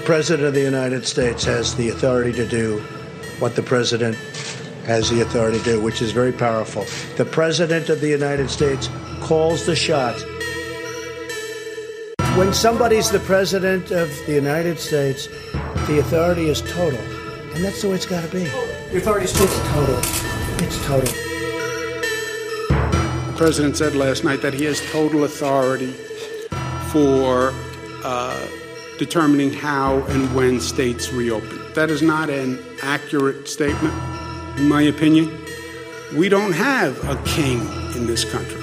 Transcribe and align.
The 0.00 0.06
President 0.06 0.48
of 0.48 0.54
the 0.54 0.62
United 0.62 1.06
States 1.06 1.44
has 1.44 1.74
the 1.74 1.90
authority 1.90 2.32
to 2.32 2.46
do 2.46 2.80
what 3.38 3.54
the 3.54 3.62
President 3.62 4.16
has 4.86 5.10
the 5.10 5.20
authority 5.20 5.58
to 5.58 5.64
do, 5.64 5.80
which 5.80 6.00
is 6.00 6.10
very 6.10 6.32
powerful. 6.32 6.86
The 7.18 7.26
President 7.26 7.90
of 7.90 8.00
the 8.00 8.08
United 8.08 8.48
States 8.48 8.88
calls 9.20 9.66
the 9.66 9.76
shots. 9.76 10.24
When 12.34 12.54
somebody's 12.54 13.10
the 13.10 13.20
President 13.20 13.90
of 13.90 14.08
the 14.26 14.32
United 14.32 14.80
States, 14.80 15.28
the 15.86 15.98
authority 16.00 16.48
is 16.48 16.62
total. 16.62 16.98
And 17.54 17.62
that's 17.62 17.82
the 17.82 17.90
way 17.90 17.96
it's 17.96 18.06
got 18.06 18.24
to 18.24 18.30
be. 18.30 18.44
The 18.90 18.96
authority 18.96 19.26
is 19.26 19.34
total. 19.34 19.98
It's 20.64 20.86
total. 20.86 21.14
The 22.70 23.34
President 23.36 23.76
said 23.76 23.94
last 23.94 24.24
night 24.24 24.40
that 24.40 24.54
he 24.54 24.64
has 24.64 24.80
total 24.90 25.24
authority 25.24 25.92
for 26.90 27.52
uh, 28.02 28.48
determining 29.00 29.50
how 29.50 30.04
and 30.08 30.34
when 30.36 30.60
states 30.60 31.10
reopen. 31.10 31.58
That 31.74 31.88
is 31.88 32.02
not 32.02 32.28
an 32.28 32.58
accurate 32.82 33.48
statement 33.48 33.94
in 34.58 34.68
my 34.68 34.82
opinion. 34.82 35.30
We 36.14 36.28
don't 36.28 36.52
have 36.52 36.92
a 37.08 37.16
king 37.24 37.60
in 37.96 38.06
this 38.06 38.30
country. 38.30 38.60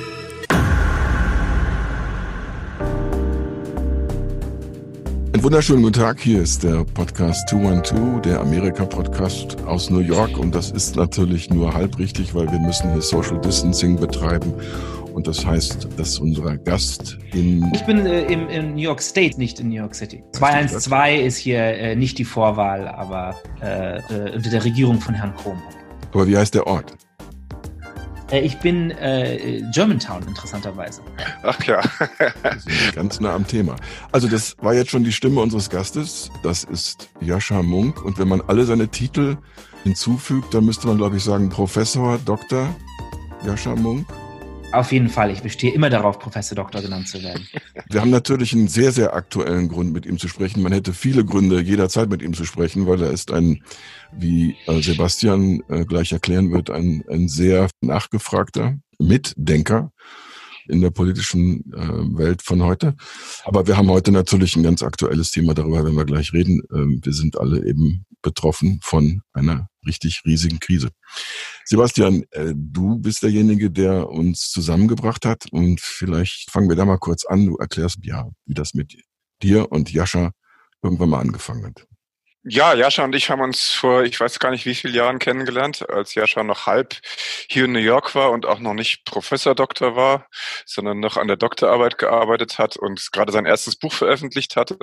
Einen 5.34 5.44
wunderschönen 5.44 5.82
guten 5.82 6.00
Tag. 6.00 6.20
Hier 6.20 6.44
ist 6.44 6.64
der 6.64 6.84
Podcast 6.84 7.50
212, 7.50 8.22
der 8.22 8.40
Amerika-Podcast 8.42 9.58
aus 9.66 9.90
New 9.90 10.00
York. 10.00 10.38
Und 10.38 10.54
das 10.54 10.70
ist 10.70 10.96
natürlich 10.96 11.50
nur 11.50 11.74
halb 11.74 11.98
richtig, 11.98 12.36
weil 12.36 12.52
wir 12.52 12.60
müssen 12.60 12.92
hier 12.92 13.02
Social 13.02 13.40
Distancing 13.42 14.00
betreiben. 14.00 14.54
Und 15.18 15.26
das 15.26 15.44
heißt, 15.44 15.88
dass 15.98 16.20
unser 16.20 16.58
Gast 16.58 17.18
in... 17.34 17.72
Ich 17.74 17.84
bin 17.88 18.06
äh, 18.06 18.32
im, 18.32 18.48
in 18.50 18.76
New 18.76 18.84
York 18.84 19.02
State, 19.02 19.40
nicht 19.40 19.60
in 19.60 19.70
New 19.70 19.78
York 19.78 19.96
City. 19.96 20.24
212 20.34 21.26
ist 21.26 21.38
hier 21.38 21.60
äh, 21.60 21.96
nicht 21.96 22.20
die 22.20 22.24
Vorwahl, 22.24 22.88
aber 22.88 23.36
äh, 23.60 23.98
äh, 23.98 24.36
unter 24.36 24.52
der 24.52 24.64
Regierung 24.64 25.02
von 25.02 25.16
Herrn 25.16 25.34
Kohm. 25.34 25.60
Aber 26.14 26.28
wie 26.28 26.38
heißt 26.38 26.54
der 26.54 26.68
Ort? 26.68 26.96
Äh, 28.30 28.42
ich 28.42 28.60
bin 28.60 28.92
äh, 28.92 29.64
Germantown, 29.74 30.22
interessanterweise. 30.28 31.02
Ach 31.42 31.64
ja. 31.64 31.82
ganz 32.94 33.20
nah 33.20 33.34
am 33.34 33.48
Thema. 33.48 33.76
Also 34.12 34.28
das 34.28 34.56
war 34.60 34.76
jetzt 34.76 34.92
schon 34.92 35.04
die 35.04 35.12
Stimme 35.12 35.42
unseres 35.42 35.72
Gastes. 35.72 36.30
Das 36.44 36.64
ist 36.64 37.10
Jascha 37.22 37.64
Munk. 37.64 38.06
Und 38.06 38.20
wenn 38.20 38.28
man 38.28 38.44
alle 38.46 38.66
seine 38.66 38.88
Titel 38.88 39.38
hinzufügt, 39.82 40.54
dann 40.54 40.66
müsste 40.66 40.86
man, 40.86 40.98
glaube 40.98 41.18
ich, 41.18 41.24
sagen 41.24 41.50
Professor, 41.50 42.20
Doktor 42.24 42.68
Jascha 43.44 43.76
Munk. 43.76 44.06
Auf 44.74 44.92
jeden 44.92 45.10
Fall. 45.10 45.32
Ich 45.32 45.42
bestehe 45.42 45.72
immer 45.72 45.90
darauf, 45.90 46.20
Professor 46.20 46.56
Doktor 46.56 46.82
genannt 46.82 47.08
zu 47.08 47.24
werden. 47.24 47.48
Wir 47.90 48.02
haben 48.02 48.10
natürlich 48.10 48.54
einen 48.54 48.68
sehr, 48.68 48.92
sehr 48.92 49.14
aktuellen 49.14 49.70
Grund, 49.70 49.94
mit 49.94 50.06
ihm 50.06 50.18
zu 50.18 50.28
sprechen. 50.28 50.62
Man 50.62 50.74
hätte 50.74 50.94
viele 50.94 51.24
Gründe, 51.24 51.62
jederzeit 51.62 52.10
mit 52.10 52.22
ihm 52.22 52.34
zu 52.34 52.44
sprechen, 52.44 52.86
weil 52.86 53.02
er 53.02 53.12
ist 53.12 53.32
ein, 53.32 53.64
wie 54.12 54.58
äh, 54.68 54.82
Sebastian 54.82 55.64
äh, 55.70 55.86
gleich 55.86 56.12
erklären 56.12 56.52
wird, 56.52 56.70
ein, 56.70 57.04
ein 57.10 57.30
sehr 57.30 57.70
nachgefragter 57.82 58.76
Mitdenker 59.00 59.92
in 60.70 60.82
der 60.82 60.92
politischen 60.92 61.72
äh, 61.74 62.18
Welt 62.18 62.42
von 62.42 62.64
heute. 62.64 62.96
Aber 63.44 63.68
wir 63.68 63.78
haben 63.78 63.90
heute 63.90 64.12
natürlich 64.12 64.56
ein 64.56 64.64
ganz 64.64 64.84
aktuelles 64.84 65.32
Thema, 65.32 65.54
darüber 65.54 65.84
werden 65.84 65.96
wir 65.96 66.06
gleich 66.06 66.34
reden. 66.34 66.62
Ähm, 66.74 67.02
wir 67.04 67.14
sind 67.14 67.38
alle 67.38 67.66
eben 67.66 68.06
betroffen 68.22 68.80
von 68.84 69.22
einer 69.34 69.70
richtig 69.86 70.22
riesigen 70.26 70.60
Krise. 70.60 70.90
Sebastian, 71.66 72.24
äh, 72.32 72.54
du 72.56 73.00
bist 73.00 73.24
derjenige, 73.24 73.72
der 73.72 74.10
uns 74.10 74.50
zusammengebracht 74.52 75.26
hat 75.26 75.46
und 75.52 75.80
vielleicht 75.82 76.52
fangen 76.52 76.70
wir 76.70 76.76
da 76.76 76.86
mal 76.86 76.98
kurz 76.98 77.26
an. 77.26 77.46
Du 77.46 77.56
erklärst 77.58 78.00
ja, 78.04 78.28
wie 78.46 78.54
das 78.54 78.74
mit 78.74 78.98
dir 79.42 79.72
und 79.72 79.92
Jascha 79.92 80.32
irgendwann 80.84 81.10
mal 81.10 81.20
angefangen 81.20 81.66
hat. 81.66 81.88
Ja, 82.50 82.74
Jascha 82.74 83.04
und 83.04 83.14
ich 83.14 83.30
haben 83.30 83.42
uns 83.42 83.72
vor, 83.72 84.04
ich 84.04 84.18
weiß 84.18 84.40
gar 84.40 84.52
nicht 84.52 84.66
wie 84.66 84.74
vielen 84.74 84.94
Jahren 84.94 85.20
kennengelernt, 85.20 85.88
als 85.90 86.16
Jascha 86.16 86.44
noch 86.44 86.66
halb 86.66 86.96
hier 87.50 87.66
in 87.66 87.74
New 87.74 87.80
York 87.80 88.16
war 88.16 88.32
und 88.32 88.46
auch 88.46 88.60
noch 88.60 88.74
nicht 88.74 89.04
Professor 89.04 89.54
Doktor 89.54 89.98
war, 89.98 90.28
sondern 90.66 91.02
noch 91.02 91.18
an 91.18 91.28
der 91.28 91.36
Doktorarbeit 91.36 91.98
gearbeitet 91.98 92.58
hat 92.58 92.78
und 92.78 93.12
gerade 93.12 93.34
sein 93.34 93.46
erstes 93.46 93.76
Buch 93.76 93.92
veröffentlicht 93.92 94.56
hatte. 94.56 94.78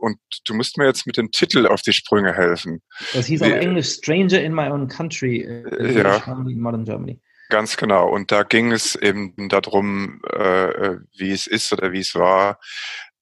Und 0.00 0.18
du 0.44 0.52
musst 0.52 0.76
mir 0.76 0.84
jetzt 0.84 1.06
mit 1.06 1.16
dem 1.16 1.30
Titel 1.30 1.66
auf 1.66 1.80
die 1.80 1.94
Sprünge 1.94 2.34
helfen. 2.34 2.82
Das 3.14 3.26
hieß 3.26 3.40
auf 3.40 3.52
Englisch 3.52 3.94
Stranger 3.94 4.42
in 4.42 4.52
My 4.54 4.68
Own 4.68 4.88
Country, 4.88 5.40
äh, 5.40 5.98
ja. 5.98 6.22
Modern 6.36 6.84
Germany. 6.84 7.20
Ganz 7.48 7.76
genau. 7.76 8.08
Und 8.10 8.32
da 8.32 8.42
ging 8.42 8.72
es 8.72 8.96
eben 8.96 9.48
darum, 9.48 10.20
äh, 10.30 10.64
äh 10.68 10.98
wie 11.16 11.32
es 11.32 11.46
ist 11.46 11.72
oder 11.72 11.92
wie 11.92 12.00
es 12.00 12.14
war, 12.14 12.58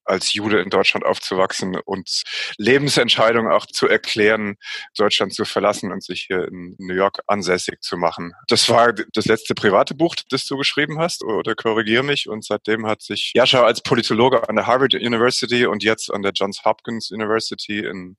als 0.05 0.33
Jude 0.33 0.61
in 0.61 0.69
Deutschland 0.69 1.05
aufzuwachsen 1.05 1.77
und 1.85 2.23
Lebensentscheidungen 2.57 3.51
auch 3.51 3.65
zu 3.65 3.87
erklären, 3.87 4.55
Deutschland 4.97 5.33
zu 5.33 5.45
verlassen 5.45 5.91
und 5.91 6.03
sich 6.03 6.25
hier 6.27 6.47
in 6.47 6.75
New 6.79 6.93
York 6.93 7.19
ansässig 7.27 7.81
zu 7.81 7.97
machen. 7.97 8.33
Das 8.47 8.69
war 8.69 8.93
das 8.93 9.25
letzte 9.25 9.53
private 9.55 9.93
Buch, 9.95 10.15
das 10.29 10.45
du 10.45 10.57
geschrieben 10.57 10.99
hast, 10.99 11.23
oder 11.23 11.55
korrigiere 11.55 12.03
mich. 12.03 12.27
Und 12.27 12.43
seitdem 12.45 12.85
hat 12.87 13.01
sich 13.01 13.31
Jascha 13.33 13.63
als 13.63 13.81
Politologe 13.81 14.47
an 14.49 14.55
der 14.55 14.67
Harvard 14.67 14.93
University 14.93 15.65
und 15.65 15.83
jetzt 15.83 16.11
an 16.11 16.21
der 16.21 16.31
Johns 16.33 16.63
Hopkins 16.65 17.11
University 17.11 17.79
in 17.79 18.17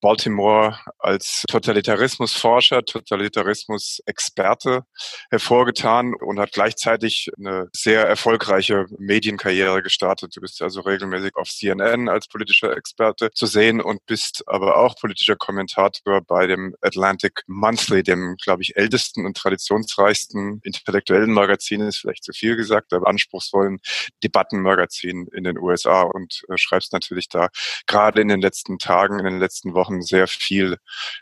Baltimore 0.00 0.78
als 0.98 1.44
Totalitarismusforscher, 1.48 2.84
Totalitarismus-Experte 2.84 4.82
hervorgetan 5.30 6.14
und 6.14 6.38
hat 6.40 6.52
gleichzeitig 6.52 7.30
eine 7.38 7.68
sehr 7.72 8.06
erfolgreiche 8.06 8.86
Medienkarriere 8.98 9.82
gestartet. 9.82 10.36
Du 10.36 10.40
bist 10.40 10.60
also 10.62 10.80
regelmäßig 10.80 11.19
regelmäßig 11.20 11.36
auf 11.36 11.48
CNN 11.48 12.08
als 12.08 12.28
politischer 12.28 12.76
Experte 12.76 13.30
zu 13.32 13.46
sehen 13.46 13.80
und 13.80 14.04
bist 14.06 14.42
aber 14.46 14.76
auch 14.76 14.96
politischer 14.96 15.36
Kommentator 15.36 16.20
bei 16.22 16.46
dem 16.46 16.74
Atlantic 16.80 17.42
Monthly, 17.46 18.02
dem, 18.02 18.36
glaube 18.42 18.62
ich, 18.62 18.76
ältesten 18.76 19.26
und 19.26 19.36
traditionsreichsten 19.36 20.60
intellektuellen 20.62 21.32
Magazin, 21.32 21.80
ist 21.82 21.98
vielleicht 21.98 22.24
zu 22.24 22.32
viel 22.32 22.56
gesagt, 22.56 22.92
aber 22.92 23.08
anspruchsvollen 23.08 23.78
Debattenmagazin 24.22 25.28
in 25.32 25.44
den 25.44 25.58
USA 25.58 26.02
und 26.02 26.42
äh, 26.48 26.56
schreibst 26.56 26.92
natürlich 26.92 27.28
da 27.28 27.48
gerade 27.86 28.20
in 28.20 28.28
den 28.28 28.40
letzten 28.40 28.78
Tagen, 28.78 29.18
in 29.18 29.24
den 29.24 29.40
letzten 29.40 29.74
Wochen 29.74 30.02
sehr 30.02 30.26
viel 30.26 30.76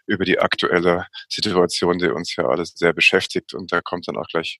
über 0.06 0.24
die 0.24 0.38
aktuelle 0.38 1.06
Situation, 1.28 1.98
die 1.98 2.08
uns 2.08 2.36
ja 2.36 2.46
alles 2.46 2.72
sehr 2.74 2.92
beschäftigt. 2.92 3.54
Und 3.54 3.72
da 3.72 3.80
kommt 3.80 4.08
dann 4.08 4.16
auch 4.16 4.26
gleich 4.28 4.58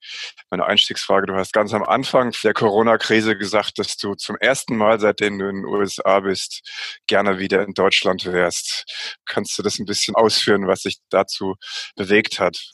meine 0.51 0.67
Einstiegsfrage. 0.67 1.27
Du 1.27 1.35
hast 1.35 1.53
ganz 1.53 1.73
am 1.73 1.83
Anfang 1.83 2.35
der 2.43 2.55
Corona-Krise 2.55 3.37
gesagt, 3.37 3.79
dass 3.79 3.97
du 3.97 4.15
zum 4.15 4.37
ersten 4.37 4.77
Mal 4.77 5.01
seit 5.01 5.21
seitdem 5.29 5.39
du 5.39 5.49
in 5.49 5.57
den 5.57 5.65
USA 5.65 6.21
bist, 6.21 6.63
gerne 7.07 7.39
wieder 7.39 7.65
in 7.65 7.75
Deutschland 7.75 8.25
wärst. 8.27 9.19
Kannst 9.27 9.59
du 9.59 9.63
das 9.63 9.79
ein 9.79 9.87
bisschen 9.87 10.15
ausführen, 10.15 10.67
was 10.67 10.83
sich 10.83 10.99
dazu 11.11 11.57
bewegt 11.97 12.41
hat? 12.41 12.71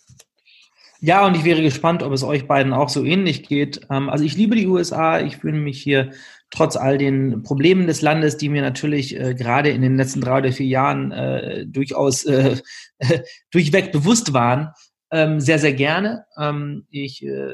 Ja, 1.00 1.26
und 1.26 1.36
ich 1.36 1.44
wäre 1.44 1.60
gespannt, 1.60 2.02
ob 2.02 2.12
es 2.12 2.22
euch 2.22 2.46
beiden 2.46 2.72
auch 2.72 2.88
so 2.88 3.04
ähnlich 3.04 3.46
geht. 3.46 3.80
Ähm, 3.90 4.08
also 4.08 4.24
ich 4.24 4.36
liebe 4.36 4.56
die 4.56 4.66
USA. 4.66 5.20
Ich 5.20 5.38
fühle 5.38 5.58
mich 5.58 5.82
hier 5.82 6.12
trotz 6.50 6.76
all 6.76 6.96
den 6.96 7.42
Problemen 7.42 7.86
des 7.86 8.00
Landes, 8.00 8.38
die 8.38 8.48
mir 8.48 8.62
natürlich 8.62 9.18
äh, 9.18 9.34
gerade 9.34 9.70
in 9.70 9.82
den 9.82 9.96
letzten 9.96 10.22
drei 10.22 10.38
oder 10.38 10.52
vier 10.52 10.66
Jahren 10.66 11.12
äh, 11.12 11.66
durchaus 11.66 12.24
äh, 12.24 12.56
durchweg 13.50 13.92
bewusst 13.92 14.32
waren, 14.32 14.70
ähm, 15.10 15.40
sehr, 15.40 15.58
sehr 15.58 15.74
gerne. 15.74 16.24
Ähm, 16.38 16.86
ich 16.88 17.22
äh, 17.22 17.52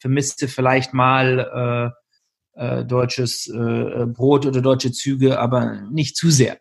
vermisste 0.00 0.48
vielleicht 0.48 0.92
mal 0.92 1.94
äh, 2.54 2.80
äh, 2.82 2.84
deutsches 2.84 3.48
äh, 3.48 4.06
Brot 4.06 4.46
oder 4.46 4.60
deutsche 4.60 4.92
Züge, 4.92 5.38
aber 5.38 5.80
nicht 5.90 6.16
zu 6.16 6.30
sehr. 6.30 6.58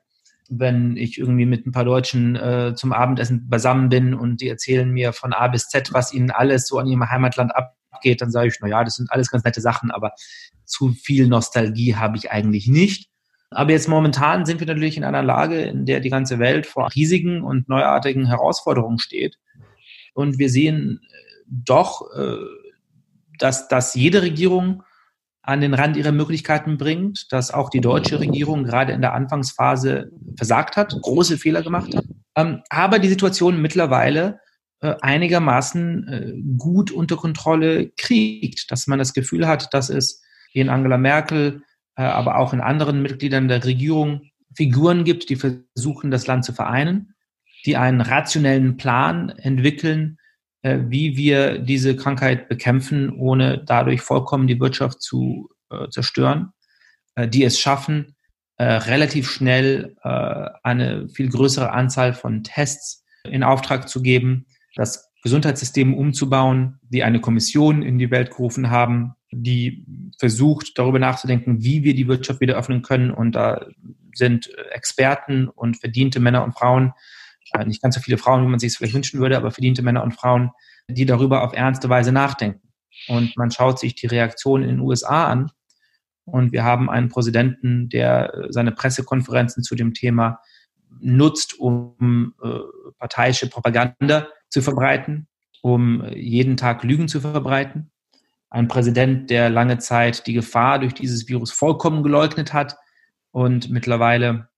Wenn 0.50 0.98
ich 0.98 1.18
irgendwie 1.18 1.46
mit 1.46 1.66
ein 1.66 1.72
paar 1.72 1.86
Deutschen 1.86 2.36
äh, 2.36 2.74
zum 2.76 2.94
Abendessen 2.94 3.50
beisammen 3.50 3.90
bin 3.90 4.14
und 4.14 4.42
die 4.42 4.50
erzählen 4.50 4.90
mir 4.90 5.14
von 5.14 5.34
A 5.34 5.48
bis 5.48 5.68
Z, 5.68 5.94
was 5.94 6.14
ihnen 6.14 6.32
alles 6.32 6.68
so 6.68 6.78
an 6.78 6.88
ihrem 6.88 7.10
Heimatland 7.10 7.52
abgeht, 7.56 8.22
dann 8.22 8.32
sage 8.32 8.48
ich, 8.48 8.56
na 8.62 8.68
ja, 8.68 8.84
das 8.84 8.96
sind 8.96 9.12
alles 9.12 9.30
ganz 9.30 9.44
nette 9.44 9.62
Sachen, 9.62 9.92
aber 9.92 10.14
zu 10.66 10.90
viel 10.90 11.28
Nostalgie 11.28 11.96
habe 11.96 12.18
ich 12.18 12.32
eigentlich 12.32 12.68
nicht. 12.68 13.10
Aber 13.50 13.72
jetzt 13.72 13.90
momentan 13.90 14.46
sind 14.46 14.62
wir 14.62 14.68
natürlich 14.68 14.96
in 14.96 15.04
einer 15.04 15.24
Lage, 15.24 15.62
in 15.62 15.86
der 15.86 16.00
die 16.00 16.10
ganze 16.10 16.40
Welt 16.40 16.66
vor 16.66 16.90
riesigen 16.96 17.44
und 17.44 17.68
neuartigen 17.68 18.28
Herausforderungen 18.28 19.00
steht. 19.00 19.38
Und 20.14 20.40
wir 20.40 20.50
sehen 20.50 21.02
äh, 21.04 21.16
doch, 21.48 22.02
äh, 22.16 22.38
dass, 23.40 23.68
dass 23.68 23.96
jede 23.96 24.22
Regierung 24.22 24.84
an 25.44 25.62
den 25.62 25.74
Rand 25.74 25.98
ihrer 25.98 26.12
Möglichkeiten 26.12 26.78
bringt, 26.78 27.32
dass 27.32 27.52
auch 27.52 27.70
die 27.70 27.82
deutsche 27.82 28.20
Regierung 28.20 28.64
gerade 28.64 28.94
in 28.94 29.02
der 29.02 29.14
Anfangsphase 29.14 30.12
versagt 30.38 30.78
hat, 30.78 30.96
große 31.02 31.38
Fehler 31.38 31.64
gemacht 31.64 31.96
hat, 31.96 32.06
ähm, 32.36 32.62
aber 32.70 33.00
die 33.00 33.10
Situation 33.10 33.62
mittlerweile 33.62 34.40
äh, 34.82 34.96
einigermaßen 35.02 36.08
äh, 36.08 36.34
gut 36.58 36.92
unter 36.92 37.18
Kontrolle 37.18 37.90
kriegt, 37.98 38.72
dass 38.72 38.88
man 38.88 39.00
das 39.00 39.14
Gefühl 39.14 39.48
hat, 39.48 39.74
dass 39.74 39.90
es 39.90 40.22
in 40.54 40.70
Angela 40.70 40.98
Merkel, 40.98 41.64
äh, 41.96 42.04
aber 42.04 42.38
auch 42.38 42.54
in 42.54 42.62
anderen 42.62 43.02
Mitgliedern 43.02 43.48
der 43.48 43.64
Regierung 43.64 44.22
Figuren 44.56 45.04
gibt, 45.04 45.30
die 45.30 45.38
versuchen, 45.38 46.12
das 46.12 46.28
Land 46.28 46.46
zu 46.46 46.54
vereinen, 46.54 47.14
die 47.66 47.78
einen 47.78 48.02
rationellen 48.02 48.76
Plan 48.78 49.30
entwickeln, 49.30 50.18
wie 50.64 51.18
wir 51.18 51.60
diese 51.60 51.96
Krankheit 51.96 52.48
bekämpfen, 52.48 53.12
ohne 53.12 53.64
dadurch 53.64 54.02
vollkommen 54.02 54.48
die 54.48 54.60
Wirtschaft 54.60 55.02
zu 55.02 55.50
äh, 55.72 55.90
zerstören, 55.90 56.54
äh, 57.16 57.28
die 57.28 57.44
es 57.44 57.60
schaffen, 57.60 58.16
äh, 58.58 58.64
relativ 58.64 59.30
schnell 59.30 59.96
äh, 60.04 60.50
eine 60.64 61.10
viel 61.10 61.30
größere 61.30 61.72
Anzahl 61.72 62.14
von 62.14 62.44
Tests 62.44 63.04
in 63.24 63.44
Auftrag 63.44 63.90
zu 63.90 64.02
geben, 64.02 64.46
das 64.76 65.12
Gesundheitssystem 65.24 65.94
umzubauen, 65.94 66.80
die 66.90 67.04
eine 67.04 67.22
Kommission 67.22 67.82
in 67.84 67.98
die 67.98 68.12
Welt 68.12 68.32
gerufen 68.32 68.70
haben, 68.70 69.14
die 69.32 69.86
versucht, 70.20 70.78
darüber 70.78 71.00
nachzudenken, 71.00 71.64
wie 71.64 71.84
wir 71.84 71.96
die 71.96 72.08
Wirtschaft 72.08 72.42
wieder 72.42 72.58
öffnen 72.58 72.82
können. 72.82 73.12
Und 73.12 73.34
da 73.34 73.66
sind 74.14 74.52
Experten 74.72 75.48
und 75.48 75.78
verdiente 75.78 76.20
Männer 76.20 76.44
und 76.44 76.54
Frauen, 76.54 76.88
äh, 76.88 76.92
nicht 77.66 77.82
ganz 77.82 77.96
so 77.96 78.02
viele 78.02 78.18
Frauen, 78.18 78.44
wie 78.44 78.50
man 78.50 78.60
sich 78.60 78.72
es 78.72 78.78
vielleicht 78.78 78.94
wünschen 78.94 79.20
würde, 79.20 79.38
aber 79.38 79.52
verdiente 79.52 79.82
Männer 79.82 80.04
und 80.04 80.14
Frauen, 80.14 80.52
die 80.88 81.06
darüber 81.06 81.44
auf 81.44 81.54
ernste 81.54 81.90
Weise 81.90 82.12
nachdenken. 82.12 82.72
Und 83.08 83.36
man 83.38 83.52
schaut 83.52 83.80
sich 83.80 83.96
die 83.96 84.08
Reaktion 84.08 84.64
in 84.64 84.70
den 84.70 84.80
USA 84.80 85.28
an. 85.28 85.52
Und 86.26 86.52
wir 86.52 86.64
haben 86.64 86.90
einen 86.90 87.10
Präsidenten, 87.10 87.90
der 87.90 88.48
seine 88.50 88.72
Pressekonferenzen 88.72 89.64
zu 89.64 89.76
dem 89.76 89.94
Thema 89.94 90.40
nutzt, 91.00 91.60
um 91.60 92.34
äh, 92.44 92.60
parteiische 93.00 93.50
Propaganda 93.50 94.28
zu 94.50 94.62
verbreiten, 94.62 95.28
um 95.62 96.06
jeden 96.14 96.58
Tag 96.58 96.84
Lügen 96.84 97.08
zu 97.08 97.22
verbreiten. 97.22 97.92
Ein 98.50 98.68
Präsident, 98.68 99.30
der 99.30 99.50
lange 99.50 99.78
Zeit 99.80 100.28
die 100.28 100.34
Gefahr 100.34 100.80
durch 100.80 100.94
dieses 100.94 101.28
Virus 101.28 101.52
vollkommen 101.52 102.04
geleugnet 102.04 102.54
hat 102.54 102.78
und 103.32 103.70
mittlerweile 103.70 104.28
äh, 104.28 104.51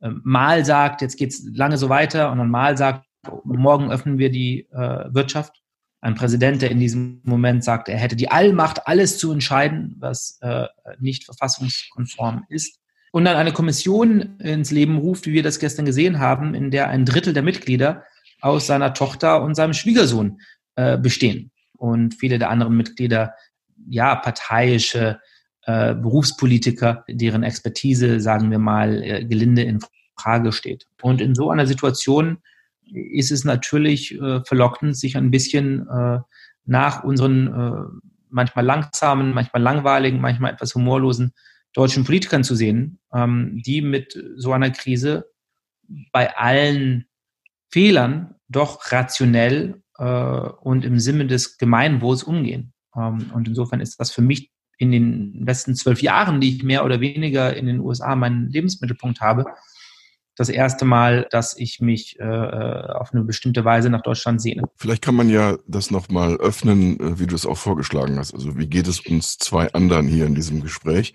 mal 0.00 0.64
sagt, 0.64 1.02
jetzt 1.02 1.16
geht 1.16 1.30
es 1.30 1.48
lange 1.54 1.78
so 1.78 1.88
weiter 1.88 2.30
und 2.30 2.38
dann 2.38 2.50
mal 2.50 2.76
sagt, 2.76 3.04
morgen 3.44 3.90
öffnen 3.90 4.18
wir 4.18 4.30
die 4.30 4.68
äh, 4.70 5.12
Wirtschaft. 5.12 5.62
Ein 6.00 6.14
Präsident, 6.14 6.62
der 6.62 6.70
in 6.70 6.78
diesem 6.78 7.20
Moment 7.24 7.64
sagt, 7.64 7.88
er 7.88 7.98
hätte 7.98 8.14
die 8.14 8.30
Allmacht, 8.30 8.86
alles 8.86 9.18
zu 9.18 9.32
entscheiden, 9.32 9.96
was 9.98 10.38
äh, 10.42 10.66
nicht 11.00 11.24
verfassungskonform 11.24 12.44
ist. 12.48 12.78
Und 13.10 13.24
dann 13.24 13.36
eine 13.36 13.52
Kommission 13.52 14.38
ins 14.38 14.70
Leben 14.70 14.98
ruft, 14.98 15.26
wie 15.26 15.32
wir 15.32 15.42
das 15.42 15.58
gestern 15.58 15.86
gesehen 15.86 16.20
haben, 16.20 16.54
in 16.54 16.70
der 16.70 16.88
ein 16.88 17.04
Drittel 17.04 17.32
der 17.32 17.42
Mitglieder 17.42 18.04
aus 18.40 18.66
seiner 18.66 18.94
Tochter 18.94 19.42
und 19.42 19.54
seinem 19.54 19.72
Schwiegersohn 19.74 20.40
äh, 20.76 20.96
bestehen. 20.98 21.50
Und 21.76 22.14
viele 22.14 22.38
der 22.38 22.50
anderen 22.50 22.76
Mitglieder, 22.76 23.34
ja, 23.88 24.14
parteiische 24.14 25.20
äh, 25.68 25.94
Berufspolitiker, 25.94 27.04
deren 27.10 27.42
Expertise, 27.42 28.20
sagen 28.20 28.50
wir 28.50 28.58
mal, 28.58 29.02
äh, 29.02 29.22
gelinde 29.26 29.60
in 29.64 29.80
Frage 30.18 30.52
steht. 30.52 30.86
Und 31.02 31.20
in 31.20 31.34
so 31.34 31.50
einer 31.50 31.66
Situation 31.66 32.38
ist 32.86 33.30
es 33.30 33.44
natürlich 33.44 34.18
äh, 34.18 34.42
verlockend, 34.46 34.96
sich 34.96 35.18
ein 35.18 35.30
bisschen 35.30 35.86
nach 36.64 37.04
unseren 37.04 38.00
manchmal 38.30 38.64
langsamen, 38.64 39.34
manchmal 39.34 39.62
langweiligen, 39.62 40.22
manchmal 40.22 40.54
etwas 40.54 40.74
humorlosen 40.74 41.32
deutschen 41.74 42.04
Politikern 42.04 42.44
zu 42.44 42.54
sehen, 42.54 42.98
ähm, 43.12 43.62
die 43.64 43.82
mit 43.82 44.18
so 44.36 44.52
einer 44.52 44.70
Krise 44.70 45.30
bei 46.12 46.34
allen 46.34 47.08
Fehlern 47.70 48.36
doch 48.48 48.90
rationell 48.90 49.82
und 49.98 50.84
im 50.84 50.98
Sinne 50.98 51.26
des 51.26 51.58
Gemeinwohls 51.58 52.22
umgehen. 52.22 52.72
Ähm, 52.96 53.30
und 53.34 53.48
insofern 53.48 53.80
ist 53.80 53.98
das 53.98 54.10
für 54.10 54.22
mich 54.22 54.50
in 54.78 54.92
den 54.92 55.44
letzten 55.44 55.74
zwölf 55.74 56.00
Jahren, 56.02 56.40
die 56.40 56.56
ich 56.56 56.62
mehr 56.62 56.84
oder 56.84 57.00
weniger 57.00 57.54
in 57.56 57.66
den 57.66 57.80
USA 57.80 58.16
meinen 58.16 58.48
Lebensmittelpunkt 58.48 59.20
habe, 59.20 59.44
das 60.38 60.48
erste 60.48 60.84
Mal, 60.84 61.26
dass 61.32 61.58
ich 61.58 61.80
mich 61.80 62.16
äh, 62.20 62.24
auf 62.24 63.12
eine 63.12 63.24
bestimmte 63.24 63.64
Weise 63.64 63.90
nach 63.90 64.02
Deutschland 64.02 64.40
sehne. 64.40 64.62
Vielleicht 64.76 65.02
kann 65.02 65.16
man 65.16 65.28
ja 65.28 65.58
das 65.66 65.90
nochmal 65.90 66.36
öffnen, 66.36 67.00
äh, 67.00 67.18
wie 67.18 67.26
du 67.26 67.34
es 67.34 67.44
auch 67.44 67.58
vorgeschlagen 67.58 68.16
hast. 68.18 68.34
Also 68.34 68.56
wie 68.56 68.68
geht 68.68 68.86
es 68.86 69.00
uns 69.00 69.38
zwei 69.38 69.72
anderen 69.72 70.06
hier 70.06 70.26
in 70.26 70.36
diesem 70.36 70.62
Gespräch? 70.62 71.12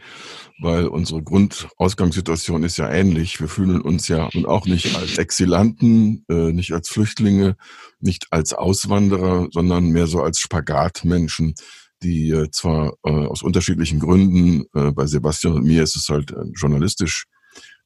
Weil 0.59 0.87
unsere 0.87 1.23
Grundausgangssituation 1.23 2.63
ist 2.63 2.75
ja 2.75 2.89
ähnlich. 2.89 3.39
Wir 3.39 3.47
fühlen 3.47 3.81
uns 3.81 4.09
ja 4.09 4.27
nun 4.33 4.45
auch 4.45 4.65
nicht 4.65 4.93
als 4.97 5.17
Exilanten, 5.17 6.25
äh, 6.29 6.51
nicht 6.51 6.73
als 6.73 6.89
Flüchtlinge, 6.89 7.55
nicht 8.01 8.27
als 8.31 8.53
Auswanderer, 8.53 9.47
sondern 9.51 9.87
mehr 9.87 10.07
so 10.07 10.21
als 10.21 10.39
Spagatmenschen 10.39 11.55
die 12.03 12.29
äh, 12.31 12.49
zwar 12.51 12.93
äh, 13.03 13.09
aus 13.09 13.41
unterschiedlichen 13.43 13.99
Gründen, 13.99 14.65
äh, 14.73 14.91
bei 14.91 15.05
Sebastian 15.05 15.53
und 15.53 15.65
mir 15.65 15.83
ist 15.83 15.95
es 15.95 16.09
halt 16.09 16.31
äh, 16.31 16.43
journalistisch 16.55 17.25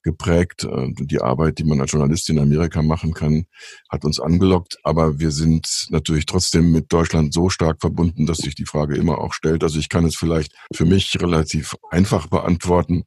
geprägt. 0.03 0.63
Äh, 0.63 0.93
die 0.99 1.21
Arbeit, 1.21 1.59
die 1.59 1.63
man 1.63 1.81
als 1.81 1.91
Journalist 1.91 2.29
in 2.29 2.39
Amerika 2.39 2.81
machen 2.81 3.13
kann, 3.13 3.45
hat 3.89 4.05
uns 4.05 4.19
angelockt. 4.19 4.77
Aber 4.83 5.19
wir 5.19 5.31
sind 5.31 5.87
natürlich 5.89 6.25
trotzdem 6.25 6.71
mit 6.71 6.91
Deutschland 6.91 7.33
so 7.33 7.49
stark 7.49 7.81
verbunden, 7.81 8.25
dass 8.25 8.39
sich 8.39 8.55
die 8.55 8.65
Frage 8.65 8.95
immer 8.95 9.19
auch 9.19 9.33
stellt. 9.33 9.63
Also 9.63 9.79
ich 9.79 9.89
kann 9.89 10.05
es 10.05 10.15
vielleicht 10.15 10.53
für 10.73 10.85
mich 10.85 11.19
relativ 11.21 11.75
einfach 11.91 12.27
beantworten. 12.27 13.03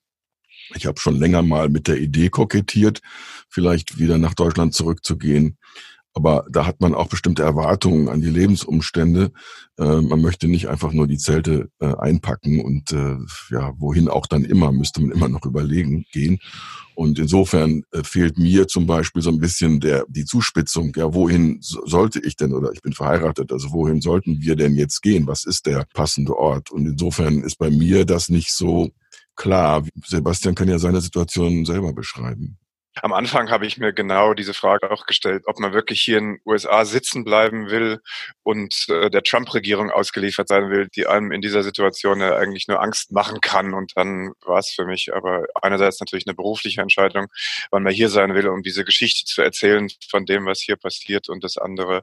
Ich 0.76 0.86
habe 0.86 1.00
schon 1.00 1.16
länger 1.16 1.42
mal 1.42 1.68
mit 1.68 1.88
der 1.88 1.98
Idee 1.98 2.28
kokettiert, 2.28 3.00
vielleicht 3.48 3.98
wieder 3.98 4.18
nach 4.18 4.34
Deutschland 4.34 4.74
zurückzugehen. 4.74 5.56
Aber 6.12 6.44
da 6.50 6.66
hat 6.66 6.80
man 6.80 6.94
auch 6.94 7.08
bestimmte 7.08 7.42
Erwartungen 7.42 8.08
an 8.08 8.20
die 8.20 8.30
Lebensumstände. 8.30 9.30
Äh, 9.78 10.00
man 10.00 10.20
möchte 10.20 10.48
nicht 10.48 10.68
einfach 10.68 10.92
nur 10.92 11.06
die 11.06 11.18
Zelte 11.18 11.70
äh, 11.80 11.94
einpacken 11.94 12.60
und 12.60 12.92
äh, 12.92 13.16
ja, 13.50 13.72
wohin 13.78 14.08
auch 14.08 14.26
dann 14.26 14.44
immer, 14.44 14.72
müsste 14.72 15.00
man 15.00 15.12
immer 15.12 15.28
noch 15.28 15.46
überlegen, 15.46 16.04
gehen. 16.12 16.38
Und 16.96 17.18
insofern 17.18 17.84
äh, 17.92 18.02
fehlt 18.02 18.38
mir 18.38 18.66
zum 18.66 18.86
Beispiel 18.86 19.22
so 19.22 19.30
ein 19.30 19.38
bisschen 19.38 19.80
der, 19.80 20.04
die 20.08 20.24
Zuspitzung. 20.24 20.92
Ja, 20.96 21.14
wohin 21.14 21.58
sollte 21.60 22.20
ich 22.20 22.36
denn 22.36 22.52
oder 22.52 22.72
ich 22.72 22.82
bin 22.82 22.92
verheiratet, 22.92 23.52
also 23.52 23.72
wohin 23.72 24.00
sollten 24.00 24.40
wir 24.40 24.56
denn 24.56 24.74
jetzt 24.74 25.00
gehen? 25.02 25.26
Was 25.26 25.44
ist 25.44 25.66
der 25.66 25.86
passende 25.94 26.36
Ort? 26.36 26.70
Und 26.70 26.86
insofern 26.86 27.42
ist 27.42 27.56
bei 27.56 27.70
mir 27.70 28.04
das 28.04 28.28
nicht 28.28 28.52
so 28.52 28.90
klar. 29.36 29.84
Sebastian 30.04 30.54
kann 30.54 30.68
ja 30.68 30.78
seine 30.78 31.00
Situation 31.00 31.64
selber 31.64 31.92
beschreiben. 31.92 32.58
Am 32.96 33.12
Anfang 33.12 33.50
habe 33.50 33.66
ich 33.66 33.78
mir 33.78 33.92
genau 33.92 34.34
diese 34.34 34.52
Frage 34.52 34.90
auch 34.90 35.06
gestellt, 35.06 35.44
ob 35.46 35.60
man 35.60 35.72
wirklich 35.72 36.00
hier 36.00 36.18
in 36.18 36.34
den 36.34 36.40
USA 36.44 36.84
sitzen 36.84 37.22
bleiben 37.22 37.70
will 37.70 38.00
und 38.42 38.86
äh, 38.88 39.10
der 39.10 39.22
Trump-Regierung 39.22 39.90
ausgeliefert 39.90 40.48
sein 40.48 40.70
will, 40.70 40.88
die 40.96 41.06
einem 41.06 41.30
in 41.30 41.40
dieser 41.40 41.62
Situation 41.62 42.20
ja 42.20 42.34
eigentlich 42.34 42.66
nur 42.66 42.82
Angst 42.82 43.12
machen 43.12 43.40
kann. 43.40 43.74
Und 43.74 43.92
dann 43.94 44.32
war 44.44 44.58
es 44.58 44.70
für 44.70 44.84
mich 44.84 45.14
aber 45.14 45.46
einerseits 45.62 46.00
natürlich 46.00 46.26
eine 46.26 46.34
berufliche 46.34 46.80
Entscheidung, 46.80 47.28
wann 47.70 47.84
man 47.84 47.92
hier 47.92 48.08
sein 48.08 48.34
will, 48.34 48.48
um 48.48 48.62
diese 48.62 48.84
Geschichte 48.84 49.24
zu 49.24 49.40
erzählen 49.40 49.88
von 50.10 50.26
dem, 50.26 50.46
was 50.46 50.60
hier 50.60 50.76
passiert. 50.76 51.28
Und 51.28 51.44
das 51.44 51.58
andere 51.58 52.02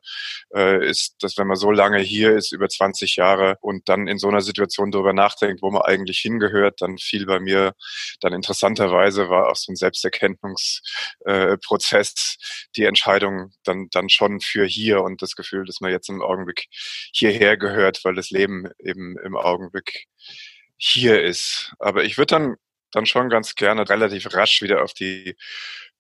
äh, 0.56 0.88
ist, 0.88 1.16
dass 1.22 1.38
wenn 1.38 1.48
man 1.48 1.58
so 1.58 1.70
lange 1.70 2.00
hier 2.00 2.34
ist, 2.34 2.54
über 2.54 2.70
20 2.70 3.18
Jahre 3.18 3.58
und 3.60 3.90
dann 3.90 4.08
in 4.08 4.20
so 4.20 4.30
einer 4.30 4.42
Situation 4.42 4.92
darüber 4.92 5.12
nachdenkt, 5.12 5.62
wo 5.62 5.70
man 5.70 5.82
eigentlich 5.82 6.20
hingehört, 6.20 6.82
dann 6.82 6.98
fiel 6.98 7.26
bei 7.26 7.42
mir 7.42 7.74
dann 8.22 8.32
interessanterweise 8.32 9.30
war 9.30 9.50
auch 9.50 9.58
so 9.58 9.72
ein 9.72 9.76
Selbsterkenntnis 9.76 10.77
äh, 11.26 11.58
Prozess 11.58 12.38
die 12.76 12.86
Entscheidung 12.86 13.52
dann, 13.64 13.88
dann 13.92 14.10
schon 14.10 14.42
für 14.42 14.66
hier 14.66 15.02
und 15.02 15.22
das 15.22 15.36
Gefühl, 15.36 15.66
dass 15.66 15.82
man 15.82 15.92
jetzt 15.92 16.10
im 16.10 16.22
Augenblick 16.22 16.68
hierher 17.12 17.58
gehört, 17.58 18.04
weil 18.04 18.16
das 18.16 18.30
Leben 18.30 18.70
eben 18.80 19.18
im 19.20 19.36
Augenblick 19.36 20.08
hier 20.78 21.24
ist. 21.24 21.74
Aber 21.80 22.04
ich 22.04 22.18
würde 22.18 22.36
dann, 22.36 22.56
dann 22.92 23.06
schon 23.06 23.30
ganz 23.30 23.56
gerne 23.56 23.88
relativ 23.90 24.34
rasch 24.34 24.62
wieder 24.62 24.84
auf 24.84 24.94
die 24.94 25.36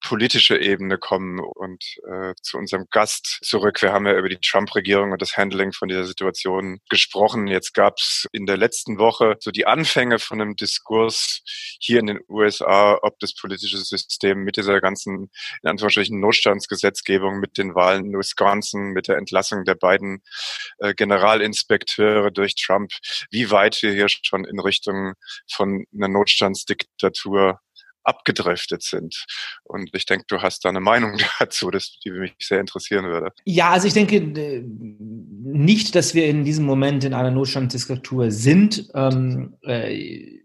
politische 0.08 0.58
Ebene 0.58 0.98
kommen 0.98 1.42
und 1.42 1.84
äh, 2.10 2.34
zu 2.42 2.58
unserem 2.58 2.86
Gast 2.92 3.40
zurück. 3.44 3.82
Wir 3.82 3.92
haben 3.92 4.08
ja 4.08 4.18
über 4.18 4.30
die 4.30 4.40
Trump-Regierung 4.40 5.12
und 5.12 5.22
das 5.22 5.36
Handling 5.36 5.74
von 5.74 5.90
dieser 5.90 6.06
Situation 6.06 6.80
gesprochen. 6.90 7.48
Jetzt 7.48 7.74
gab 7.74 7.98
es 7.98 8.26
in 8.32 8.46
der 8.46 8.56
letzten 8.56 9.00
Woche 9.00 9.36
so 9.42 9.52
die 9.52 9.68
Anfänge 9.68 10.18
von 10.20 10.40
einem 10.40 10.56
Diskurs 10.56 11.42
hier 11.82 12.00
in 12.00 12.06
den 12.06 12.20
USA, 12.30 12.98
ob 13.02 13.20
das 13.20 13.36
politische 13.36 13.80
System 13.80 14.46
mit 14.46 14.56
dieser 14.56 14.80
ganzen, 14.80 15.30
in 15.62 15.70
Anführungsstrichen, 15.70 16.22
Notstandsgesetzgebung, 16.22 17.42
mit 17.42 17.58
den 17.58 17.76
Wahlen 17.76 18.06
in 18.06 18.18
Wisconsin, 18.18 18.94
mit 18.94 19.10
der 19.10 19.18
Entlassung 19.18 19.66
der 19.66 19.76
beiden 19.76 20.24
äh, 20.78 20.94
Generalinspekteure 20.94 22.32
durch 22.32 22.56
Trump, 22.56 22.92
wie 23.30 23.52
weit 23.52 23.82
wir 23.82 23.92
hier 23.92 24.08
schon 24.08 24.46
in 24.46 24.62
Richtung 24.62 25.16
von 25.52 25.86
einer 25.94 26.08
Notstandsdiktatur 26.08 27.60
abgedriftet 28.08 28.84
sind. 28.84 29.26
Und 29.64 29.90
ich 29.94 30.06
denke, 30.06 30.26
du 30.28 30.42
hast 30.42 30.64
da 30.66 30.70
eine 30.70 30.80
Meinung 30.80 31.20
dazu, 31.40 31.70
die 31.72 32.12
mich 32.12 32.36
sehr 32.42 32.60
interessieren 32.60 33.06
würde. 33.06 33.32
Ja, 33.46 33.72
also 33.72 33.88
ich 33.88 33.94
denke 33.94 34.16
äh, 34.16 34.64
nicht, 34.64 35.96
dass 35.96 36.14
wir 36.14 36.28
in 36.28 36.44
diesem 36.44 36.66
Moment 36.66 37.04
in 37.04 37.14
einer 37.14 37.32
Notstandsdiktatur 37.32 38.32
sind. 38.32 38.90
Ähm, 38.94 39.56
äh, 39.62 40.40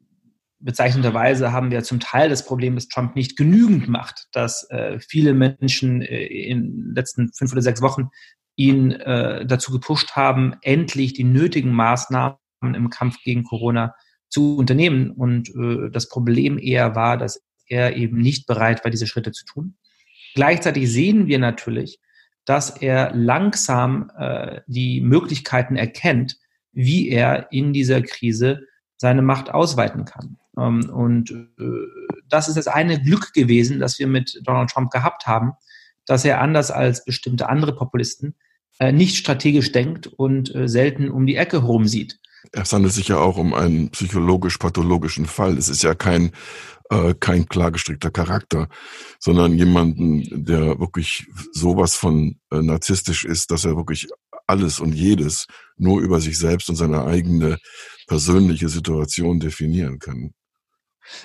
bezeichnenderweise 0.59 1.53
haben 1.53 1.71
wir 1.71 1.83
zum 1.83 2.01
Teil 2.01 2.29
das 2.29 2.45
Problem, 2.45 2.75
dass 2.75 2.89
Trump 2.89 3.17
nicht 3.17 3.37
genügend 3.37 3.89
macht, 3.89 4.29
dass 4.33 4.69
äh, 4.71 4.99
viele 5.01 5.35
Menschen 5.35 6.03
äh, 6.03 6.25
in 6.25 6.63
den 6.63 6.95
letzten 6.95 7.33
fünf 7.33 7.53
oder 7.53 7.63
sechs 7.63 7.83
Wochen 7.83 8.11
ihn 8.57 8.93
äh, 8.93 9.47
dazu 9.47 9.73
gepusht 9.73 10.13
haben, 10.13 10.55
endlich 10.63 11.15
die 11.15 11.25
nötigen 11.25 11.73
Maßnahmen 11.73 12.37
im 12.63 12.91
Kampf 12.91 13.17
gegen 13.25 13.45
Corona 13.45 13.95
zu 14.29 14.57
unternehmen. 14.57 15.11
Und 15.11 15.51
äh, 15.51 15.91
das 15.91 16.09
Problem 16.09 16.59
eher 16.59 16.95
war, 16.95 17.17
dass 17.17 17.43
er 17.73 17.97
eben 17.97 18.19
nicht 18.19 18.47
bereit 18.47 18.85
war, 18.85 18.91
diese 18.91 19.07
Schritte 19.07 19.33
zu 19.33 19.45
tun. 19.45 19.77
Gleichzeitig 20.35 20.91
sehen 20.91 21.27
wir 21.27 21.39
natürlich, 21.39 21.99
dass 22.45 22.71
er 22.71 23.13
langsam 23.15 24.11
äh, 24.17 24.61
die 24.67 25.01
Möglichkeiten 25.01 25.77
erkennt, 25.77 26.37
wie 26.73 27.09
er 27.09 27.51
in 27.51 27.73
dieser 27.73 28.03
Krise 28.03 28.67
seine 28.97 29.23
Macht 29.23 29.51
ausweiten 29.51 30.05
kann. 30.05 30.39
Ähm, 30.59 30.91
und 30.91 31.31
äh, 31.31 31.65
das 32.29 32.49
ist 32.49 32.57
das 32.57 32.69
eine 32.69 33.01
Glück 33.01 33.33
gewesen, 33.33 33.81
das 33.81 33.99
wir 33.99 34.07
mit 34.07 34.41
Donald 34.45 34.71
Trump 34.71 34.91
gehabt 34.91 35.27
haben, 35.27 35.53
dass 36.07 36.25
er 36.25 36.41
anders 36.41 36.71
als 36.71 37.05
bestimmte 37.05 37.49
andere 37.49 37.75
Populisten 37.75 38.35
äh, 38.79 38.93
nicht 38.93 39.17
strategisch 39.17 39.73
denkt 39.73 40.07
und 40.07 40.55
äh, 40.55 40.69
selten 40.69 41.11
um 41.11 41.27
die 41.27 41.37
Ecke 41.37 41.63
herum 41.63 41.87
sieht. 41.87 42.19
Es 42.51 42.73
handelt 42.73 42.93
sich 42.93 43.09
ja 43.09 43.19
auch 43.19 43.37
um 43.37 43.55
einen 43.55 43.91
psychologisch-pathologischen 43.91 45.27
Fall. 45.27 45.57
Es 45.57 45.69
ist 45.69 45.83
ja 45.83 45.95
kein, 45.95 46.33
äh, 46.91 47.15
kein 47.19 47.47
klargestrickter 47.47 48.11
Charakter, 48.11 48.69
sondern 49.21 49.57
jemanden, 49.57 50.45
der 50.45 50.81
wirklich 50.81 51.27
sowas 51.53 51.95
von 51.95 52.41
äh, 52.51 52.61
narzisstisch 52.61 53.25
ist, 53.25 53.51
dass 53.51 53.65
er 53.65 53.77
wirklich 53.77 54.09
alles 54.47 54.81
und 54.81 54.93
jedes 54.93 55.47
nur 55.77 56.01
über 56.01 56.21
sich 56.21 56.39
selbst 56.39 56.69
und 56.69 56.77
seine 56.77 57.05
eigene 57.05 57.59
persönliche 58.07 58.69
Situation 58.69 59.41
definieren 59.41 59.99
kann. 59.99 60.33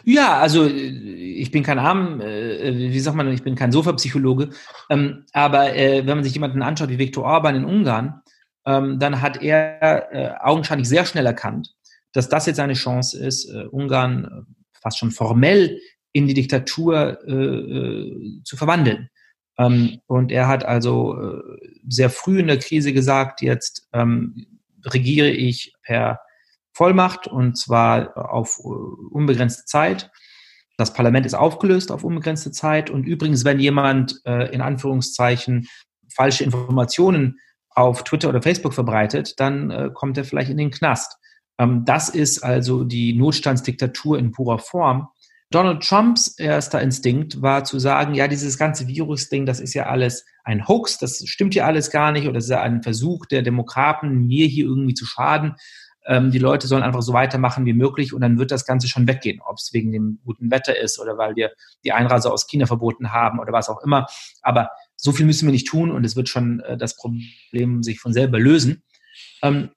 Ja, 0.04 0.40
also 0.40 0.66
äh, 0.66 0.72
ich 0.72 1.52
bin 1.52 1.64
kein 1.64 1.80
Arm, 1.80 2.22
äh, 2.22 2.76
wie 2.76 3.00
sagt 3.00 3.18
man, 3.18 3.32
ich 3.32 3.44
bin 3.44 3.56
kein 3.56 3.72
Sofa-Psychologe, 3.72 4.50
ähm, 4.90 5.26
aber 5.34 5.76
äh, 5.76 6.06
wenn 6.06 6.18
man 6.18 6.24
sich 6.24 6.34
jemanden 6.34 6.62
anschaut 6.62 6.90
wie 6.90 7.00
Viktor 7.00 7.26
Orban 7.26 7.56
in 7.56 7.66
Ungarn, 7.66 8.22
ähm, 8.68 9.00
dann 9.00 9.22
hat 9.22 9.42
er 9.42 10.14
äh, 10.14 10.38
augenscheinlich 10.40 10.88
sehr 10.88 11.06
schnell 11.06 11.26
erkannt, 11.26 11.74
dass 12.14 12.30
das 12.30 12.46
jetzt 12.46 12.60
eine 12.60 12.74
Chance 12.74 13.18
ist, 13.18 13.50
äh, 13.50 13.64
Ungarn 13.66 14.26
äh, 14.26 14.80
fast 14.80 15.00
schon 15.00 15.12
formell 15.12 15.80
in 16.14 16.28
die 16.28 16.34
Diktatur 16.34 17.20
zu 18.44 18.58
verwandeln. 18.58 19.10
Ähm, 19.60 20.00
und 20.08 20.32
er 20.32 20.48
hat 20.48 20.66
also 20.66 21.16
sehr 21.88 22.10
früh 22.10 22.40
in 22.40 22.48
der 22.48 22.58
Krise 22.58 22.92
gesagt, 22.92 23.42
jetzt 23.42 23.88
ähm, 23.94 24.48
regiere 24.84 25.30
ich 25.30 25.74
per 25.84 26.20
Vollmacht 26.78 27.26
und 27.26 27.58
zwar 27.58 28.16
auf 28.32 28.60
äh, 28.60 28.68
unbegrenzte 28.68 29.66
Zeit. 29.66 30.12
Das 30.78 30.94
Parlament 30.94 31.26
ist 31.26 31.34
aufgelöst 31.34 31.92
auf 31.92 32.04
unbegrenzte 32.04 32.52
Zeit. 32.52 32.92
Und 32.92 33.06
übrigens, 33.06 33.46
wenn 33.46 33.60
jemand 33.60 34.22
äh, 34.26 34.54
in 34.54 34.62
Anführungszeichen 34.62 35.68
falsche 36.14 36.44
Informationen 36.44 37.40
auf 37.78 38.04
Twitter 38.04 38.30
oder 38.30 38.42
Facebook 38.42 38.74
verbreitet, 38.74 39.40
dann 39.40 39.70
äh, 39.70 39.90
kommt 39.94 40.18
er 40.18 40.24
vielleicht 40.24 40.50
in 40.50 40.58
den 40.58 40.72
Knast. 40.72 41.18
Ähm, 41.60 41.86
das 41.86 42.10
ist 42.10 42.44
also 42.44 42.84
die 42.84 43.14
Notstandsdiktatur 43.14 44.18
in 44.18 44.32
purer 44.32 44.58
Form. 44.58 45.10
Donald 45.52 45.88
Trumps 45.88 46.40
erster 46.40 46.82
Instinkt 46.82 47.42
war 47.42 47.64
zu 47.64 47.78
sagen, 47.78 48.16
ja, 48.16 48.28
dieses 48.28 48.58
ganze 48.58 48.88
Virus-Ding, 48.88 49.46
das 49.46 49.60
ist 49.60 49.76
ja 49.76 49.86
alles 49.86 50.26
ein 50.44 50.68
Hoax, 50.68 50.98
das 50.98 51.24
stimmt 51.28 51.54
ja 51.56 51.66
alles 51.66 51.92
gar 51.92 52.12
nicht 52.12 52.24
oder 52.24 52.34
das 52.34 52.46
ist 52.46 52.50
ja 52.50 52.62
ein 52.62 52.82
Versuch 52.82 53.28
der 53.28 53.44
Demokraten, 53.44 54.26
mir 54.26 54.48
hier 54.48 54.66
irgendwie 54.66 54.96
zu 54.96 55.06
schaden 55.06 55.56
ähm, 56.08 56.32
die 56.32 56.40
Leute 56.40 56.68
sollen 56.68 56.84
einfach 56.84 57.02
so 57.02 57.14
weitermachen 57.14 57.66
wie 57.66 57.74
möglich 57.74 58.14
und 58.14 58.22
dann 58.22 58.40
wird 58.40 58.52
das 58.52 58.66
Ganze 58.66 58.88
schon 58.88 59.08
weggehen, 59.08 59.42
ob 59.46 59.58
es 59.58 59.72
wegen 59.74 59.92
dem 59.92 60.20
guten 60.24 60.50
Wetter 60.50 60.80
ist 60.80 61.00
oder 61.00 61.18
weil 61.18 61.36
wir 61.36 61.52
die 61.84 61.92
Einreise 61.92 62.32
aus 62.32 62.48
China 62.48 62.66
verboten 62.66 63.12
haben 63.12 63.40
oder 63.40 63.52
was 63.52 63.70
auch 63.70 63.84
immer. 63.84 64.08
Aber 64.42 64.70
so 64.98 65.12
viel 65.12 65.26
müssen 65.26 65.48
wir 65.48 65.54
nicht 65.54 65.68
tun 65.68 65.92
und 65.92 66.04
es 66.04 66.16
wird 66.16 66.28
schon 66.28 66.60
äh, 66.62 66.78
das 66.78 66.98
Problem 66.98 67.84
sich 67.84 68.00
von 68.00 68.14
selber 68.14 68.40
lösen. 68.40 68.84
Ähm, 69.42 69.70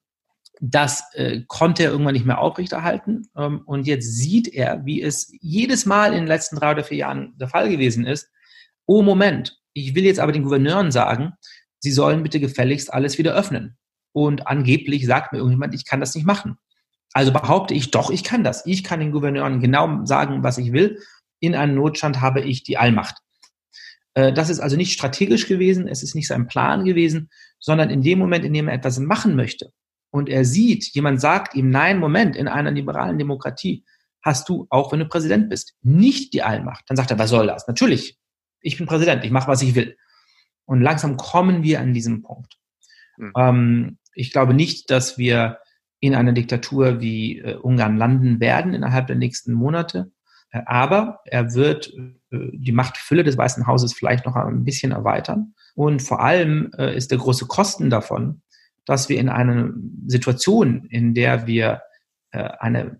das 0.61 1.05
äh, 1.15 1.43
konnte 1.47 1.85
er 1.85 1.91
irgendwann 1.91 2.15
nicht 2.15 2.27
mehr 2.27 2.41
aufrechterhalten. 2.41 3.29
Ähm, 3.37 3.63
und 3.65 3.87
jetzt 3.87 4.17
sieht 4.17 4.49
er, 4.49 4.85
wie 4.85 5.01
es 5.03 5.33
jedes 5.41 5.87
Mal 5.87 6.13
in 6.13 6.21
den 6.21 6.27
letzten 6.27 6.57
drei 6.57 6.73
oder 6.73 6.85
vier 6.85 6.99
Jahren 6.99 7.35
der 7.39 7.49
Fall 7.49 7.69
gewesen 7.71 8.05
ist. 8.05 8.31
Oh, 8.87 9.03
Moment, 9.03 9.59
ich 9.73 9.95
will 9.95 10.05
jetzt 10.05 10.21
aber 10.21 10.33
den 10.33 10.43
Gouverneuren 10.43 10.91
sagen, 10.91 11.33
sie 11.79 11.93
sollen 11.93 12.23
bitte 12.23 12.41
gefälligst 12.41 12.93
alles 12.93 13.19
wieder 13.19 13.35
öffnen 13.35 13.79
und 14.13 14.47
angeblich 14.49 15.07
sagt 15.07 15.33
mir 15.33 15.39
irgendjemand, 15.39 15.75
ich 15.75 15.87
kann 15.87 16.01
das 16.01 16.15
nicht 16.15 16.27
machen. 16.27 16.59
Also 17.13 17.33
behaupte 17.33 17.75
ich 17.75 17.91
doch, 17.91 18.11
ich 18.11 18.23
kann 18.23 18.45
das. 18.45 18.67
Ich 18.67 18.85
kann 18.85 19.01
den 19.01 19.13
Gouverneuren 19.13 19.61
genau 19.61 20.05
sagen, 20.05 20.43
was 20.43 20.59
ich 20.59 20.73
will. 20.73 21.01
In 21.41 21.55
einem 21.55 21.75
Notstand 21.75 22.21
habe 22.21 22.41
ich 22.43 22.63
die 22.63 22.77
Allmacht. 22.77 23.17
Äh, 24.15 24.33
das 24.33 24.51
ist 24.51 24.61
also 24.61 24.77
nicht 24.77 24.93
strategisch 24.93 25.47
gewesen, 25.47 25.89
es 25.89 26.03
ist 26.03 26.15
nicht 26.15 26.29
sein 26.29 26.47
Plan 26.47 26.85
gewesen, 26.85 27.31
sondern 27.59 27.91
in 27.91 28.03
dem 28.03 28.19
Moment, 28.19 28.45
in 28.45 28.53
dem 28.53 28.69
er 28.69 28.75
etwas 28.75 28.99
machen 28.99 29.37
möchte 29.37 29.73
und 30.11 30.29
er 30.29 30.45
sieht, 30.45 30.93
jemand 30.95 31.21
sagt 31.21 31.55
ihm, 31.55 31.71
nein, 31.71 31.99
Moment, 31.99 32.37
in 32.37 32.49
einer 32.49 32.71
liberalen 32.71 33.19
Demokratie 33.19 33.85
hast 34.23 34.49
du, 34.49 34.67
auch 34.69 34.93
wenn 34.93 34.99
du 34.99 35.07
Präsident 35.07 35.49
bist, 35.49 35.75
nicht 35.83 36.35
die 36.35 36.43
Allmacht. 36.43 36.85
Dann 36.89 36.97
sagt 36.97 37.11
er, 37.11 37.19
was 37.19 37.31
soll 37.31 37.47
das? 37.47 37.67
Natürlich, 37.69 38.19
ich 38.61 38.77
bin 38.77 38.87
Präsident, 38.87 39.25
ich 39.25 39.31
mache, 39.31 39.49
was 39.49 39.63
ich 39.63 39.75
will. 39.75 39.97
Und 40.67 40.83
langsam 40.83 41.17
kommen 41.17 41.63
wir 41.63 41.81
an 41.81 41.95
diesem 41.95 42.23
Punkt. 42.23 42.59
Mhm. 43.17 43.33
Ähm, 43.37 43.99
ich 44.15 44.33
glaube 44.33 44.53
nicht, 44.53 44.91
dass 44.91 45.17
wir 45.17 45.59
in 46.01 46.15
einer 46.15 46.33
Diktatur 46.33 47.01
wie 47.01 47.39
äh, 47.39 47.57
Ungarn 47.57 47.97
landen 47.97 48.41
werden 48.41 48.75
innerhalb 48.75 49.07
der 49.07 49.17
nächsten 49.17 49.53
Monate. 49.53 50.11
Aber 50.53 51.21
er 51.25 51.55
wird 51.55 51.93
äh, 51.95 52.51
die 52.53 52.73
Machtfülle 52.73 53.23
des 53.23 53.39
Weißen 53.39 53.67
Hauses 53.67 53.93
vielleicht 53.93 54.27
noch 54.27 54.35
ein 54.37 54.65
bisschen 54.65 54.93
erweitern. 54.93 55.55
Und 55.75 56.03
vor 56.03 56.21
allem 56.21 56.73
äh, 56.77 56.97
ist 56.97 57.11
der 57.11 57.19
große 57.19 57.47
Kosten 57.47 57.91
davon, 57.91 58.43
dass 58.85 59.09
wir 59.09 59.19
in 59.19 59.29
einer 59.29 59.73
Situation, 60.07 60.87
in 60.87 61.15
der 61.15 61.47
wir 61.47 61.83
äh, 62.33 62.43
eine 62.59 62.99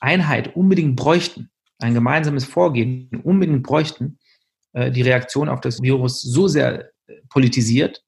Einheit 0.00 0.56
unbedingt 0.56 0.96
bräuchten, 0.96 1.50
ein 1.78 1.94
gemeinsames 1.94 2.44
Vorgehen 2.44 3.10
unbedingt 3.22 3.62
bräuchten, 3.62 4.18
die 4.72 5.02
Reaktion 5.02 5.48
auf 5.48 5.60
das 5.60 5.82
Virus 5.82 6.22
so 6.22 6.46
sehr 6.46 6.90
politisiert, 7.28 8.04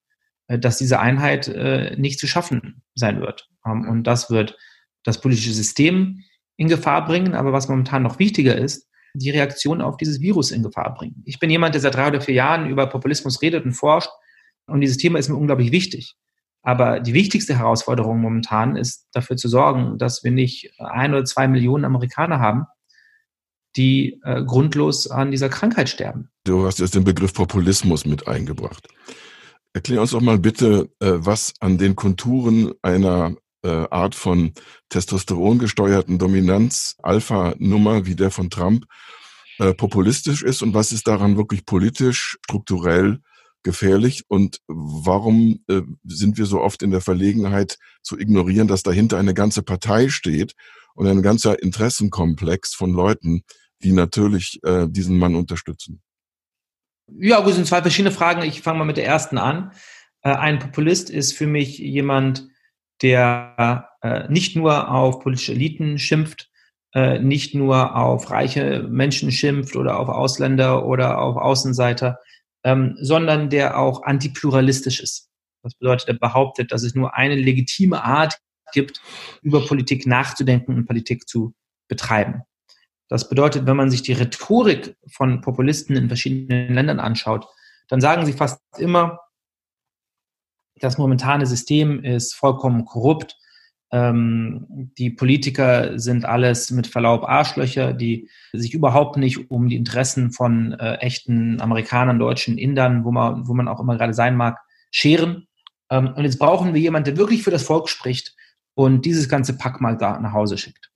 dass 0.46 0.78
diese 0.78 1.00
Einheit 1.00 1.52
nicht 1.98 2.20
zu 2.20 2.26
schaffen 2.26 2.82
sein 2.94 3.20
wird. 3.20 3.48
Ähm, 3.66 3.88
und 3.88 4.04
das 4.04 4.30
wird 4.30 4.56
das 5.02 5.20
politische 5.20 5.52
System 5.52 6.22
in 6.56 6.68
Gefahr 6.68 7.04
bringen. 7.04 7.34
Aber 7.34 7.52
was 7.52 7.68
momentan 7.68 8.02
noch 8.02 8.18
wichtiger 8.18 8.56
ist, 8.56 8.88
die 9.14 9.30
Reaktion 9.30 9.80
auf 9.80 9.96
dieses 9.96 10.20
Virus 10.20 10.50
in 10.50 10.62
Gefahr 10.62 10.94
bringen. 10.94 11.22
Ich 11.24 11.38
bin 11.38 11.50
jemand, 11.50 11.74
der 11.74 11.82
seit 11.82 11.94
drei 11.94 12.08
oder 12.08 12.20
vier 12.20 12.34
Jahren 12.34 12.68
über 12.68 12.86
Populismus 12.86 13.42
redet 13.42 13.64
und 13.64 13.72
forscht. 13.72 14.10
Und 14.66 14.80
dieses 14.80 14.96
Thema 14.96 15.18
ist 15.18 15.28
mir 15.28 15.36
unglaublich 15.36 15.72
wichtig. 15.72 16.16
Aber 16.62 17.00
die 17.00 17.12
wichtigste 17.12 17.58
Herausforderung 17.58 18.20
momentan 18.20 18.76
ist 18.76 19.08
dafür 19.12 19.36
zu 19.36 19.48
sorgen, 19.48 19.98
dass 19.98 20.22
wir 20.22 20.30
nicht 20.30 20.72
ein 20.78 21.12
oder 21.12 21.24
zwei 21.24 21.48
Millionen 21.48 21.84
Amerikaner 21.84 22.38
haben, 22.38 22.66
die 23.76 24.20
äh, 24.22 24.44
grundlos 24.44 25.10
an 25.10 25.30
dieser 25.30 25.48
Krankheit 25.48 25.88
sterben. 25.88 26.30
Du 26.44 26.64
hast 26.64 26.78
jetzt 26.78 26.94
den 26.94 27.04
Begriff 27.04 27.34
Populismus 27.34 28.06
mit 28.06 28.28
eingebracht. 28.28 28.86
Erklär 29.72 30.02
uns 30.02 30.10
doch 30.10 30.20
mal 30.20 30.38
bitte, 30.38 30.90
äh, 31.00 31.12
was 31.14 31.54
an 31.60 31.78
den 31.78 31.96
Konturen 31.96 32.72
einer 32.82 33.34
Art 33.68 34.14
von 34.14 34.52
Testosteron 34.88 35.58
gesteuerten 35.58 36.18
Dominanz-Alpha-Nummer 36.18 38.06
wie 38.06 38.14
der 38.14 38.30
von 38.30 38.50
Trump 38.50 38.86
äh, 39.58 39.74
populistisch 39.74 40.42
ist 40.42 40.62
und 40.62 40.74
was 40.74 40.92
ist 40.92 41.06
daran 41.06 41.36
wirklich 41.36 41.64
politisch, 41.66 42.38
strukturell 42.44 43.20
gefährlich 43.64 44.24
und 44.26 44.58
warum 44.66 45.60
sind 46.02 46.36
wir 46.36 46.46
so 46.46 46.60
oft 46.60 46.82
in 46.82 46.90
der 46.90 47.00
Verlegenheit 47.00 47.78
zu 48.02 48.18
ignorieren, 48.18 48.66
dass 48.66 48.82
dahinter 48.82 49.18
eine 49.18 49.34
ganze 49.34 49.62
Partei 49.62 50.08
steht 50.08 50.54
und 50.96 51.06
ein 51.06 51.22
ganzer 51.22 51.62
Interessenkomplex 51.62 52.74
von 52.74 52.92
Leuten, 52.92 53.44
die 53.84 53.92
natürlich 53.92 54.60
diesen 54.88 55.16
Mann 55.16 55.36
unterstützen? 55.36 56.02
Ja, 57.18 57.40
gut, 57.40 57.54
sind 57.54 57.66
zwei 57.66 57.82
verschiedene 57.82 58.12
Fragen. 58.12 58.42
Ich 58.42 58.62
fange 58.62 58.78
mal 58.78 58.84
mit 58.84 58.96
der 58.96 59.06
ersten 59.06 59.38
an. 59.38 59.72
Äh, 60.22 60.30
ein 60.30 60.58
Populist 60.58 61.10
ist 61.10 61.32
für 61.32 61.46
mich 61.46 61.78
jemand, 61.78 62.48
der 63.02 63.88
äh, 64.02 64.28
nicht 64.28 64.56
nur 64.56 64.90
auf 64.90 65.20
politische 65.20 65.52
Eliten 65.52 65.98
schimpft, 65.98 66.48
äh, 66.94 67.18
nicht 67.18 67.54
nur 67.54 67.96
auf 67.96 68.30
reiche 68.30 68.84
Menschen 68.88 69.32
schimpft 69.32 69.76
oder 69.76 69.98
auf 69.98 70.08
Ausländer 70.08 70.86
oder 70.86 71.20
auf 71.20 71.36
Außenseiter, 71.36 72.18
ähm, 72.64 72.96
sondern 73.00 73.50
der 73.50 73.78
auch 73.78 74.02
antipluralistisch 74.02 75.00
ist. 75.00 75.30
Das 75.62 75.74
bedeutet, 75.74 76.08
er 76.08 76.14
behauptet, 76.14 76.72
dass 76.72 76.82
es 76.82 76.94
nur 76.94 77.14
eine 77.14 77.36
legitime 77.36 78.02
Art 78.02 78.38
gibt, 78.72 79.00
über 79.42 79.64
Politik 79.64 80.06
nachzudenken 80.06 80.74
und 80.74 80.86
Politik 80.86 81.28
zu 81.28 81.54
betreiben. 81.88 82.42
Das 83.08 83.28
bedeutet, 83.28 83.66
wenn 83.66 83.76
man 83.76 83.90
sich 83.90 84.02
die 84.02 84.14
Rhetorik 84.14 84.96
von 85.06 85.40
Populisten 85.40 85.96
in 85.96 86.08
verschiedenen 86.08 86.74
Ländern 86.74 86.98
anschaut, 86.98 87.46
dann 87.88 88.00
sagen 88.00 88.24
sie 88.24 88.32
fast 88.32 88.60
immer, 88.78 89.18
das 90.82 90.98
momentane 90.98 91.46
System 91.46 92.02
ist 92.02 92.34
vollkommen 92.34 92.84
korrupt. 92.84 93.38
Ähm, 93.92 94.66
die 94.98 95.10
Politiker 95.10 95.98
sind 95.98 96.24
alles 96.24 96.70
mit 96.70 96.86
Verlaub 96.86 97.24
Arschlöcher, 97.24 97.92
die 97.92 98.28
sich 98.52 98.74
überhaupt 98.74 99.16
nicht 99.16 99.50
um 99.50 99.68
die 99.68 99.76
Interessen 99.76 100.32
von 100.32 100.72
äh, 100.72 100.94
echten 100.96 101.60
Amerikanern, 101.60 102.18
Deutschen, 102.18 102.58
Indern, 102.58 103.04
wo 103.04 103.12
man, 103.12 103.46
wo 103.46 103.54
man 103.54 103.68
auch 103.68 103.80
immer 103.80 103.96
gerade 103.96 104.14
sein 104.14 104.36
mag, 104.36 104.58
scheren. 104.90 105.46
Ähm, 105.88 106.14
und 106.16 106.24
jetzt 106.24 106.38
brauchen 106.38 106.74
wir 106.74 106.80
jemanden, 106.80 107.04
der 107.04 107.16
wirklich 107.16 107.44
für 107.44 107.50
das 107.52 107.62
Volk 107.62 107.88
spricht 107.88 108.34
und 108.74 109.04
dieses 109.04 109.28
ganze 109.28 109.56
Pack 109.56 109.80
mal 109.80 109.96
da 109.96 110.18
nach 110.18 110.32
Hause 110.32 110.58
schickt. 110.58 110.90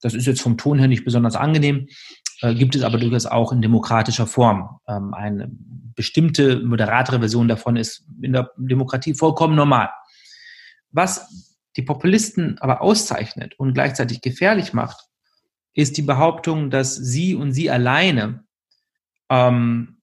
Das 0.00 0.14
ist 0.14 0.26
jetzt 0.26 0.40
vom 0.40 0.56
Ton 0.56 0.78
her 0.78 0.88
nicht 0.88 1.04
besonders 1.04 1.36
angenehm, 1.36 1.88
äh, 2.42 2.54
gibt 2.54 2.74
es 2.76 2.82
aber 2.82 2.98
durchaus 2.98 3.26
auch 3.26 3.52
in 3.52 3.62
demokratischer 3.62 4.26
Form. 4.26 4.78
Ähm, 4.86 5.14
eine 5.14 5.48
bestimmte 5.50 6.60
moderatere 6.60 7.18
Version 7.18 7.48
davon 7.48 7.76
ist 7.76 8.04
in 8.20 8.32
der 8.32 8.50
Demokratie 8.56 9.14
vollkommen 9.14 9.56
normal. 9.56 9.90
Was 10.90 11.56
die 11.76 11.82
Populisten 11.82 12.58
aber 12.58 12.80
auszeichnet 12.80 13.58
und 13.58 13.74
gleichzeitig 13.74 14.20
gefährlich 14.20 14.72
macht, 14.72 15.06
ist 15.74 15.96
die 15.96 16.02
Behauptung, 16.02 16.70
dass 16.70 16.96
sie 16.96 17.34
und 17.34 17.52
sie 17.52 17.70
alleine, 17.70 18.44
ähm, 19.28 20.00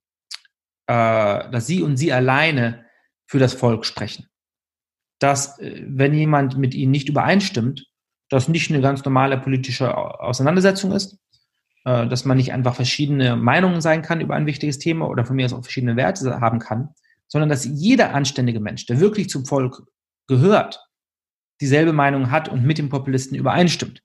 äh, 0.88 1.50
dass 1.50 1.66
sie 1.66 1.82
und 1.82 1.98
sie 1.98 2.14
alleine 2.14 2.86
für 3.26 3.40
das 3.40 3.54
Volk 3.54 3.86
sprechen. 3.86 4.28
Dass, 5.20 5.58
äh, 5.60 5.84
wenn 5.88 6.14
jemand 6.14 6.58
mit 6.58 6.76
ihnen 6.76 6.92
nicht 6.92 7.10
übereinstimmt, 7.10 7.88
das 8.30 8.48
nicht 8.48 8.70
eine 8.72 8.82
ganz 8.82 9.04
normale 9.04 9.38
politische 9.40 9.96
Auseinandersetzung 9.98 10.92
ist, 10.92 11.18
äh, 11.86 12.08
dass 12.08 12.24
man 12.24 12.38
nicht 12.38 12.54
einfach 12.54 12.76
verschiedene 12.76 13.36
Meinungen 13.36 13.82
sein 13.82 14.02
kann 14.02 14.22
über 14.22 14.36
ein 14.36 14.46
wichtiges 14.46 14.80
Thema 14.80 15.10
oder 15.10 15.26
von 15.26 15.36
mir 15.36 15.46
aus 15.46 15.54
auch 15.54 15.64
verschiedene 15.64 15.98
Werte 15.98 16.40
haben 16.40 16.60
kann, 16.60 16.90
sondern 17.28 17.50
dass 17.50 17.66
jeder 17.66 18.14
anständige 18.14 18.62
Mensch, 18.62 18.86
der 18.86 19.02
wirklich 19.02 19.30
zum 19.30 19.46
Volk 19.46 19.84
gehört, 20.28 20.80
dieselbe 21.60 21.92
Meinung 21.92 22.32
hat 22.32 22.48
und 22.48 22.64
mit 22.64 22.78
dem 22.78 22.90
Populisten 22.90 23.38
übereinstimmt. 23.38 24.02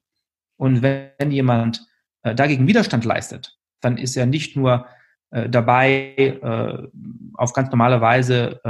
Und 0.56 0.82
wenn 0.82 1.30
jemand 1.30 1.86
äh, 2.22 2.34
dagegen 2.34 2.66
Widerstand 2.66 3.04
leistet, 3.04 3.56
dann 3.80 3.96
ist 3.96 4.16
er 4.16 4.26
nicht 4.26 4.56
nur 4.56 4.86
äh, 5.30 5.48
dabei, 5.48 6.40
auf 7.34 7.52
ganz 7.52 7.70
normale 7.70 8.00
Weise 8.00 8.60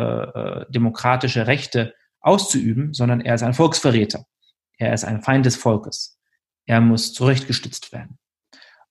demokratische 0.69 1.47
Rechte 1.47 1.95
auszuüben, 2.21 2.93
sondern 2.93 3.21
er 3.21 3.37
ist 3.37 3.43
ein 3.43 3.55
Volksverräter. 3.55 4.27
Er 4.77 4.93
ist 4.93 5.05
ein 5.05 5.23
Feind 5.23 5.47
des 5.47 5.57
Volkes. 5.57 6.21
Er 6.67 6.81
muss 6.81 7.15
zurechtgestützt 7.15 7.93
werden. 7.93 8.19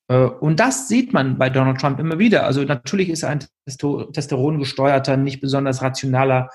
Äh, 0.07 0.17
und 0.17 0.59
das 0.59 0.87
sieht 0.87 1.13
man 1.13 1.37
bei 1.37 1.49
Donald 1.49 1.79
Trump 1.79 1.99
immer 1.99 2.19
wieder. 2.19 2.45
Also 2.45 2.63
natürlich 2.63 3.09
ist 3.09 3.23
er 3.23 3.29
ein 3.29 3.39
Testosteron 3.65 4.59
gesteuerter, 4.59 5.17
nicht 5.17 5.41
besonders 5.41 5.81
rationaler 5.81 6.49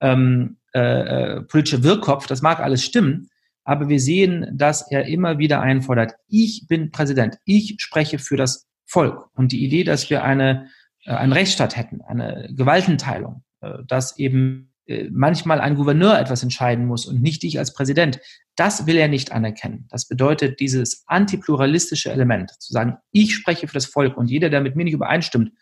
ähm, 0.00 0.58
äh, 0.74 0.80
äh, 0.80 1.42
politischer 1.42 1.82
Wirkkopf. 1.82 2.26
Das 2.26 2.42
mag 2.42 2.60
alles 2.60 2.84
stimmen. 2.84 3.30
Aber 3.64 3.88
wir 3.88 4.00
sehen, 4.00 4.46
dass 4.52 4.90
er 4.90 5.06
immer 5.06 5.38
wieder 5.38 5.60
einfordert, 5.60 6.14
ich 6.26 6.66
bin 6.68 6.90
Präsident, 6.90 7.36
ich 7.44 7.76
spreche 7.78 8.18
für 8.18 8.36
das 8.36 8.66
Volk. 8.86 9.28
Und 9.34 9.52
die 9.52 9.64
Idee, 9.64 9.84
dass 9.84 10.08
wir 10.08 10.24
eine, 10.24 10.68
äh, 11.04 11.10
einen 11.10 11.32
Rechtsstaat 11.32 11.76
hätten, 11.76 12.00
eine 12.00 12.48
Gewaltenteilung, 12.50 13.44
äh, 13.60 13.78
dass 13.86 14.18
eben 14.18 14.72
manchmal 15.10 15.60
ein 15.60 15.74
Gouverneur 15.74 16.18
etwas 16.18 16.42
entscheiden 16.42 16.86
muss 16.86 17.06
und 17.06 17.20
nicht 17.20 17.44
ich 17.44 17.58
als 17.58 17.74
Präsident. 17.74 18.20
Das 18.56 18.86
will 18.86 18.96
er 18.96 19.08
nicht 19.08 19.32
anerkennen. 19.32 19.86
Das 19.90 20.08
bedeutet 20.08 20.60
dieses 20.60 21.04
antipluralistische 21.06 22.10
Element, 22.10 22.50
zu 22.58 22.72
sagen, 22.72 22.96
ich 23.12 23.34
spreche 23.34 23.68
für 23.68 23.74
das 23.74 23.86
Volk 23.86 24.16
und 24.16 24.30
jeder, 24.30 24.50
der 24.50 24.60
mit 24.60 24.76
mir 24.76 24.84
nicht 24.84 24.94
übereinstimmt, 24.94 25.52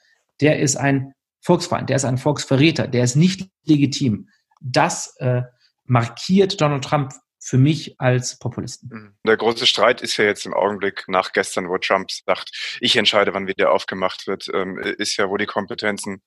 der 0.40 0.60
ist 0.60 0.76
ein 0.76 1.12
Volksfeind, 1.40 1.88
der 1.88 1.96
ist 1.96 2.04
ein 2.04 2.18
Volksverräter, 2.18 2.88
der 2.88 3.04
ist 3.04 3.16
nicht 3.16 3.48
legitim. 3.64 4.28
Das 4.60 5.14
äh, 5.18 5.42
markiert 5.84 6.60
Donald 6.60 6.84
Trump 6.84 7.12
für 7.46 7.58
mich 7.58 8.00
als 8.00 8.40
Populisten. 8.40 8.88
Mhm. 8.90 9.16
Der 9.24 9.36
große 9.36 9.66
Streit 9.66 10.02
ist 10.02 10.16
ja 10.16 10.24
jetzt 10.24 10.46
im 10.46 10.54
Augenblick 10.54 11.04
nach 11.06 11.32
gestern, 11.32 11.68
wo 11.68 11.78
Trump 11.78 12.10
sagt, 12.10 12.50
ich 12.80 12.96
entscheide, 12.96 13.34
wann 13.34 13.46
wieder 13.46 13.70
aufgemacht 13.70 14.26
wird, 14.26 14.48
ähm, 14.52 14.78
ist 14.78 15.16
ja, 15.16 15.30
wo 15.30 15.36
die 15.36 15.46
Kompetenzen 15.46 16.22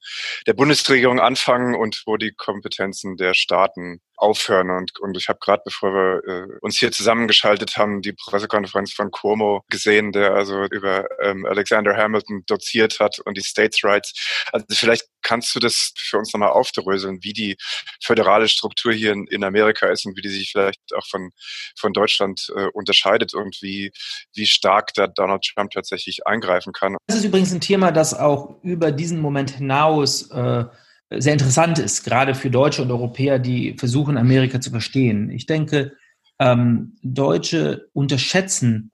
der 0.48 0.54
Bundesregierung 0.54 1.20
anfangen 1.20 1.76
und 1.76 2.04
wo 2.06 2.16
die 2.16 2.32
Kompetenzen 2.32 3.18
der 3.18 3.34
Staaten 3.34 4.00
aufhören. 4.20 4.70
Und, 4.70 5.00
und 5.00 5.18
ich 5.18 5.30
habe 5.30 5.40
gerade, 5.40 5.62
bevor 5.66 5.94
wir 5.94 6.22
äh, 6.28 6.58
uns 6.62 6.78
hier 6.78 6.92
zusammengeschaltet 6.92 7.78
haben, 7.78 8.02
die 8.02 8.14
Pressekonferenz 8.14 8.94
von 8.94 9.12
Cuomo 9.12 9.64
gesehen, 9.70 10.12
der 10.12 10.34
also 10.34 10.66
über 10.66 11.08
ähm, 11.22 11.46
Alexander 11.46 11.96
Hamilton 11.96 12.44
doziert 12.46 13.00
hat 13.00 13.20
und 13.20 13.38
die 13.38 13.44
States 13.44 13.84
Rights. 13.84 14.14
Also 14.52 14.66
vielleicht 14.72 15.06
kannst 15.22 15.56
du 15.56 15.60
das 15.60 15.94
für 15.98 16.18
uns 16.18 16.34
nochmal 16.34 16.50
aufdröseln, 16.50 17.20
wie 17.22 17.34
die 17.34 17.56
föderale 18.02 18.48
Struktur 18.48 18.94
hier 18.94 19.14
in, 19.14 19.28
in, 19.28 19.44
Amerika 19.44 19.88
ist 19.88 20.06
und 20.06 20.18
wie 20.18 20.22
die 20.22 20.30
sich 20.30 20.52
vielleicht 20.52 20.80
auch 20.96 21.06
von, 21.08 21.32
von 21.78 21.94
Deutschland 21.94 22.52
äh, 22.56 22.68
unterscheidet 22.74 23.34
und 23.34 23.58
wie, 23.62 23.92
wie 24.34 24.46
stark 24.46 24.94
da 24.94 25.08
Donald 25.08 25.44
Trump 25.44 25.72
tatsächlich 25.72 26.26
eingreifen 26.28 26.74
kann. 26.74 26.98
Das 27.08 27.18
ist 27.18 27.26
übrigens 27.26 27.54
ein 27.54 27.62
Thema, 27.62 27.92
das 27.92 28.14
auch 28.14 28.62
über 28.64 28.92
diesen 28.92 29.20
Moment 29.20 29.52
hinaus 29.52 30.30
äh, 30.32 30.66
sehr 31.12 31.34
interessant 31.34 31.80
ist, 31.80 32.04
gerade 32.04 32.36
für 32.36 32.52
Deutsche 32.52 32.84
und 32.84 32.92
Europäer, 32.92 33.40
die 33.40 33.76
versuchen, 33.78 34.18
Amerika 34.18 34.62
zu 34.62 34.70
verstehen. 34.70 35.32
Ich 35.32 35.46
denke, 35.46 35.94
ähm, 36.40 36.98
Deutsche 37.02 37.90
unterschätzen 37.94 38.92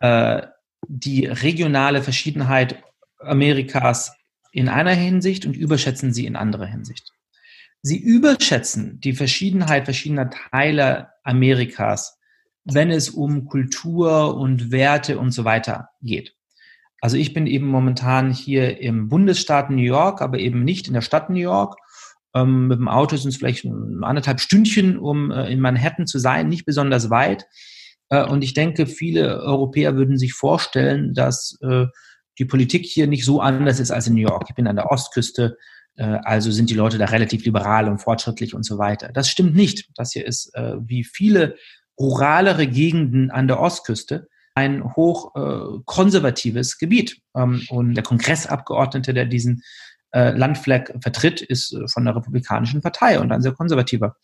äh, 0.00 0.42
die 0.86 1.26
regionale 1.26 2.02
Verschiedenheit 2.02 2.82
Amerikas 3.18 4.12
in 4.52 4.68
einer 4.68 4.94
Hinsicht 4.94 5.46
und 5.46 5.56
überschätzen 5.56 6.12
sie 6.12 6.26
in 6.26 6.36
anderer 6.36 6.66
Hinsicht. 6.66 7.12
Sie 7.82 7.98
überschätzen 7.98 9.00
die 9.00 9.12
Verschiedenheit 9.12 9.84
verschiedener 9.84 10.30
Teile 10.30 11.08
Amerikas, 11.22 12.18
wenn 12.64 12.90
es 12.90 13.10
um 13.10 13.46
Kultur 13.46 14.36
und 14.36 14.70
Werte 14.70 15.18
und 15.18 15.32
so 15.32 15.44
weiter 15.44 15.90
geht. 16.02 16.34
Also 17.00 17.16
ich 17.16 17.32
bin 17.32 17.46
eben 17.46 17.66
momentan 17.66 18.32
hier 18.32 18.80
im 18.80 19.08
Bundesstaat 19.08 19.70
New 19.70 19.82
York, 19.82 20.20
aber 20.20 20.38
eben 20.38 20.64
nicht 20.64 20.88
in 20.88 20.94
der 20.94 21.00
Stadt 21.00 21.30
New 21.30 21.36
York. 21.36 21.76
Ähm, 22.34 22.68
mit 22.68 22.78
dem 22.78 22.88
Auto 22.88 23.16
sind 23.16 23.30
es 23.30 23.36
vielleicht 23.36 23.64
anderthalb 23.64 24.40
Stündchen, 24.40 24.98
um 24.98 25.30
äh, 25.30 25.50
in 25.50 25.60
Manhattan 25.60 26.06
zu 26.06 26.18
sein, 26.18 26.48
nicht 26.48 26.64
besonders 26.64 27.10
weit. 27.10 27.46
Äh, 28.10 28.24
und 28.24 28.42
ich 28.42 28.54
denke, 28.54 28.86
viele 28.86 29.40
Europäer 29.40 29.96
würden 29.96 30.18
sich 30.18 30.34
vorstellen, 30.34 31.14
dass 31.14 31.58
äh, 31.62 31.86
die 32.38 32.44
Politik 32.44 32.84
hier 32.84 33.06
nicht 33.06 33.24
so 33.24 33.40
anders 33.40 33.80
ist 33.80 33.90
als 33.90 34.06
in 34.06 34.14
New 34.14 34.20
York. 34.20 34.44
Ich 34.48 34.54
bin 34.54 34.66
an 34.66 34.76
der 34.76 34.90
Ostküste, 34.90 35.56
äh, 35.96 36.18
also 36.22 36.50
sind 36.50 36.70
die 36.70 36.74
Leute 36.74 36.98
da 36.98 37.06
relativ 37.06 37.44
liberal 37.44 37.88
und 37.88 37.98
fortschrittlich 37.98 38.54
und 38.54 38.64
so 38.64 38.78
weiter. 38.78 39.10
Das 39.12 39.28
stimmt 39.28 39.54
nicht. 39.54 39.88
Das 39.94 40.12
hier 40.12 40.26
ist 40.26 40.54
äh, 40.54 40.74
wie 40.80 41.04
viele 41.04 41.56
ruralere 41.98 42.66
Gegenden 42.66 43.30
an 43.30 43.48
der 43.48 43.60
Ostküste 43.60 44.28
ein 44.58 44.96
hoch 44.96 45.34
äh, 45.36 46.72
Gebiet. 46.78 47.20
Ähm, 47.36 47.62
und 47.70 47.94
der 47.94 48.04
Kongressabgeordnete, 48.04 49.14
der 49.14 49.26
diesen 49.26 49.62
äh, 50.12 50.30
Landfleck 50.30 50.94
vertritt, 51.00 51.40
ist 51.40 51.72
äh, 51.72 51.86
von 51.88 52.04
der 52.04 52.16
Republikanischen 52.16 52.82
Partei 52.82 53.20
und 53.20 53.30
ein 53.32 53.42
sehr 53.42 53.52
konservativer 53.52 54.16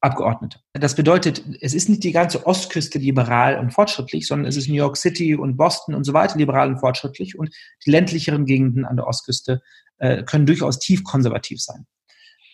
Abgeordneter. 0.00 0.60
Das 0.74 0.94
bedeutet, 0.94 1.42
es 1.60 1.74
ist 1.74 1.88
nicht 1.88 2.04
die 2.04 2.12
ganze 2.12 2.46
Ostküste 2.46 2.98
liberal 2.98 3.58
und 3.58 3.72
fortschrittlich, 3.72 4.28
sondern 4.28 4.46
es 4.46 4.56
ist 4.56 4.68
New 4.68 4.76
York 4.76 4.96
City 4.96 5.34
und 5.34 5.56
Boston 5.56 5.94
und 5.94 6.04
so 6.04 6.12
weiter 6.12 6.38
liberal 6.38 6.68
und 6.68 6.78
fortschrittlich 6.78 7.36
und 7.36 7.50
die 7.84 7.90
ländlicheren 7.90 8.44
Gegenden 8.44 8.84
an 8.84 8.96
der 8.96 9.08
Ostküste 9.08 9.60
äh, 9.98 10.22
können 10.22 10.46
durchaus 10.46 10.78
tief 10.78 11.02
konservativ 11.02 11.60
sein. 11.60 11.86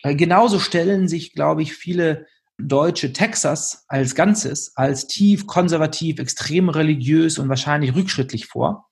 Äh, 0.01 0.15
genauso 0.15 0.59
stellen 0.59 1.07
sich, 1.07 1.33
glaube 1.33 1.61
ich, 1.61 1.73
viele 1.73 2.25
deutsche 2.57 3.13
Texas 3.13 3.85
als 3.87 4.15
Ganzes 4.15 4.71
als 4.75 5.07
tief 5.07 5.45
konservativ, 5.45 6.19
extrem 6.19 6.69
religiös 6.69 7.37
und 7.37 7.49
wahrscheinlich 7.49 7.95
rückschrittlich 7.95 8.47
vor. 8.47 8.87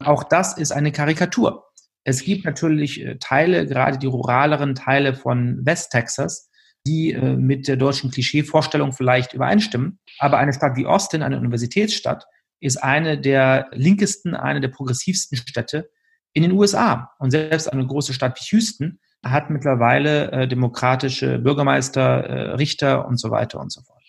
Auch 0.00 0.24
das 0.24 0.58
ist 0.58 0.72
eine 0.72 0.92
Karikatur. 0.92 1.64
Es 2.04 2.22
gibt 2.22 2.44
natürlich 2.44 3.00
äh, 3.00 3.16
Teile, 3.18 3.66
gerade 3.66 3.98
die 3.98 4.06
ruraleren 4.06 4.74
Teile 4.74 5.14
von 5.14 5.64
West-Texas, 5.64 6.50
die 6.86 7.12
äh, 7.12 7.36
mit 7.36 7.66
der 7.66 7.76
deutschen 7.76 8.10
Klischeevorstellung 8.10 8.92
vielleicht 8.92 9.32
übereinstimmen. 9.32 10.00
Aber 10.18 10.38
eine 10.38 10.52
Stadt 10.52 10.76
wie 10.76 10.86
Austin, 10.86 11.22
eine 11.22 11.38
Universitätsstadt, 11.38 12.26
ist 12.60 12.76
eine 12.82 13.18
der 13.18 13.68
linkesten, 13.72 14.34
eine 14.34 14.60
der 14.60 14.68
progressivsten 14.68 15.38
Städte 15.38 15.90
in 16.34 16.42
den 16.42 16.52
USA. 16.52 17.12
Und 17.18 17.30
selbst 17.30 17.72
eine 17.72 17.86
große 17.86 18.12
Stadt 18.12 18.38
wie 18.38 18.56
Houston 18.56 19.00
hat 19.24 19.50
mittlerweile 19.50 20.30
äh, 20.32 20.48
demokratische 20.48 21.38
Bürgermeister, 21.38 22.24
äh, 22.24 22.50
Richter 22.52 23.06
und 23.06 23.18
so 23.18 23.30
weiter 23.30 23.60
und 23.60 23.72
so 23.72 23.80
fort. 23.82 24.02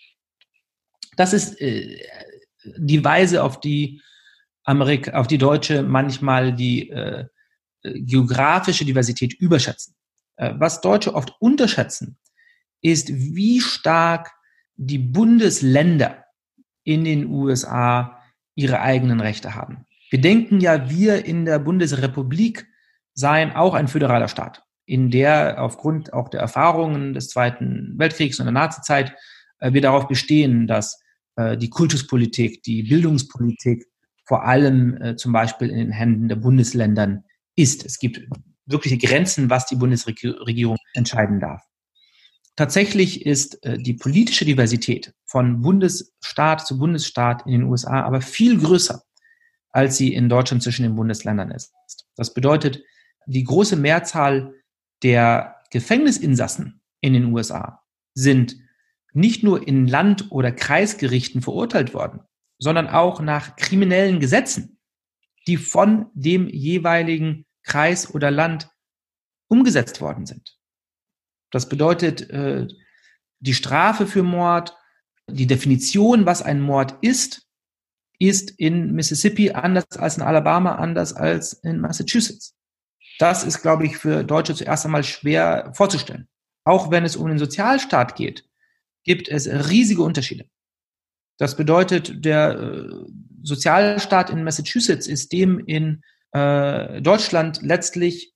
Das 1.16 1.32
ist 1.32 1.60
äh, 1.60 1.98
die 2.76 3.04
Weise, 3.04 3.42
auf 3.42 3.60
die 3.60 4.02
Amerika, 4.64 5.12
auf 5.12 5.26
die 5.26 5.38
Deutsche 5.38 5.82
manchmal 5.82 6.52
die 6.52 6.90
äh, 6.90 7.24
geografische 7.82 8.84
Diversität 8.84 9.34
überschätzen. 9.34 9.94
Äh, 10.36 10.54
was 10.56 10.80
Deutsche 10.80 11.14
oft 11.14 11.34
unterschätzen, 11.40 12.18
ist, 12.82 13.08
wie 13.08 13.60
stark 13.60 14.32
die 14.74 14.98
Bundesländer 14.98 16.24
in 16.84 17.04
den 17.04 17.26
USA 17.26 18.20
ihre 18.54 18.80
eigenen 18.80 19.20
Rechte 19.20 19.54
haben. 19.54 19.86
Wir 20.10 20.20
denken 20.20 20.60
ja, 20.60 20.88
wir 20.90 21.24
in 21.24 21.44
der 21.44 21.58
Bundesrepublik 21.58 22.66
seien 23.14 23.52
auch 23.52 23.74
ein 23.74 23.88
föderaler 23.88 24.28
Staat 24.28 24.65
in 24.86 25.10
der 25.10 25.62
aufgrund 25.62 26.12
auch 26.12 26.28
der 26.28 26.40
Erfahrungen 26.40 27.12
des 27.12 27.28
Zweiten 27.28 27.94
Weltkriegs 27.98 28.38
und 28.38 28.46
der 28.46 28.52
Nazizeit 28.52 29.14
äh, 29.58 29.72
wir 29.72 29.82
darauf 29.82 30.08
bestehen, 30.08 30.66
dass 30.66 31.02
äh, 31.36 31.56
die 31.56 31.70
Kultuspolitik, 31.70 32.62
die 32.62 32.84
Bildungspolitik 32.84 33.84
vor 34.24 34.44
allem 34.44 35.00
äh, 35.00 35.16
zum 35.16 35.32
Beispiel 35.32 35.68
in 35.70 35.76
den 35.76 35.92
Händen 35.92 36.28
der 36.28 36.36
Bundesländern 36.36 37.24
ist. 37.56 37.84
Es 37.84 37.98
gibt 37.98 38.22
wirkliche 38.66 38.98
Grenzen, 38.98 39.50
was 39.50 39.66
die 39.66 39.76
Bundesregierung 39.76 40.76
entscheiden 40.94 41.40
darf. 41.40 41.62
Tatsächlich 42.56 43.24
ist 43.26 43.62
äh, 43.64 43.78
die 43.78 43.94
politische 43.94 44.44
Diversität 44.44 45.12
von 45.26 45.60
Bundesstaat 45.60 46.66
zu 46.66 46.78
Bundesstaat 46.78 47.44
in 47.46 47.52
den 47.52 47.62
USA 47.64 48.02
aber 48.02 48.20
viel 48.20 48.58
größer, 48.58 49.02
als 49.70 49.96
sie 49.96 50.14
in 50.14 50.28
Deutschland 50.28 50.62
zwischen 50.62 50.82
den 50.82 50.96
Bundesländern 50.96 51.50
ist. 51.50 51.72
Das 52.16 52.32
bedeutet, 52.32 52.82
die 53.26 53.44
große 53.44 53.76
Mehrzahl 53.76 54.54
der 55.02 55.56
Gefängnisinsassen 55.70 56.80
in 57.00 57.12
den 57.12 57.32
USA 57.32 57.82
sind 58.14 58.56
nicht 59.12 59.42
nur 59.42 59.66
in 59.66 59.86
Land- 59.86 60.30
oder 60.30 60.52
Kreisgerichten 60.52 61.42
verurteilt 61.42 61.94
worden, 61.94 62.20
sondern 62.58 62.88
auch 62.88 63.20
nach 63.20 63.56
kriminellen 63.56 64.20
Gesetzen, 64.20 64.78
die 65.46 65.56
von 65.56 66.06
dem 66.14 66.48
jeweiligen 66.48 67.46
Kreis 67.62 68.14
oder 68.14 68.30
Land 68.30 68.70
umgesetzt 69.48 70.00
worden 70.00 70.26
sind. 70.26 70.58
Das 71.50 71.68
bedeutet, 71.68 72.28
äh, 72.30 72.66
die 73.40 73.54
Strafe 73.54 74.06
für 74.06 74.22
Mord, 74.22 74.76
die 75.28 75.46
Definition, 75.46 76.26
was 76.26 76.42
ein 76.42 76.60
Mord 76.60 76.96
ist, 77.02 77.46
ist 78.18 78.50
in 78.50 78.92
Mississippi 78.92 79.50
anders 79.50 79.90
als 79.96 80.16
in 80.16 80.22
Alabama, 80.22 80.76
anders 80.76 81.12
als 81.12 81.52
in 81.52 81.80
Massachusetts. 81.80 82.55
Das 83.18 83.44
ist, 83.44 83.62
glaube 83.62 83.86
ich, 83.86 83.96
für 83.96 84.24
Deutsche 84.24 84.54
zuerst 84.54 84.84
einmal 84.84 85.04
schwer 85.04 85.72
vorzustellen. 85.74 86.28
Auch 86.64 86.90
wenn 86.90 87.04
es 87.04 87.16
um 87.16 87.28
den 87.28 87.38
Sozialstaat 87.38 88.16
geht, 88.16 88.44
gibt 89.04 89.28
es 89.28 89.48
riesige 89.48 90.02
Unterschiede. 90.02 90.46
Das 91.38 91.56
bedeutet, 91.56 92.24
der 92.24 92.58
äh, 92.58 92.88
Sozialstaat 93.42 94.30
in 94.30 94.42
Massachusetts 94.42 95.06
ist 95.06 95.32
dem 95.32 95.58
in 95.60 96.02
äh, 96.32 97.00
Deutschland 97.00 97.60
letztlich 97.62 98.34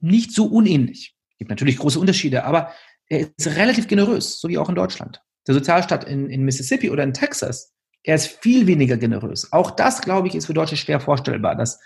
nicht 0.00 0.32
so 0.32 0.46
unähnlich. 0.46 1.16
Es 1.32 1.38
gibt 1.38 1.50
natürlich 1.50 1.78
große 1.78 1.98
Unterschiede, 1.98 2.44
aber 2.44 2.72
er 3.08 3.28
ist 3.36 3.56
relativ 3.56 3.88
generös, 3.88 4.40
so 4.40 4.48
wie 4.48 4.58
auch 4.58 4.68
in 4.68 4.74
Deutschland. 4.74 5.20
Der 5.46 5.54
Sozialstaat 5.54 6.04
in, 6.04 6.30
in 6.30 6.44
Mississippi 6.44 6.90
oder 6.90 7.02
in 7.02 7.14
Texas, 7.14 7.72
er 8.04 8.16
ist 8.16 8.38
viel 8.42 8.66
weniger 8.66 8.96
generös. 8.96 9.52
Auch 9.52 9.70
das, 9.70 10.00
glaube 10.02 10.28
ich, 10.28 10.34
ist 10.34 10.46
für 10.46 10.54
Deutsche 10.54 10.76
schwer 10.76 11.00
vorstellbar, 11.00 11.56
dass 11.56 11.80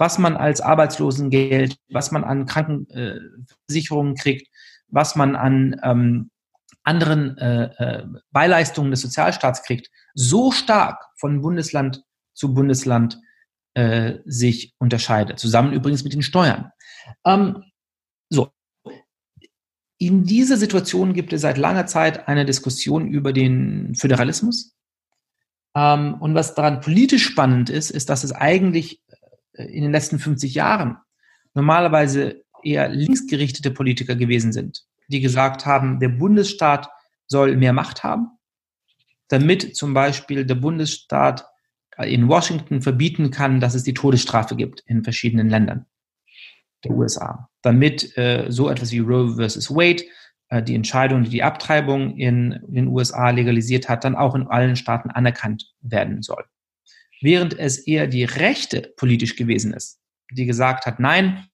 was 0.00 0.18
man 0.18 0.36
als 0.36 0.62
Arbeitslosengeld, 0.62 1.76
was 1.90 2.10
man 2.10 2.24
an 2.24 2.46
Krankenversicherungen 2.46 4.14
kriegt, 4.14 4.48
was 4.88 5.14
man 5.14 5.36
an 5.36 5.78
ähm, 5.84 6.30
anderen 6.82 7.36
äh, 7.36 7.64
äh, 7.76 8.06
Beileistungen 8.32 8.90
des 8.90 9.02
Sozialstaats 9.02 9.62
kriegt, 9.62 9.90
so 10.14 10.52
stark 10.52 11.04
von 11.16 11.42
Bundesland 11.42 12.02
zu 12.32 12.54
Bundesland 12.54 13.20
äh, 13.74 14.14
sich 14.24 14.74
unterscheidet. 14.78 15.38
Zusammen 15.38 15.74
übrigens 15.74 16.02
mit 16.02 16.14
den 16.14 16.22
Steuern. 16.22 16.72
Ähm, 17.26 17.62
so. 18.30 18.48
In 19.98 20.24
dieser 20.24 20.56
Situation 20.56 21.12
gibt 21.12 21.34
es 21.34 21.42
seit 21.42 21.58
langer 21.58 21.84
Zeit 21.84 22.26
eine 22.26 22.46
Diskussion 22.46 23.06
über 23.06 23.34
den 23.34 23.94
Föderalismus. 23.94 24.74
Ähm, 25.76 26.14
und 26.14 26.34
was 26.34 26.54
daran 26.54 26.80
politisch 26.80 27.24
spannend 27.24 27.68
ist, 27.68 27.90
ist, 27.90 28.08
dass 28.08 28.24
es 28.24 28.32
eigentlich 28.32 29.02
äh, 29.08 29.09
in 29.52 29.82
den 29.82 29.92
letzten 29.92 30.18
50 30.18 30.54
Jahren 30.54 30.96
normalerweise 31.54 32.44
eher 32.62 32.88
linksgerichtete 32.88 33.70
Politiker 33.70 34.14
gewesen 34.14 34.52
sind, 34.52 34.84
die 35.08 35.20
gesagt 35.20 35.66
haben, 35.66 35.98
der 35.98 36.08
Bundesstaat 36.08 36.88
soll 37.26 37.56
mehr 37.56 37.72
Macht 37.72 38.04
haben, 38.04 38.28
damit 39.28 39.76
zum 39.76 39.94
Beispiel 39.94 40.44
der 40.44 40.56
Bundesstaat 40.56 41.46
in 41.98 42.28
Washington 42.28 42.82
verbieten 42.82 43.30
kann, 43.30 43.60
dass 43.60 43.74
es 43.74 43.82
die 43.82 43.94
Todesstrafe 43.94 44.56
gibt 44.56 44.80
in 44.86 45.04
verschiedenen 45.04 45.48
Ländern 45.48 45.86
der 46.84 46.92
USA, 46.92 47.50
damit 47.62 48.16
äh, 48.16 48.46
so 48.48 48.70
etwas 48.70 48.90
wie 48.90 49.00
Roe 49.00 49.36
versus 49.36 49.70
Wade, 49.70 50.04
äh, 50.48 50.62
die 50.62 50.74
Entscheidung, 50.74 51.24
die 51.24 51.30
die 51.30 51.42
Abtreibung 51.42 52.16
in 52.16 52.58
den 52.68 52.88
USA 52.88 53.30
legalisiert 53.30 53.88
hat, 53.88 54.04
dann 54.04 54.16
auch 54.16 54.34
in 54.34 54.46
allen 54.46 54.76
Staaten 54.76 55.10
anerkannt 55.10 55.74
werden 55.82 56.22
soll. 56.22 56.44
Während 57.20 57.58
es 57.58 57.78
eher 57.78 58.06
die 58.06 58.24
Rechte 58.24 58.92
politisch 58.96 59.36
gewesen 59.36 59.74
ist, 59.74 60.00
die 60.30 60.46
gesagt 60.46 60.86
hat, 60.86 61.00
nein, 61.00 61.46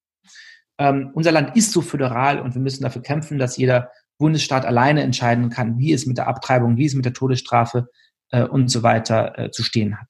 ähm, 0.79 1.11
unser 1.15 1.33
Land 1.33 1.57
ist 1.57 1.73
so 1.73 1.81
föderal 1.81 2.41
und 2.41 2.55
wir 2.55 2.63
müssen 2.63 2.83
dafür 2.83 3.03
kämpfen, 3.03 3.39
dass 3.39 3.57
jeder 3.57 3.91
Bundesstaat 4.19 4.65
alleine 4.65 5.03
entscheiden 5.03 5.51
kann, 5.51 5.79
wie 5.79 5.93
es 5.93 6.07
mit 6.07 6.19
der 6.19 6.29
Abtreibung, 6.29 6.77
wie 6.77 6.87
es 6.87 6.95
mit 6.95 7.05
der 7.05 7.13
Todesstrafe 7.13 7.89
äh, 8.31 8.43
und 8.43 8.69
so 8.69 8.83
weiter 8.83 9.39
äh, 9.39 9.51
zu 9.51 9.63
stehen 9.63 9.99
hat. 9.99 10.09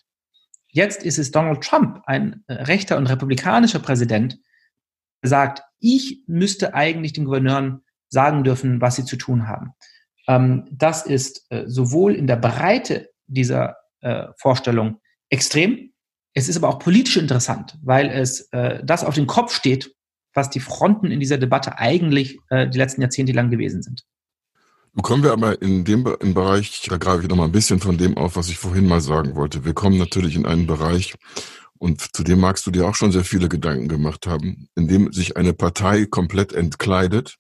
Jetzt 0.69 1.03
ist 1.03 1.19
es 1.19 1.31
Donald 1.31 1.63
Trump, 1.63 2.03
ein 2.07 2.45
äh, 2.49 2.55
rechter 2.55 2.99
und 2.99 3.07
republikanischer 3.07 3.79
Präsident, 3.79 4.39
der 5.23 5.31
sagt, 5.31 5.63
ich 5.79 6.23
müsste 6.27 6.75
eigentlich 6.75 7.13
den 7.13 7.25
Gouverneuren 7.25 7.83
sagen 8.09 8.45
dürfen, 8.45 8.81
was 8.81 8.97
sie 8.97 9.05
zu 9.05 9.17
tun 9.17 9.49
haben. 9.49 9.73
Ähm, 10.29 10.69
das 10.71 11.07
ist 11.07 11.47
äh, 11.51 11.65
sowohl 11.67 12.15
in 12.15 12.27
der 12.27 12.37
Breite 12.37 13.11
dieser 13.27 13.77
äh, 14.01 14.27
Vorstellung 14.37 15.01
extrem, 15.31 15.93
es 16.35 16.49
ist 16.49 16.57
aber 16.57 16.69
auch 16.69 16.79
politisch 16.79 17.17
interessant, 17.17 17.79
weil 17.83 18.09
es 18.09 18.49
äh, 18.53 18.81
das 18.85 19.05
auf 19.05 19.15
den 19.15 19.27
Kopf 19.27 19.55
steht, 19.55 19.95
was 20.35 20.51
die 20.51 20.61
Fronten 20.61 21.11
in 21.11 21.21
dieser 21.21 21.39
Debatte 21.39 21.79
eigentlich 21.79 22.39
äh, 22.51 22.69
die 22.69 22.79
letzten 22.79 23.01
Jahrzehnte 23.01 23.33
lang 23.33 23.51
gewesen 23.51 23.83
sind. 23.83 24.05
Nun 24.93 25.03
kommen 25.03 25.23
wir 25.23 25.33
aber 25.33 25.61
in 25.61 25.85
dem 25.85 26.07
im 26.21 26.35
Bereich, 26.35 26.87
da 26.89 26.97
greife 26.97 27.23
ich 27.23 27.29
noch 27.29 27.37
mal 27.37 27.45
ein 27.45 27.53
bisschen 27.53 27.81
von 27.81 27.99
dem 27.99 28.17
auf, 28.17 28.37
was 28.37 28.49
ich 28.49 28.59
vorhin 28.59 28.87
mal 28.87 29.01
sagen 29.01 29.35
wollte. 29.35 29.65
Wir 29.65 29.75
kommen 29.75 29.99
natürlich 29.99 30.37
in 30.37 30.47
einen 30.47 30.67
Bereich, 30.67 31.15
und 31.79 32.17
zu 32.17 32.23
dem 32.23 32.41
magst 32.41 32.67
du 32.67 32.71
dir 32.71 32.87
auch 32.87 32.95
schon 32.95 33.13
sehr 33.13 33.25
viele 33.25 33.49
Gedanken 33.49 33.89
gemacht 33.89 34.27
haben, 34.27 34.69
in 34.77 34.89
dem 34.89 35.13
sich 35.13 35.37
eine 35.37 35.53
Partei 35.53 36.07
komplett 36.07 36.53
entkleidet, 36.53 37.37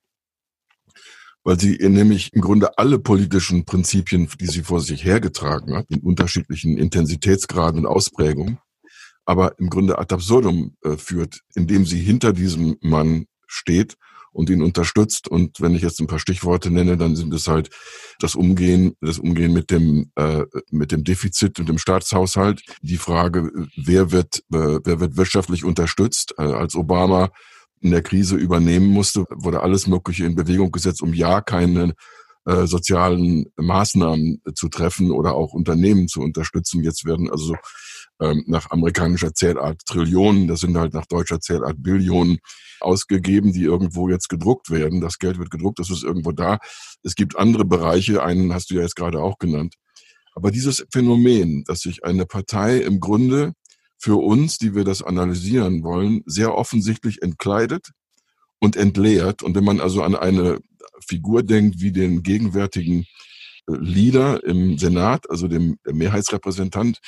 weil 1.46 1.60
sie 1.60 1.78
nämlich 1.80 2.32
im 2.32 2.40
Grunde 2.40 2.76
alle 2.76 2.98
politischen 2.98 3.64
Prinzipien, 3.64 4.28
die 4.40 4.48
sie 4.48 4.64
vor 4.64 4.80
sich 4.80 5.04
hergetragen 5.04 5.76
hat, 5.76 5.86
in 5.90 6.00
unterschiedlichen 6.00 6.76
Intensitätsgraden 6.76 7.78
und 7.78 7.86
Ausprägungen, 7.86 8.58
aber 9.24 9.56
im 9.60 9.70
Grunde 9.70 9.96
ad 9.96 10.12
absurdum 10.12 10.74
äh, 10.82 10.96
führt, 10.96 11.42
indem 11.54 11.86
sie 11.86 12.00
hinter 12.00 12.32
diesem 12.32 12.76
Mann 12.80 13.26
steht 13.46 13.94
und 14.32 14.50
ihn 14.50 14.60
unterstützt. 14.60 15.28
Und 15.28 15.60
wenn 15.60 15.76
ich 15.76 15.82
jetzt 15.82 16.00
ein 16.00 16.08
paar 16.08 16.18
Stichworte 16.18 16.72
nenne, 16.72 16.96
dann 16.96 17.14
sind 17.14 17.32
es 17.32 17.46
halt 17.46 17.70
das 18.18 18.34
Umgehen, 18.34 18.96
das 19.00 19.20
Umgehen 19.20 19.52
mit 19.52 19.70
dem 19.70 20.10
äh, 20.16 20.42
mit 20.72 20.90
dem 20.90 21.04
Defizit 21.04 21.60
und 21.60 21.68
dem 21.68 21.78
Staatshaushalt, 21.78 22.60
die 22.82 22.96
Frage, 22.96 23.52
wer 23.76 24.10
wird 24.10 24.38
äh, 24.52 24.80
wer 24.82 24.98
wird 24.98 25.16
wirtschaftlich 25.16 25.62
unterstützt, 25.62 26.34
äh, 26.38 26.42
als 26.42 26.74
Obama 26.74 27.30
in 27.80 27.90
der 27.90 28.02
Krise 28.02 28.36
übernehmen 28.36 28.88
musste, 28.88 29.24
wurde 29.30 29.60
alles 29.60 29.86
Mögliche 29.86 30.24
in 30.24 30.34
Bewegung 30.34 30.72
gesetzt, 30.72 31.02
um 31.02 31.12
ja 31.12 31.40
keine 31.40 31.94
äh, 32.46 32.66
sozialen 32.66 33.46
Maßnahmen 33.56 34.40
zu 34.54 34.68
treffen 34.68 35.10
oder 35.10 35.34
auch 35.34 35.52
Unternehmen 35.52 36.08
zu 36.08 36.20
unterstützen. 36.20 36.82
Jetzt 36.82 37.04
werden 37.04 37.30
also 37.30 37.56
ähm, 38.20 38.44
nach 38.46 38.70
amerikanischer 38.70 39.34
Zählart 39.34 39.80
Trillionen, 39.84 40.48
das 40.48 40.60
sind 40.60 40.76
halt 40.76 40.94
nach 40.94 41.06
deutscher 41.06 41.40
Zählart 41.40 41.82
Billionen 41.82 42.38
ausgegeben, 42.80 43.52
die 43.52 43.64
irgendwo 43.64 44.08
jetzt 44.08 44.28
gedruckt 44.28 44.70
werden. 44.70 45.00
Das 45.00 45.18
Geld 45.18 45.38
wird 45.38 45.50
gedruckt, 45.50 45.78
das 45.78 45.90
ist 45.90 46.02
irgendwo 46.02 46.32
da. 46.32 46.58
Es 47.02 47.14
gibt 47.14 47.36
andere 47.36 47.64
Bereiche, 47.64 48.22
einen 48.22 48.54
hast 48.54 48.70
du 48.70 48.76
ja 48.76 48.82
jetzt 48.82 48.96
gerade 48.96 49.20
auch 49.20 49.38
genannt. 49.38 49.74
Aber 50.34 50.50
dieses 50.50 50.86
Phänomen, 50.92 51.64
dass 51.64 51.80
sich 51.80 52.04
eine 52.04 52.26
Partei 52.26 52.78
im 52.78 53.00
Grunde 53.00 53.54
für 53.98 54.16
uns, 54.16 54.58
die 54.58 54.74
wir 54.74 54.84
das 54.84 55.02
analysieren 55.02 55.82
wollen, 55.82 56.22
sehr 56.26 56.54
offensichtlich 56.54 57.22
entkleidet 57.22 57.90
und 58.60 58.76
entleert. 58.76 59.42
Und 59.42 59.54
wenn 59.54 59.64
man 59.64 59.80
also 59.80 60.02
an 60.02 60.14
eine 60.14 60.60
Figur 61.06 61.42
denkt 61.42 61.80
wie 61.80 61.92
den 61.92 62.22
gegenwärtigen 62.22 63.06
äh, 63.68 63.76
Leader 63.76 64.44
im 64.44 64.78
Senat, 64.78 65.28
also 65.30 65.48
dem 65.48 65.78
Mehrheitsrepräsentant 65.84 67.00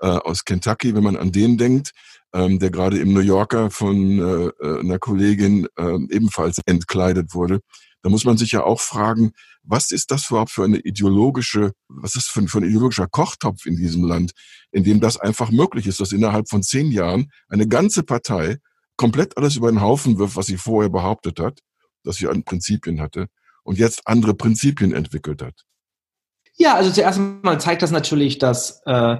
äh, 0.00 0.06
aus 0.06 0.44
Kentucky, 0.44 0.94
wenn 0.94 1.04
man 1.04 1.16
an 1.16 1.32
den 1.32 1.58
denkt, 1.58 1.92
ähm, 2.32 2.58
der 2.58 2.70
gerade 2.70 2.98
im 2.98 3.12
New 3.12 3.20
Yorker 3.20 3.70
von 3.70 4.18
äh, 4.18 4.78
einer 4.80 4.98
Kollegin 4.98 5.66
äh, 5.76 5.98
ebenfalls 6.10 6.60
entkleidet 6.66 7.34
wurde, 7.34 7.60
da 8.06 8.10
muss 8.10 8.24
man 8.24 8.38
sich 8.38 8.52
ja 8.52 8.62
auch 8.62 8.78
fragen, 8.78 9.32
was 9.64 9.90
ist 9.90 10.12
das 10.12 10.30
überhaupt 10.30 10.52
für 10.52 10.62
eine 10.62 10.78
ideologische, 10.78 11.72
was 11.88 12.14
ist 12.14 12.28
für 12.28 12.38
ein, 12.38 12.46
für 12.46 12.58
ein 12.58 12.64
ideologischer 12.64 13.08
Kochtopf 13.08 13.66
in 13.66 13.74
diesem 13.74 14.04
Land, 14.04 14.30
in 14.70 14.84
dem 14.84 15.00
das 15.00 15.18
einfach 15.18 15.50
möglich 15.50 15.88
ist, 15.88 15.98
dass 15.98 16.12
innerhalb 16.12 16.48
von 16.48 16.62
zehn 16.62 16.92
Jahren 16.92 17.32
eine 17.48 17.66
ganze 17.66 18.04
Partei 18.04 18.58
komplett 18.96 19.36
alles 19.36 19.56
über 19.56 19.72
den 19.72 19.80
Haufen 19.80 20.18
wirft, 20.18 20.36
was 20.36 20.46
sie 20.46 20.56
vorher 20.56 20.88
behauptet 20.88 21.40
hat, 21.40 21.58
dass 22.04 22.18
sie 22.18 22.28
an 22.28 22.44
Prinzipien 22.44 23.00
hatte 23.00 23.26
und 23.64 23.76
jetzt 23.76 24.02
andere 24.04 24.34
Prinzipien 24.34 24.94
entwickelt 24.94 25.42
hat. 25.42 25.64
Ja, 26.54 26.76
also 26.76 26.92
zuerst 26.92 27.18
mal 27.18 27.60
zeigt 27.60 27.82
das 27.82 27.90
natürlich, 27.90 28.38
dass 28.38 28.82
äh, 28.86 29.16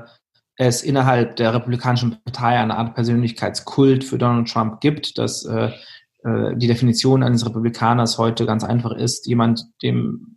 es 0.54 0.84
innerhalb 0.84 1.34
der 1.34 1.52
Republikanischen 1.52 2.22
Partei 2.22 2.56
eine 2.56 2.76
Art 2.76 2.94
Persönlichkeitskult 2.94 4.04
für 4.04 4.16
Donald 4.16 4.48
Trump 4.48 4.80
gibt, 4.80 5.18
dass 5.18 5.44
äh, 5.44 5.72
äh, 6.26 6.56
die 6.56 6.66
Definition 6.66 7.22
eines 7.22 7.46
Republikaners 7.46 8.18
heute 8.18 8.46
ganz 8.46 8.64
einfach 8.64 8.92
ist, 8.92 9.26
jemand, 9.26 9.64
dem 9.82 10.36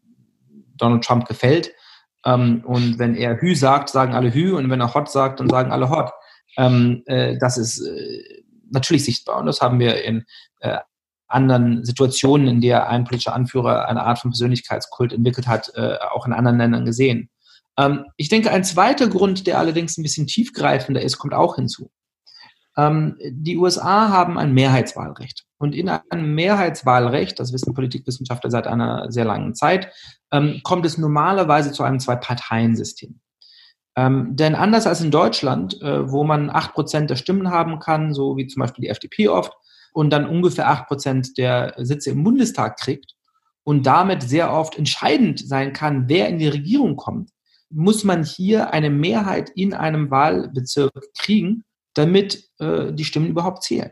Donald 0.78 1.04
Trump 1.04 1.28
gefällt. 1.28 1.72
Ähm, 2.26 2.64
und 2.66 3.00
wenn 3.00 3.16
er 3.16 3.42
Hü 3.42 3.56
sagt, 3.56 3.90
sagen 3.90 4.14
alle 4.14 4.34
Hü 4.34 4.56
und 4.56 4.70
wenn 4.70 4.82
er 4.82 4.94
Hot 4.94 5.10
sagt, 5.10 5.40
dann 5.40 5.50
sagen 5.50 5.72
alle 5.72 5.90
Hot. 5.90 6.12
Ähm, 6.58 7.04
äh, 7.06 7.38
das 7.40 7.58
ist 7.58 7.80
äh, 7.82 8.44
natürlich 8.70 9.06
sichtbar 9.06 9.40
und 9.40 9.46
das 9.46 9.62
haben 9.62 9.80
wir 9.80 10.04
in 10.04 10.26
äh, 10.60 10.78
anderen 11.28 11.86
Situationen, 11.86 12.48
in 12.48 12.62
der 12.62 12.90
ein 12.90 13.04
politischer 13.04 13.34
Anführer 13.34 13.88
eine 13.88 14.04
Art 14.04 14.20
von 14.20 14.32
Persönlichkeitskult 14.32 15.14
entwickelt 15.14 15.48
hat, 15.48 15.72
äh, 15.76 15.98
auch 16.12 16.26
in 16.26 16.34
anderen 16.34 16.58
Ländern 16.58 16.86
gesehen. 16.86 17.30
Ähm, 17.78 18.06
ich 18.18 18.30
denke, 18.30 18.52
ein 18.52 18.64
zweiter 18.64 19.08
Grund, 19.08 19.48
der 19.48 19.58
allerdings 19.58 19.98
ein 19.98 20.04
bisschen 20.04 20.28
tiefgreifender 20.28 21.02
ist, 21.02 21.18
kommt 21.18 21.34
auch 21.34 21.56
hinzu. 21.56 21.92
Ähm, 22.78 23.18
die 23.32 23.58
USA 23.58 24.10
haben 24.10 24.38
ein 24.38 24.54
Mehrheitswahlrecht. 24.54 25.46
Und 25.60 25.76
in 25.76 25.90
einem 25.90 26.34
Mehrheitswahlrecht, 26.36 27.40
das 27.40 27.54
wissen 27.54 27.74
Politikwissenschaftler 27.74 28.50
seit 28.50 28.66
einer 28.66 29.12
sehr 29.12 29.26
langen 29.26 29.54
Zeit, 29.54 29.92
ähm, 30.32 30.62
kommt 30.64 30.86
es 30.86 30.98
normalerweise 30.98 31.72
zu 31.74 31.84
einem 31.84 32.00
Zwei-Parteien-System. 32.00 33.20
Ähm, 33.98 34.36
denn 34.38 34.56
anders 34.56 34.88
als 34.88 35.02
in 35.02 35.12
Deutschland, 35.12 35.82
äh, 35.82 36.10
wo 36.10 36.24
man 36.24 36.50
acht 36.50 36.74
Prozent 36.74 37.10
der 37.10 37.18
Stimmen 37.18 37.52
haben 37.52 37.80
kann, 37.80 38.14
so 38.14 38.38
wie 38.38 38.48
zum 38.48 38.62
Beispiel 38.62 38.84
die 38.84 38.90
FDP 38.90 39.28
oft, 39.28 39.52
und 39.92 40.12
dann 40.12 40.26
ungefähr 40.26 40.70
acht 40.70 40.88
Prozent 40.88 41.38
der 41.38 41.74
Sitze 41.78 42.12
im 42.12 42.24
Bundestag 42.24 42.78
kriegt 42.80 43.16
und 43.64 43.86
damit 43.86 44.24
sehr 44.24 44.54
oft 44.54 44.78
entscheidend 44.78 45.46
sein 45.46 45.74
kann, 45.74 46.08
wer 46.08 46.30
in 46.30 46.40
die 46.40 46.48
Regierung 46.48 46.96
kommt, 46.96 47.32
muss 47.70 48.06
man 48.06 48.24
hier 48.24 48.72
eine 48.74 48.90
Mehrheit 48.90 49.52
in 49.56 49.74
einem 49.74 50.10
Wahlbezirk 50.10 50.94
kriegen, 51.18 51.66
damit 51.94 52.50
äh, 52.60 52.94
die 52.94 53.04
Stimmen 53.04 53.28
überhaupt 53.28 53.64
zählen. 53.64 53.92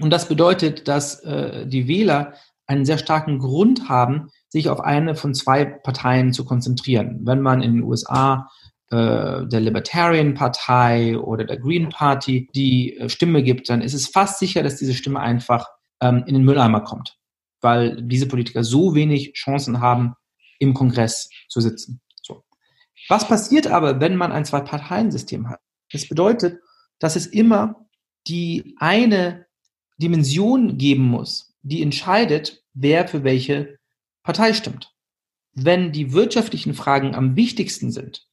Und 0.00 0.10
das 0.10 0.28
bedeutet, 0.28 0.88
dass 0.88 1.20
äh, 1.20 1.66
die 1.66 1.88
Wähler 1.88 2.34
einen 2.66 2.84
sehr 2.84 2.98
starken 2.98 3.38
Grund 3.38 3.88
haben, 3.88 4.28
sich 4.48 4.68
auf 4.68 4.80
eine 4.80 5.14
von 5.14 5.34
zwei 5.34 5.64
Parteien 5.64 6.32
zu 6.32 6.44
konzentrieren. 6.44 7.20
Wenn 7.24 7.40
man 7.40 7.62
in 7.62 7.74
den 7.74 7.82
USA 7.82 8.48
äh, 8.90 9.46
der 9.46 9.60
Libertarian 9.60 10.34
Partei 10.34 11.18
oder 11.18 11.44
der 11.44 11.58
Green 11.58 11.88
Party 11.88 12.48
die 12.54 12.96
äh, 12.96 13.08
Stimme 13.08 13.42
gibt, 13.42 13.68
dann 13.68 13.82
ist 13.82 13.94
es 13.94 14.08
fast 14.08 14.38
sicher, 14.38 14.62
dass 14.62 14.76
diese 14.76 14.94
Stimme 14.94 15.20
einfach 15.20 15.66
ähm, 16.00 16.24
in 16.26 16.34
den 16.34 16.44
Mülleimer 16.44 16.82
kommt, 16.82 17.18
weil 17.60 18.00
diese 18.02 18.28
Politiker 18.28 18.62
so 18.64 18.94
wenig 18.94 19.32
Chancen 19.32 19.80
haben, 19.80 20.14
im 20.58 20.74
Kongress 20.74 21.28
zu 21.48 21.60
sitzen. 21.60 22.00
So. 22.22 22.44
Was 23.08 23.28
passiert 23.28 23.66
aber, 23.66 24.00
wenn 24.00 24.16
man 24.16 24.32
ein 24.32 24.44
Zwei-Parteien-System 24.44 25.48
hat? 25.48 25.60
Das 25.92 26.08
bedeutet, 26.08 26.60
dass 26.98 27.16
es 27.16 27.26
immer 27.26 27.86
die 28.26 28.74
eine 28.78 29.47
Dimension 29.98 30.78
geben 30.78 31.04
muss, 31.04 31.54
die 31.62 31.82
entscheidet, 31.82 32.64
wer 32.74 33.06
für 33.08 33.24
welche 33.24 33.78
Partei 34.22 34.54
stimmt. 34.54 34.94
Wenn 35.52 35.92
die 35.92 36.12
wirtschaftlichen 36.12 36.74
Fragen 36.74 37.14
am 37.14 37.36
wichtigsten 37.36 37.90
sind, 37.90 38.28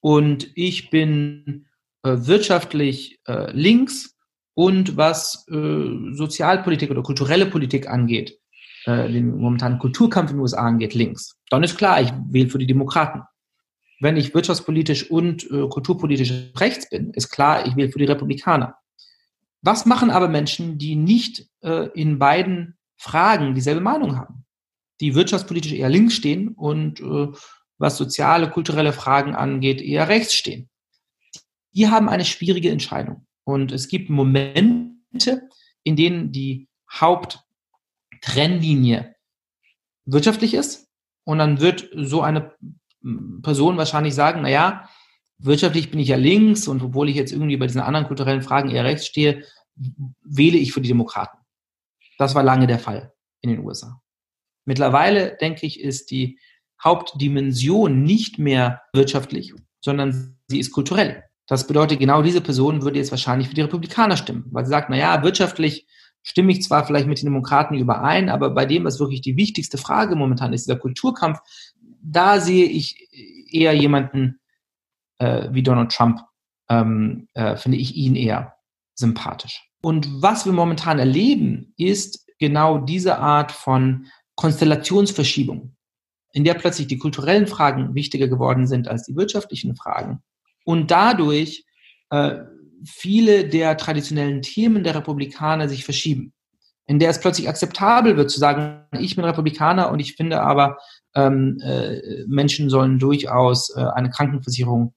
und 0.00 0.50
ich 0.54 0.90
bin 0.90 1.66
äh, 2.02 2.16
wirtschaftlich 2.20 3.20
äh, 3.26 3.52
links 3.52 4.16
und 4.54 4.96
was 4.96 5.46
äh, 5.50 6.14
Sozialpolitik 6.14 6.90
oder 6.90 7.02
kulturelle 7.02 7.46
Politik 7.46 7.88
angeht, 7.88 8.38
äh, 8.86 9.10
den 9.10 9.36
momentanen 9.36 9.78
Kulturkampf 9.78 10.30
in 10.30 10.36
den 10.36 10.42
USA 10.42 10.62
angeht, 10.66 10.94
links. 10.94 11.36
Dann 11.50 11.62
ist 11.62 11.76
klar, 11.76 12.00
ich 12.00 12.12
wähle 12.30 12.48
für 12.48 12.58
die 12.58 12.66
Demokraten. 12.66 13.22
Wenn 14.00 14.16
ich 14.16 14.34
wirtschaftspolitisch 14.34 15.10
und 15.10 15.44
äh, 15.50 15.68
kulturpolitisch 15.68 16.32
rechts 16.56 16.88
bin, 16.88 17.10
ist 17.10 17.30
klar, 17.30 17.66
ich 17.66 17.76
wähle 17.76 17.90
für 17.90 17.98
die 17.98 18.06
Republikaner. 18.06 18.76
Was 19.62 19.86
machen 19.86 20.10
aber 20.10 20.28
Menschen, 20.28 20.78
die 20.78 20.96
nicht 20.96 21.46
äh, 21.62 21.88
in 21.94 22.18
beiden 22.18 22.78
Fragen 22.96 23.54
dieselbe 23.54 23.80
Meinung 23.80 24.16
haben? 24.16 24.44
Die 25.00 25.14
wirtschaftspolitisch 25.14 25.72
eher 25.72 25.88
links 25.88 26.14
stehen 26.14 26.48
und 26.48 27.00
äh, 27.00 27.28
was 27.78 27.96
soziale, 27.96 28.50
kulturelle 28.50 28.92
Fragen 28.92 29.34
angeht, 29.34 29.80
eher 29.80 30.08
rechts 30.08 30.34
stehen. 30.34 30.68
Die 31.72 31.88
haben 31.88 32.08
eine 32.08 32.24
schwierige 32.24 32.70
Entscheidung. 32.70 33.26
Und 33.44 33.72
es 33.72 33.88
gibt 33.88 34.10
Momente, 34.10 35.48
in 35.82 35.96
denen 35.96 36.30
die 36.32 36.68
Haupttrennlinie 36.92 39.16
wirtschaftlich 40.04 40.52
ist. 40.54 40.88
Und 41.24 41.38
dann 41.38 41.60
wird 41.60 41.88
so 41.94 42.22
eine 42.22 42.54
Person 43.42 43.78
wahrscheinlich 43.78 44.14
sagen, 44.14 44.42
na 44.42 44.50
ja, 44.50 44.88
wirtschaftlich 45.42 45.90
bin 45.90 46.00
ich 46.00 46.08
ja 46.08 46.16
links 46.16 46.68
und 46.68 46.82
obwohl 46.82 47.08
ich 47.08 47.16
jetzt 47.16 47.32
irgendwie 47.32 47.56
bei 47.56 47.66
diesen 47.66 47.80
anderen 47.80 48.06
kulturellen 48.06 48.42
Fragen 48.42 48.70
eher 48.70 48.84
rechts 48.84 49.06
stehe, 49.06 49.44
wähle 50.22 50.58
ich 50.58 50.72
für 50.72 50.80
die 50.80 50.88
Demokraten. 50.88 51.38
Das 52.18 52.34
war 52.34 52.42
lange 52.42 52.66
der 52.66 52.78
Fall 52.78 53.12
in 53.40 53.50
den 53.50 53.60
USA. 53.60 54.00
Mittlerweile, 54.64 55.36
denke 55.40 55.66
ich, 55.66 55.80
ist 55.80 56.10
die 56.10 56.38
Hauptdimension 56.82 58.02
nicht 58.02 58.38
mehr 58.38 58.82
wirtschaftlich, 58.92 59.54
sondern 59.80 60.38
sie 60.48 60.60
ist 60.60 60.72
kulturell. 60.72 61.24
Das 61.46 61.66
bedeutet, 61.66 61.98
genau 61.98 62.22
diese 62.22 62.40
Person 62.40 62.82
würde 62.82 62.98
jetzt 62.98 63.10
wahrscheinlich 63.10 63.48
für 63.48 63.54
die 63.54 63.62
Republikaner 63.62 64.16
stimmen, 64.16 64.46
weil 64.50 64.64
sie 64.64 64.70
sagt, 64.70 64.90
na 64.90 64.96
ja, 64.96 65.22
wirtschaftlich 65.22 65.86
stimme 66.22 66.52
ich 66.52 66.62
zwar 66.62 66.86
vielleicht 66.86 67.06
mit 67.06 67.18
den 67.18 67.26
Demokraten 67.26 67.74
überein, 67.74 68.28
aber 68.28 68.50
bei 68.50 68.66
dem, 68.66 68.84
was 68.84 69.00
wirklich 69.00 69.20
die 69.20 69.36
wichtigste 69.36 69.78
Frage 69.78 70.16
momentan 70.16 70.52
ist, 70.52 70.66
dieser 70.66 70.78
Kulturkampf, 70.78 71.40
da 72.02 72.40
sehe 72.40 72.66
ich 72.66 73.08
eher 73.52 73.72
jemanden 73.72 74.39
äh, 75.20 75.48
wie 75.52 75.62
Donald 75.62 75.92
Trump, 75.92 76.20
ähm, 76.68 77.28
äh, 77.34 77.56
finde 77.56 77.78
ich 77.78 77.94
ihn 77.94 78.16
eher 78.16 78.54
sympathisch. 78.94 79.62
Und 79.82 80.08
was 80.20 80.44
wir 80.44 80.52
momentan 80.52 80.98
erleben, 80.98 81.72
ist 81.76 82.26
genau 82.38 82.78
diese 82.78 83.18
Art 83.18 83.52
von 83.52 84.06
Konstellationsverschiebung 84.34 85.76
in 86.32 86.44
der 86.44 86.54
plötzlich 86.54 86.86
die 86.86 86.98
kulturellen 86.98 87.46
Fragen 87.46 87.94
wichtiger 87.94 88.28
geworden 88.28 88.66
sind 88.66 88.88
als 88.88 89.04
die 89.04 89.16
wirtschaftlichen 89.16 89.76
Fragen 89.76 90.22
und 90.64 90.90
dadurch 90.90 91.64
äh, 92.10 92.36
viele 92.84 93.48
der 93.48 93.76
traditionellen 93.76 94.42
Themen 94.42 94.84
der 94.84 94.94
Republikaner 94.94 95.68
sich 95.68 95.84
verschieben, 95.84 96.32
in 96.86 96.98
der 96.98 97.10
es 97.10 97.20
plötzlich 97.20 97.48
akzeptabel 97.48 98.16
wird 98.16 98.30
zu 98.30 98.38
sagen, 98.38 98.84
ich 98.98 99.16
bin 99.16 99.24
Republikaner 99.24 99.90
und 99.90 100.00
ich 100.00 100.14
finde 100.14 100.40
aber, 100.40 100.78
ähm, 101.14 101.58
äh, 101.62 102.24
Menschen 102.26 102.70
sollen 102.70 102.98
durchaus 102.98 103.74
äh, 103.76 103.80
eine 103.80 104.10
Krankenversicherung 104.10 104.94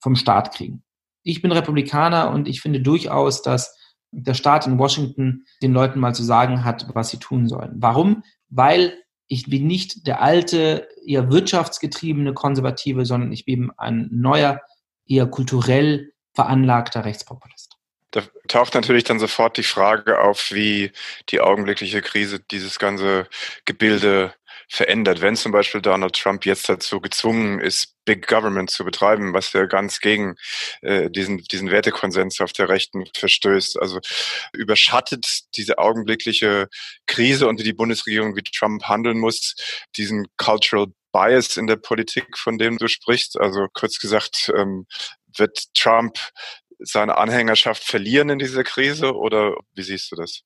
vom 0.00 0.16
Staat 0.16 0.54
kriegen. 0.54 0.82
Ich 1.22 1.42
bin 1.42 1.52
Republikaner 1.52 2.30
und 2.30 2.48
ich 2.48 2.60
finde 2.60 2.80
durchaus, 2.80 3.42
dass 3.42 3.76
der 4.10 4.34
Staat 4.34 4.66
in 4.66 4.78
Washington 4.78 5.44
den 5.62 5.72
Leuten 5.72 6.00
mal 6.00 6.14
zu 6.14 6.22
sagen 6.22 6.64
hat, 6.64 6.86
was 6.94 7.10
sie 7.10 7.18
tun 7.18 7.48
sollen. 7.48 7.74
Warum? 7.76 8.22
Weil 8.48 8.94
ich 9.26 9.50
bin 9.50 9.66
nicht 9.66 10.06
der 10.06 10.22
alte, 10.22 10.88
eher 11.04 11.30
wirtschaftsgetriebene 11.30 12.32
Konservative, 12.32 13.04
sondern 13.04 13.32
ich 13.32 13.44
bin 13.44 13.70
ein 13.76 14.08
neuer, 14.10 14.60
eher 15.06 15.26
kulturell 15.26 16.12
veranlagter 16.34 17.04
Rechtspopulist. 17.04 17.74
Da 18.10 18.22
taucht 18.46 18.74
natürlich 18.74 19.04
dann 19.04 19.18
sofort 19.18 19.58
die 19.58 19.62
Frage 19.62 20.20
auf, 20.20 20.50
wie 20.50 20.92
die 21.28 21.40
augenblickliche 21.40 22.00
Krise 22.00 22.40
dieses 22.40 22.78
ganze 22.78 23.26
Gebilde 23.66 24.32
verändert. 24.68 25.20
Wenn 25.20 25.36
zum 25.36 25.52
Beispiel 25.52 25.80
Donald 25.80 26.14
Trump 26.14 26.44
jetzt 26.44 26.68
dazu 26.68 27.00
gezwungen 27.00 27.58
ist, 27.60 27.94
Big 28.04 28.26
Government 28.26 28.70
zu 28.70 28.84
betreiben, 28.84 29.34
was 29.34 29.52
ja 29.52 29.66
ganz 29.66 30.00
gegen 30.00 30.36
äh, 30.82 31.10
diesen, 31.10 31.38
diesen 31.38 31.70
Wertekonsens 31.70 32.40
auf 32.40 32.52
der 32.52 32.68
Rechten 32.68 33.04
verstößt. 33.14 33.78
Also 33.80 34.00
überschattet 34.52 35.26
diese 35.56 35.78
augenblickliche 35.78 36.68
Krise, 37.06 37.48
unter 37.48 37.64
die 37.64 37.72
Bundesregierung 37.72 38.36
wie 38.36 38.42
Trump 38.42 38.84
handeln 38.84 39.18
muss, 39.18 39.54
diesen 39.96 40.26
Cultural 40.36 40.86
Bias 41.12 41.56
in 41.56 41.66
der 41.66 41.76
Politik, 41.76 42.36
von 42.36 42.58
dem 42.58 42.78
du 42.78 42.88
sprichst. 42.88 43.38
Also 43.38 43.66
kurz 43.72 43.98
gesagt, 43.98 44.52
ähm, 44.56 44.86
wird 45.36 45.64
Trump 45.74 46.18
seine 46.78 47.16
Anhängerschaft 47.16 47.84
verlieren 47.84 48.30
in 48.30 48.38
dieser 48.38 48.64
Krise 48.64 49.14
oder 49.14 49.56
wie 49.74 49.82
siehst 49.82 50.12
du 50.12 50.16
das? 50.16 50.42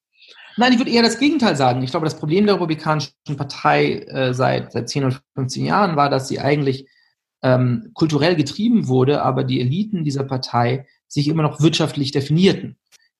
Nein, 0.56 0.72
ich 0.72 0.78
würde 0.78 0.90
eher 0.90 1.02
das 1.02 1.18
Gegenteil 1.18 1.56
sagen. 1.56 1.82
Ich 1.82 1.90
glaube, 1.90 2.04
das 2.04 2.18
Problem 2.18 2.46
der 2.46 2.56
Republikanischen 2.56 3.12
Partei 3.36 4.00
äh, 4.08 4.34
seit, 4.34 4.72
seit 4.72 4.88
10 4.88 5.04
oder 5.04 5.20
15 5.34 5.64
Jahren 5.64 5.96
war, 5.96 6.10
dass 6.10 6.28
sie 6.28 6.40
eigentlich 6.40 6.86
ähm, 7.42 7.90
kulturell 7.94 8.36
getrieben 8.36 8.88
wurde, 8.88 9.22
aber 9.22 9.44
die 9.44 9.60
Eliten 9.60 10.04
dieser 10.04 10.24
Partei 10.24 10.86
sich 11.08 11.28
immer 11.28 11.42
noch 11.42 11.60
wirtschaftlich 11.60 12.12
definierten. 12.12 12.76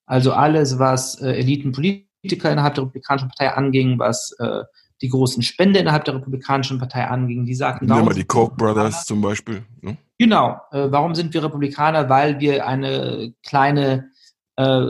Also 0.07 0.33
alles, 0.33 0.79
was 0.79 1.21
äh, 1.21 1.33
Elitenpolitiker 1.33 2.51
innerhalb 2.51 2.75
der 2.75 2.85
Republikanischen 2.85 3.29
Partei 3.29 3.53
anging, 3.53 3.99
was 3.99 4.35
äh, 4.39 4.63
die 5.01 5.09
großen 5.09 5.43
Spende 5.43 5.81
innerhalb 5.81 6.05
der 6.05 6.15
Republikanischen 6.15 6.79
Partei 6.79 7.07
anging, 7.07 7.45
die 7.45 7.55
sagten... 7.55 7.87
Nehmen 7.87 8.07
wir 8.07 8.15
die 8.15 8.25
Koch 8.25 8.51
Brothers 8.57 9.05
zum 9.05 9.21
Beispiel. 9.21 9.65
Ne? 9.81 9.97
Genau. 10.19 10.61
Äh, 10.71 10.87
warum 10.91 11.15
sind 11.15 11.35
wir 11.35 11.43
Republikaner? 11.43 12.09
Weil 12.09 12.39
wir 12.39 12.67
eine 12.67 13.35
kleine 13.43 14.11
äh, 14.57 14.87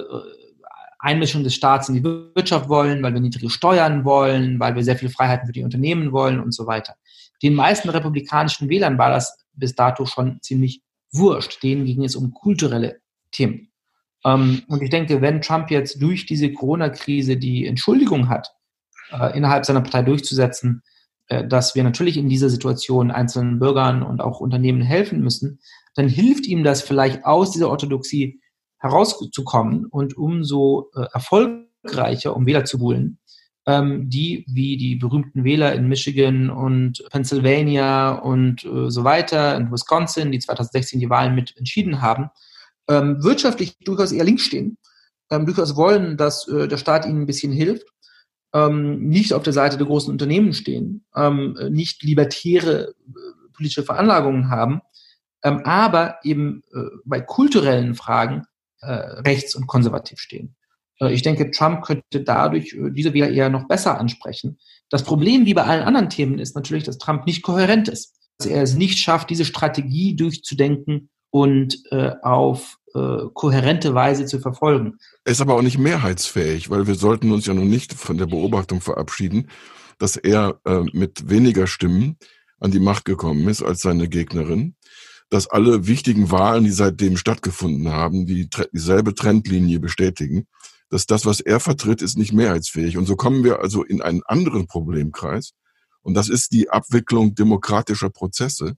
Einmischung 1.02 1.42
des 1.42 1.54
Staats 1.54 1.88
in 1.88 1.96
die 1.96 2.04
Wirtschaft 2.04 2.68
wollen, 2.68 3.02
weil 3.02 3.12
wir 3.12 3.20
niedrige 3.20 3.50
Steuern 3.50 4.04
wollen, 4.04 4.60
weil 4.60 4.76
wir 4.76 4.84
sehr 4.84 4.96
viele 4.96 5.10
Freiheiten 5.10 5.46
für 5.46 5.52
die 5.52 5.64
Unternehmen 5.64 6.12
wollen 6.12 6.40
und 6.40 6.54
so 6.54 6.66
weiter. 6.66 6.94
Den 7.42 7.54
meisten 7.54 7.88
republikanischen 7.88 8.68
Wählern 8.68 8.98
war 8.98 9.10
das 9.10 9.36
bis 9.52 9.74
dato 9.74 10.06
schon 10.06 10.40
ziemlich 10.42 10.80
wurscht. 11.10 11.62
Denen 11.62 11.84
ging 11.84 12.04
es 12.04 12.14
um 12.14 12.32
kulturelle 12.32 13.00
Themen. 13.32 13.72
Ähm, 14.24 14.62
und 14.68 14.80
ich 14.80 14.90
denke, 14.90 15.20
wenn 15.20 15.42
Trump 15.42 15.70
jetzt 15.72 16.00
durch 16.00 16.24
diese 16.24 16.52
Corona-Krise 16.52 17.36
die 17.36 17.66
Entschuldigung 17.66 18.28
hat, 18.28 18.52
äh, 19.10 19.36
innerhalb 19.36 19.66
seiner 19.66 19.80
Partei 19.80 20.02
durchzusetzen, 20.02 20.82
äh, 21.26 21.46
dass 21.46 21.74
wir 21.74 21.82
natürlich 21.82 22.16
in 22.16 22.28
dieser 22.28 22.48
Situation 22.48 23.10
einzelnen 23.10 23.58
Bürgern 23.58 24.04
und 24.04 24.20
auch 24.20 24.38
Unternehmen 24.38 24.82
helfen 24.82 25.20
müssen, 25.20 25.58
dann 25.96 26.08
hilft 26.08 26.46
ihm 26.46 26.62
das 26.62 26.80
vielleicht 26.80 27.24
aus 27.24 27.50
dieser 27.50 27.70
Orthodoxie 27.70 28.40
herauszukommen 28.82 29.86
und 29.86 30.16
umso 30.16 30.90
äh, 30.94 31.06
erfolgreicher, 31.12 32.36
um 32.36 32.46
Wähler 32.46 32.64
zu 32.64 32.80
holen, 32.80 33.18
ähm, 33.66 34.10
die 34.10 34.44
wie 34.48 34.76
die 34.76 34.96
berühmten 34.96 35.44
Wähler 35.44 35.72
in 35.72 35.88
Michigan 35.88 36.50
und 36.50 37.02
Pennsylvania 37.10 38.10
und 38.10 38.64
äh, 38.64 38.90
so 38.90 39.04
weiter, 39.04 39.56
in 39.56 39.70
Wisconsin, 39.70 40.32
die 40.32 40.40
2016 40.40 41.00
die 41.00 41.08
Wahlen 41.08 41.34
mit 41.34 41.56
entschieden 41.56 42.02
haben, 42.02 42.30
ähm, 42.88 43.22
wirtschaftlich 43.22 43.78
durchaus 43.78 44.10
eher 44.10 44.24
links 44.24 44.42
stehen, 44.42 44.78
ähm, 45.30 45.46
durchaus 45.46 45.76
wollen, 45.76 46.16
dass 46.16 46.48
äh, 46.48 46.66
der 46.66 46.76
Staat 46.76 47.06
ihnen 47.06 47.22
ein 47.22 47.26
bisschen 47.26 47.52
hilft, 47.52 47.86
ähm, 48.52 49.08
nicht 49.08 49.32
auf 49.32 49.44
der 49.44 49.52
Seite 49.52 49.78
der 49.78 49.86
großen 49.86 50.10
Unternehmen 50.10 50.52
stehen, 50.52 51.06
ähm, 51.14 51.56
nicht 51.70 52.02
libertäre 52.02 52.88
äh, 52.88 53.52
politische 53.54 53.84
Veranlagungen 53.84 54.50
haben 54.50 54.82
ähm, 55.44 55.62
aber 55.64 56.18
eben 56.22 56.62
äh, 56.72 56.84
bei 57.04 57.20
kulturellen 57.20 57.94
Fragen 57.94 58.44
äh, 58.82 58.92
rechts 58.92 59.54
und 59.54 59.66
konservativ 59.66 60.18
stehen. 60.18 60.54
Äh, 61.00 61.12
ich 61.12 61.22
denke, 61.22 61.50
Trump 61.50 61.84
könnte 61.84 62.22
dadurch 62.22 62.74
äh, 62.74 62.90
diese 62.90 63.14
Wähler 63.14 63.30
eher 63.30 63.48
noch 63.48 63.66
besser 63.68 63.98
ansprechen. 63.98 64.58
Das 64.90 65.04
Problem, 65.04 65.46
wie 65.46 65.54
bei 65.54 65.64
allen 65.64 65.82
anderen 65.82 66.10
Themen, 66.10 66.38
ist 66.38 66.54
natürlich, 66.54 66.84
dass 66.84 66.98
Trump 66.98 67.26
nicht 67.26 67.42
kohärent 67.42 67.88
ist. 67.88 68.14
Dass 68.38 68.46
er 68.46 68.62
es 68.62 68.74
nicht 68.74 68.98
schafft, 68.98 69.30
diese 69.30 69.44
Strategie 69.44 70.16
durchzudenken 70.16 71.10
und 71.30 71.78
äh, 71.90 72.12
auf 72.22 72.76
äh, 72.94 73.24
kohärente 73.32 73.94
Weise 73.94 74.26
zu 74.26 74.38
verfolgen. 74.38 74.98
Er 75.24 75.32
ist 75.32 75.40
aber 75.40 75.54
auch 75.54 75.62
nicht 75.62 75.78
mehrheitsfähig, 75.78 76.68
weil 76.70 76.86
wir 76.86 76.94
sollten 76.94 77.32
uns 77.32 77.46
ja 77.46 77.54
nun 77.54 77.68
nicht 77.68 77.94
von 77.94 78.18
der 78.18 78.26
Beobachtung 78.26 78.80
verabschieden, 78.80 79.48
dass 79.98 80.16
er 80.16 80.60
äh, 80.66 80.80
mit 80.92 81.30
weniger 81.30 81.66
Stimmen 81.66 82.18
an 82.60 82.70
die 82.70 82.80
Macht 82.80 83.04
gekommen 83.04 83.48
ist 83.48 83.62
als 83.62 83.80
seine 83.80 84.08
Gegnerin, 84.08 84.76
dass 85.32 85.46
alle 85.46 85.86
wichtigen 85.86 86.30
Wahlen, 86.30 86.64
die 86.64 86.70
seitdem 86.70 87.16
stattgefunden 87.16 87.88
haben, 87.88 88.26
die 88.26 88.50
dieselbe 88.74 89.14
Trendlinie 89.14 89.80
bestätigen, 89.80 90.46
dass 90.90 91.06
das, 91.06 91.24
was 91.24 91.40
er 91.40 91.58
vertritt, 91.58 92.02
ist 92.02 92.18
nicht 92.18 92.34
mehrheitsfähig. 92.34 92.98
Und 92.98 93.06
so 93.06 93.16
kommen 93.16 93.42
wir 93.42 93.60
also 93.60 93.82
in 93.82 94.02
einen 94.02 94.22
anderen 94.24 94.66
Problemkreis. 94.66 95.52
Und 96.02 96.12
das 96.12 96.28
ist 96.28 96.52
die 96.52 96.68
Abwicklung 96.68 97.34
demokratischer 97.34 98.10
Prozesse 98.10 98.74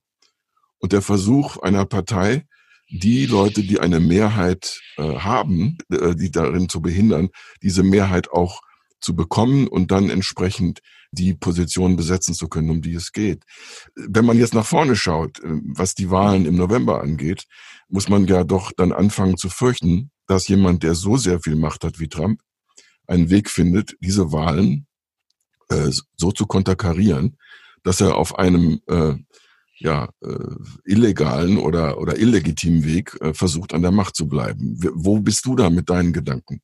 und 0.79 0.93
der 0.93 1.03
Versuch 1.03 1.57
einer 1.57 1.87
Partei, 1.87 2.47
die 2.89 3.27
Leute, 3.27 3.65
die 3.65 3.81
eine 3.81 3.99
Mehrheit 3.99 4.81
äh, 4.97 5.03
haben, 5.03 5.79
äh, 5.91 6.15
die 6.15 6.31
darin 6.31 6.69
zu 6.69 6.81
behindern, 6.81 7.31
diese 7.63 7.83
Mehrheit 7.83 8.31
auch 8.31 8.61
zu 9.01 9.17
bekommen 9.17 9.67
und 9.67 9.91
dann 9.91 10.09
entsprechend 10.09 10.83
die 11.15 11.35
Position 11.35 11.97
besetzen 11.97 12.35
zu 12.35 12.49
können, 12.49 12.71
um 12.71 12.83
die 12.83 12.95
es 12.95 13.13
geht. 13.13 13.45
Wenn 13.95 14.25
man 14.25 14.39
jetzt 14.39 14.55
nach 14.55 14.67
vorne 14.67 14.97
schaut, 14.97 15.39
äh, 15.41 15.61
was 15.65 15.95
die 15.95 16.11
Wahlen 16.11 16.47
im 16.47 16.57
November 16.57 17.01
angeht, 17.01 17.47
muss 17.89 18.09
man 18.09 18.27
ja 18.27 18.45
doch 18.45 18.73
dann 18.73 18.93
anfangen 18.93 19.37
zu 19.37 19.49
fürchten, 19.49 20.11
dass 20.27 20.49
jemand, 20.49 20.83
der 20.83 20.95
so 20.95 21.17
sehr 21.17 21.41
viel 21.41 21.57
Macht 21.57 21.85
hat 21.85 22.01
wie 22.01 22.09
Trump, 22.09 22.41
einen 23.07 23.31
Weg 23.31 23.51
findet, 23.51 23.97
diese 24.01 24.33
Wahlen 24.33 24.87
äh, 25.69 25.91
so 26.17 26.33
zu 26.33 26.47
konterkarieren, 26.47 27.37
dass 27.83 28.01
er 28.01 28.17
auf 28.17 28.39
einem 28.39 28.81
äh, 28.87 29.15
ja, 29.79 30.09
äh, 30.23 30.55
illegalen 30.85 31.59
oder, 31.59 31.99
oder 31.99 32.19
illegitimen 32.19 32.85
Weg 32.85 33.17
äh, 33.21 33.35
versucht, 33.35 33.75
an 33.75 33.83
der 33.83 33.91
Macht 33.91 34.17
zu 34.17 34.29
bleiben. 34.29 34.79
Wo 34.95 35.21
bist 35.21 35.45
du 35.47 35.57
da 35.57 35.69
mit 35.69 35.91
deinen 35.91 36.13
Gedanken? 36.13 36.61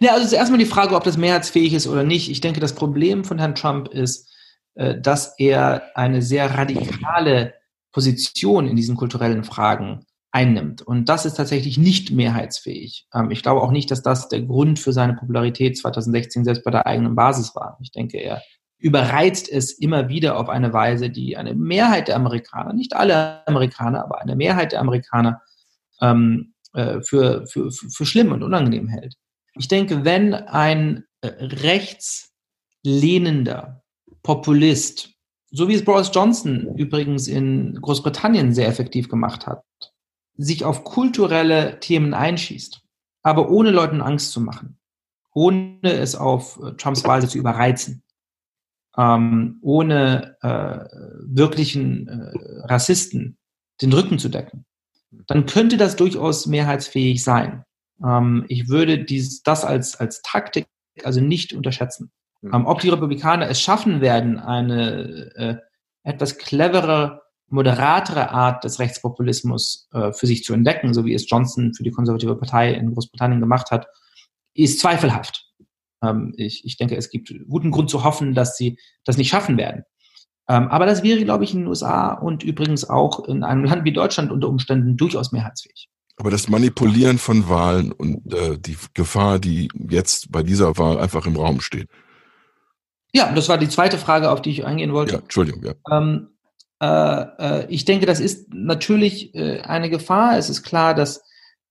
Ja, 0.00 0.14
also 0.14 0.34
erstmal 0.34 0.58
die 0.58 0.66
Frage, 0.66 0.96
ob 0.96 1.04
das 1.04 1.18
mehrheitsfähig 1.18 1.74
ist 1.74 1.86
oder 1.86 2.04
nicht. 2.04 2.30
Ich 2.30 2.40
denke, 2.40 2.58
das 2.58 2.74
Problem 2.74 3.22
von 3.24 3.38
Herrn 3.38 3.54
Trump 3.54 3.88
ist, 3.88 4.30
äh, 4.74 4.98
dass 4.98 5.38
er 5.38 5.94
eine 5.94 6.22
sehr 6.22 6.54
radikale 6.54 7.54
Position 7.92 8.66
in 8.66 8.76
diesen 8.76 8.96
kulturellen 8.96 9.44
Fragen 9.44 10.06
einnimmt. 10.32 10.80
Und 10.80 11.08
das 11.08 11.26
ist 11.26 11.34
tatsächlich 11.34 11.76
nicht 11.76 12.12
mehrheitsfähig. 12.12 13.06
Ähm, 13.12 13.30
ich 13.30 13.42
glaube 13.42 13.60
auch 13.60 13.72
nicht, 13.72 13.90
dass 13.90 14.02
das 14.02 14.28
der 14.28 14.40
Grund 14.42 14.78
für 14.78 14.92
seine 14.92 15.14
Popularität 15.14 15.76
2016 15.76 16.44
selbst 16.44 16.64
bei 16.64 16.70
der 16.70 16.86
eigenen 16.86 17.14
Basis 17.14 17.54
war. 17.54 17.76
Ich 17.82 17.92
denke, 17.92 18.18
er 18.18 18.40
überreizt 18.78 19.50
es 19.50 19.72
immer 19.72 20.08
wieder 20.08 20.38
auf 20.38 20.48
eine 20.48 20.72
Weise, 20.72 21.10
die 21.10 21.36
eine 21.36 21.54
Mehrheit 21.54 22.08
der 22.08 22.16
Amerikaner, 22.16 22.72
nicht 22.72 22.96
alle 22.96 23.46
Amerikaner, 23.46 24.02
aber 24.02 24.20
eine 24.22 24.36
Mehrheit 24.36 24.72
der 24.72 24.80
Amerikaner 24.80 25.42
ähm, 26.00 26.54
äh, 26.72 27.02
für, 27.02 27.46
für, 27.46 27.70
für 27.70 28.06
schlimm 28.06 28.32
und 28.32 28.42
unangenehm 28.42 28.88
hält. 28.88 29.16
Ich 29.54 29.68
denke, 29.68 30.04
wenn 30.04 30.34
ein 30.34 31.04
äh, 31.20 31.28
rechtslehnender 32.82 33.82
Populist, 34.22 35.12
so 35.50 35.68
wie 35.68 35.74
es 35.74 35.84
Boris 35.84 36.10
Johnson 36.12 36.76
übrigens 36.76 37.26
in 37.28 37.74
Großbritannien 37.80 38.54
sehr 38.54 38.68
effektiv 38.68 39.08
gemacht 39.08 39.46
hat, 39.46 39.64
sich 40.36 40.64
auf 40.64 40.84
kulturelle 40.84 41.80
Themen 41.80 42.14
einschießt, 42.14 42.80
aber 43.22 43.50
ohne 43.50 43.70
Leuten 43.70 44.00
Angst 44.00 44.32
zu 44.32 44.40
machen, 44.40 44.78
ohne 45.34 45.78
es 45.82 46.14
auf 46.14 46.60
äh, 46.62 46.72
Trumps 46.76 47.04
Weise 47.04 47.28
zu 47.28 47.38
überreizen, 47.38 48.02
ähm, 48.96 49.58
ohne 49.62 50.36
äh, 50.42 50.86
wirklichen 51.26 52.08
äh, 52.08 52.32
Rassisten 52.66 53.38
den 53.82 53.92
Rücken 53.92 54.18
zu 54.18 54.28
decken, 54.28 54.64
dann 55.26 55.46
könnte 55.46 55.76
das 55.76 55.96
durchaus 55.96 56.46
mehrheitsfähig 56.46 57.22
sein. 57.22 57.64
Ähm, 58.04 58.44
ich 58.48 58.68
würde 58.68 59.04
dies, 59.04 59.42
das 59.42 59.64
als, 59.64 59.96
als 59.96 60.22
Taktik 60.22 60.66
also 61.04 61.20
nicht 61.20 61.52
unterschätzen. 61.52 62.10
Mhm. 62.42 62.54
Ähm, 62.54 62.66
ob 62.66 62.80
die 62.80 62.88
Republikaner 62.88 63.48
es 63.48 63.60
schaffen 63.60 64.00
werden, 64.00 64.38
eine 64.38 65.32
äh, 65.34 65.56
etwas 66.02 66.38
clevere, 66.38 67.22
moderatere 67.48 68.30
Art 68.30 68.64
des 68.64 68.78
Rechtspopulismus 68.78 69.88
äh, 69.92 70.12
für 70.12 70.26
sich 70.26 70.44
zu 70.44 70.54
entdecken, 70.54 70.94
so 70.94 71.04
wie 71.04 71.14
es 71.14 71.28
Johnson 71.28 71.74
für 71.74 71.82
die 71.82 71.90
konservative 71.90 72.36
Partei 72.36 72.72
in 72.72 72.94
Großbritannien 72.94 73.40
gemacht 73.40 73.70
hat, 73.70 73.86
ist 74.54 74.80
zweifelhaft. 74.80 75.46
Ähm, 76.02 76.32
ich, 76.36 76.64
ich 76.64 76.76
denke, 76.76 76.96
es 76.96 77.10
gibt 77.10 77.32
guten 77.48 77.70
Grund 77.70 77.90
zu 77.90 78.04
hoffen, 78.04 78.34
dass 78.34 78.56
sie 78.56 78.78
das 79.04 79.16
nicht 79.16 79.28
schaffen 79.28 79.56
werden. 79.56 79.84
Ähm, 80.48 80.68
aber 80.68 80.86
das 80.86 81.02
wäre, 81.02 81.24
glaube 81.24 81.44
ich, 81.44 81.52
in 81.52 81.60
den 81.60 81.68
USA 81.68 82.12
und 82.12 82.42
übrigens 82.42 82.88
auch 82.88 83.26
in 83.28 83.44
einem 83.44 83.64
Land 83.66 83.84
wie 83.84 83.92
Deutschland 83.92 84.32
unter 84.32 84.48
Umständen 84.48 84.96
durchaus 84.96 85.32
mehrheitsfähig. 85.32 85.88
Aber 86.20 86.30
das 86.30 86.50
Manipulieren 86.50 87.16
von 87.16 87.48
Wahlen 87.48 87.92
und 87.92 88.34
äh, 88.34 88.58
die 88.58 88.76
Gefahr, 88.92 89.38
die 89.38 89.70
jetzt 89.88 90.30
bei 90.30 90.42
dieser 90.42 90.76
Wahl 90.76 90.98
einfach 90.98 91.24
im 91.24 91.34
Raum 91.34 91.62
steht. 91.62 91.88
Ja, 93.14 93.32
das 93.32 93.48
war 93.48 93.56
die 93.56 93.70
zweite 93.70 93.96
Frage, 93.96 94.30
auf 94.30 94.42
die 94.42 94.50
ich 94.50 94.66
eingehen 94.66 94.92
wollte. 94.92 95.14
Ja, 95.14 95.20
Entschuldigung, 95.20 95.64
ja. 95.64 95.72
Ähm, 95.90 96.28
äh, 96.82 97.62
äh, 97.62 97.66
ich 97.70 97.86
denke, 97.86 98.04
das 98.04 98.20
ist 98.20 98.52
natürlich 98.52 99.34
äh, 99.34 99.62
eine 99.62 99.88
Gefahr. 99.88 100.36
Es 100.36 100.50
ist 100.50 100.62
klar, 100.62 100.94
dass 100.94 101.22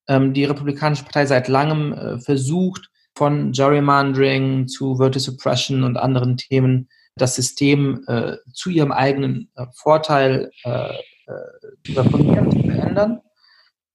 ähm, 0.07 0.33
die 0.33 0.45
Republikanische 0.45 1.03
Partei 1.03 1.27
seit 1.27 1.47
langem 1.47 1.93
äh, 1.93 2.19
versucht, 2.19 2.89
von 3.15 3.51
Gerrymandering 3.51 4.67
zu 4.67 4.95
Voter 4.95 5.19
Suppression 5.19 5.83
und 5.83 5.97
anderen 5.97 6.37
Themen 6.37 6.89
das 7.15 7.35
System 7.35 8.05
zu 8.53 8.69
ihrem 8.69 8.93
eigenen 8.93 9.51
Vorteil 9.73 10.51
zu 10.63 11.91
reformieren, 11.91 12.49
zu 12.49 12.59
verändern. 12.61 13.19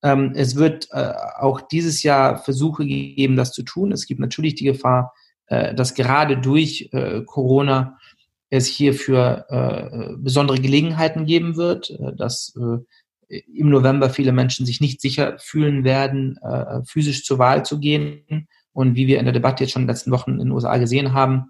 Ähm, 0.04 0.32
es 0.36 0.54
wird 0.54 0.88
äh, 0.92 1.12
auch 1.38 1.62
dieses 1.62 2.02
Jahr 2.02 2.36
Versuche 2.36 2.84
geben, 2.84 3.36
das 3.36 3.52
zu 3.52 3.62
tun. 3.62 3.90
Es 3.90 4.06
gibt 4.06 4.20
natürlich 4.20 4.54
die 4.54 4.66
Gefahr, 4.66 5.14
äh, 5.46 5.74
dass 5.74 5.94
gerade 5.94 6.36
durch 6.36 6.90
äh, 6.92 7.22
Corona 7.22 7.98
es 8.50 8.66
hierfür 8.66 10.14
besondere 10.18 10.60
Gelegenheiten 10.60 11.24
geben 11.24 11.56
wird, 11.56 11.98
dass 12.16 12.54
im 13.28 13.68
November 13.68 14.10
viele 14.10 14.30
Menschen 14.30 14.64
sich 14.64 14.80
nicht 14.80 15.00
sicher 15.00 15.38
fühlen 15.40 15.82
werden, 15.82 16.38
physisch 16.86 17.24
zur 17.24 17.40
Wahl 17.40 17.64
zu 17.64 17.80
gehen. 17.80 18.46
Und 18.72 18.94
wie 18.94 19.08
wir 19.08 19.18
in 19.18 19.24
der 19.24 19.32
Debatte 19.32 19.64
jetzt 19.64 19.72
schon 19.72 19.82
in 19.82 19.88
den 19.88 19.94
letzten 19.94 20.12
Wochen 20.12 20.32
in 20.32 20.38
den 20.38 20.50
USA 20.52 20.76
gesehen 20.76 21.14
haben, 21.14 21.46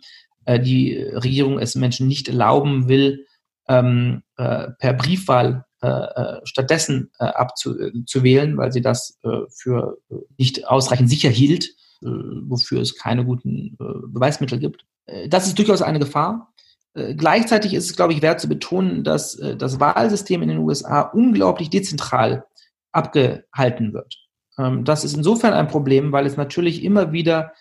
die 0.48 0.96
Regierung 0.96 1.58
es 1.58 1.74
Menschen 1.74 2.08
nicht 2.08 2.28
erlauben 2.28 2.88
will, 2.88 3.26
ähm, 3.68 4.22
per 4.36 4.94
Briefwahl 4.94 5.66
äh, 5.84 6.20
äh, 6.20 6.40
stattdessen 6.44 7.10
äh, 7.18 7.24
abzuwählen, 7.24 8.56
weil 8.56 8.72
sie 8.72 8.80
das 8.80 9.18
äh, 9.22 9.40
für 9.50 9.98
äh, 10.10 10.14
nicht 10.38 10.66
ausreichend 10.66 11.10
sicher 11.10 11.28
hielt, 11.28 11.68
wofür 12.00 12.82
es 12.82 12.96
keine 12.98 13.24
guten 13.24 13.78
Beweismittel 13.78 14.58
gibt. 14.58 14.84
das 15.28 15.46
ist 15.46 15.58
durchaus 15.58 15.80
eine 15.80 15.98
Gefahr. 15.98 16.52
Gleichzeitig 16.92 17.72
ist 17.72 17.86
es, 17.86 17.96
glaube 17.96 18.12
ich, 18.12 18.20
wert 18.20 18.40
zu 18.40 18.48
betonen, 18.48 19.04
dass 19.04 19.40
das 19.56 19.80
Wahlsystem 19.80 20.42
in 20.42 20.50
den 20.50 20.58
USA 20.58 21.00
unglaublich 21.00 21.70
dezentral 21.70 22.44
abgehalten 22.92 23.94
wird. 23.94 24.18
Ähm, 24.58 24.84
das 24.84 25.04
ist 25.04 25.16
insofern 25.16 25.54
ein 25.54 25.68
Problem, 25.68 26.12
weil 26.12 26.26
es 26.26 26.36
natürlich 26.36 26.84
immer 26.84 27.12
wieder 27.12 27.54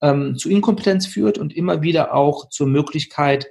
ähm, 0.00 0.36
zu 0.36 0.48
Inkompetenz 0.48 1.06
führt 1.06 1.36
und 1.36 1.54
immer 1.54 1.82
wieder 1.82 2.14
auch 2.14 2.48
zur 2.48 2.68
Möglichkeit, 2.68 3.48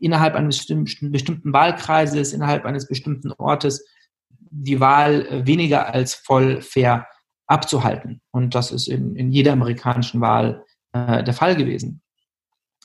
innerhalb 0.00 0.34
eines 0.34 0.66
bestimmten, 0.66 1.52
Wahlkreises, 1.52 2.32
innerhalb 2.32 2.64
eines 2.64 2.88
bestimmten 2.88 3.32
Ortes 3.32 3.84
die 4.50 4.80
Wahl 4.80 5.26
äh, 5.26 5.46
weniger 5.46 5.92
als 5.92 6.14
voll 6.14 6.60
fair 6.62 7.06
abzuhalten. 7.46 8.20
Und 8.30 8.54
das 8.54 8.70
ist 8.70 8.88
in, 8.88 9.16
in 9.16 9.30
jeder 9.30 9.52
amerikanischen 9.52 10.20
Wahl 10.20 10.64
äh, 10.92 11.22
der 11.22 11.34
Fall 11.34 11.56
gewesen. 11.56 12.02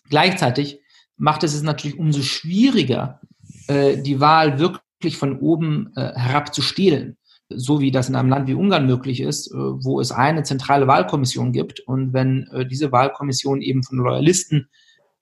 Gleichzeitig 0.10 0.82
macht 1.18 1.44
es 1.44 1.54
es 1.54 1.62
natürlich 1.62 2.00
umso 2.00 2.22
schwieriger, 2.22 3.22
äh, 3.68 3.98
die 3.98 4.20
Wahl 4.20 4.60
wirklich 4.60 5.18
von 5.18 5.40
oben 5.40 5.92
äh, 5.96 6.14
herab 6.16 6.54
zu 6.54 6.62
stehlen. 6.62 7.18
So 7.50 7.80
wie 7.80 7.92
das 7.92 8.10
in 8.10 8.16
einem 8.16 8.30
Land 8.30 8.48
wie 8.48 8.54
Ungarn 8.54 8.86
möglich 8.86 9.22
ist, 9.22 9.52
äh, 9.52 9.56
wo 9.56 10.00
es 10.00 10.12
eine 10.12 10.44
zentrale 10.44 10.88
Wahlkommission 10.88 11.52
gibt. 11.52 11.80
Und 11.82 12.14
wenn 12.14 12.48
äh, 12.52 12.66
diese 12.66 12.92
Wahlkommission 12.92 13.62
eben 13.62 13.84
von 13.84 14.00
Loyalisten 14.00 14.70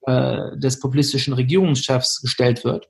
äh, 0.08 0.56
des 0.56 0.80
populistischen 0.80 1.34
Regierungschefs 1.34 2.22
gestellt 2.22 2.64
wird, 2.64 2.88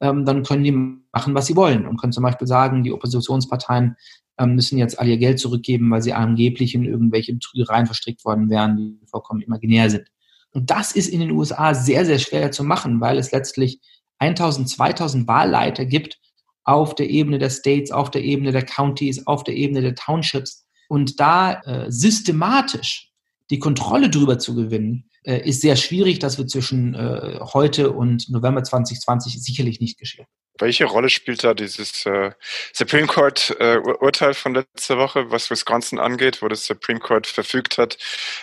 ähm, 0.00 0.26
dann 0.26 0.42
können 0.42 0.64
die 0.64 0.72
machen, 0.72 1.34
was 1.34 1.46
sie 1.46 1.56
wollen 1.56 1.86
und 1.86 1.98
können 1.98 2.12
zum 2.12 2.22
Beispiel 2.22 2.46
sagen, 2.46 2.84
die 2.84 2.92
Oppositionsparteien 2.92 3.96
ähm, 4.38 4.54
müssen 4.54 4.78
jetzt 4.78 4.98
all 4.98 5.08
ihr 5.08 5.16
Geld 5.16 5.40
zurückgeben, 5.40 5.90
weil 5.90 6.02
sie 6.02 6.12
angeblich 6.12 6.74
in 6.74 6.84
irgendwelche 6.84 7.32
Betrügereien 7.32 7.86
verstrickt 7.86 8.22
worden 8.24 8.50
wären, 8.50 8.76
die 8.76 9.06
vollkommen 9.06 9.40
imaginär 9.40 9.88
sind. 9.88 10.08
Und 10.52 10.70
das 10.70 10.92
ist 10.92 11.08
in 11.08 11.20
den 11.20 11.30
USA 11.30 11.72
sehr, 11.72 12.04
sehr 12.04 12.18
schwer 12.18 12.52
zu 12.52 12.64
machen, 12.64 13.00
weil 13.00 13.16
es 13.16 13.32
letztlich 13.32 13.80
1000, 14.18 14.68
2000 14.68 15.26
Wahlleiter 15.26 15.86
gibt 15.86 16.18
auf 16.64 16.94
der 16.94 17.08
Ebene 17.08 17.38
der 17.38 17.50
States, 17.50 17.90
auf 17.90 18.10
der 18.10 18.22
Ebene 18.22 18.52
der 18.52 18.64
Counties, 18.64 19.26
auf 19.26 19.42
der 19.42 19.56
Ebene 19.56 19.80
der 19.80 19.94
Townships. 19.94 20.66
Und 20.88 21.18
da 21.18 21.60
äh, 21.62 21.90
systematisch 21.90 23.07
die 23.50 23.58
Kontrolle 23.58 24.10
drüber 24.10 24.38
zu 24.38 24.54
gewinnen, 24.54 25.10
äh, 25.22 25.48
ist 25.48 25.60
sehr 25.60 25.76
schwierig. 25.76 26.18
Das 26.18 26.38
wird 26.38 26.50
zwischen 26.50 26.94
äh, 26.94 27.38
heute 27.52 27.90
und 27.90 28.28
November 28.28 28.62
2020 28.62 29.42
sicherlich 29.42 29.80
nicht 29.80 29.98
geschehen. 29.98 30.26
Welche 30.60 30.86
Rolle 30.86 31.08
spielt 31.08 31.44
da 31.44 31.54
dieses 31.54 32.04
äh, 32.04 32.32
Supreme 32.72 33.06
Court 33.06 33.56
äh, 33.60 33.78
Urteil 33.78 34.34
von 34.34 34.54
letzter 34.54 34.98
Woche, 34.98 35.30
was 35.30 35.50
Wisconsin 35.50 36.00
angeht, 36.00 36.42
wo 36.42 36.48
das 36.48 36.66
Supreme 36.66 36.98
Court 36.98 37.28
verfügt 37.28 37.78
hat, 37.78 37.96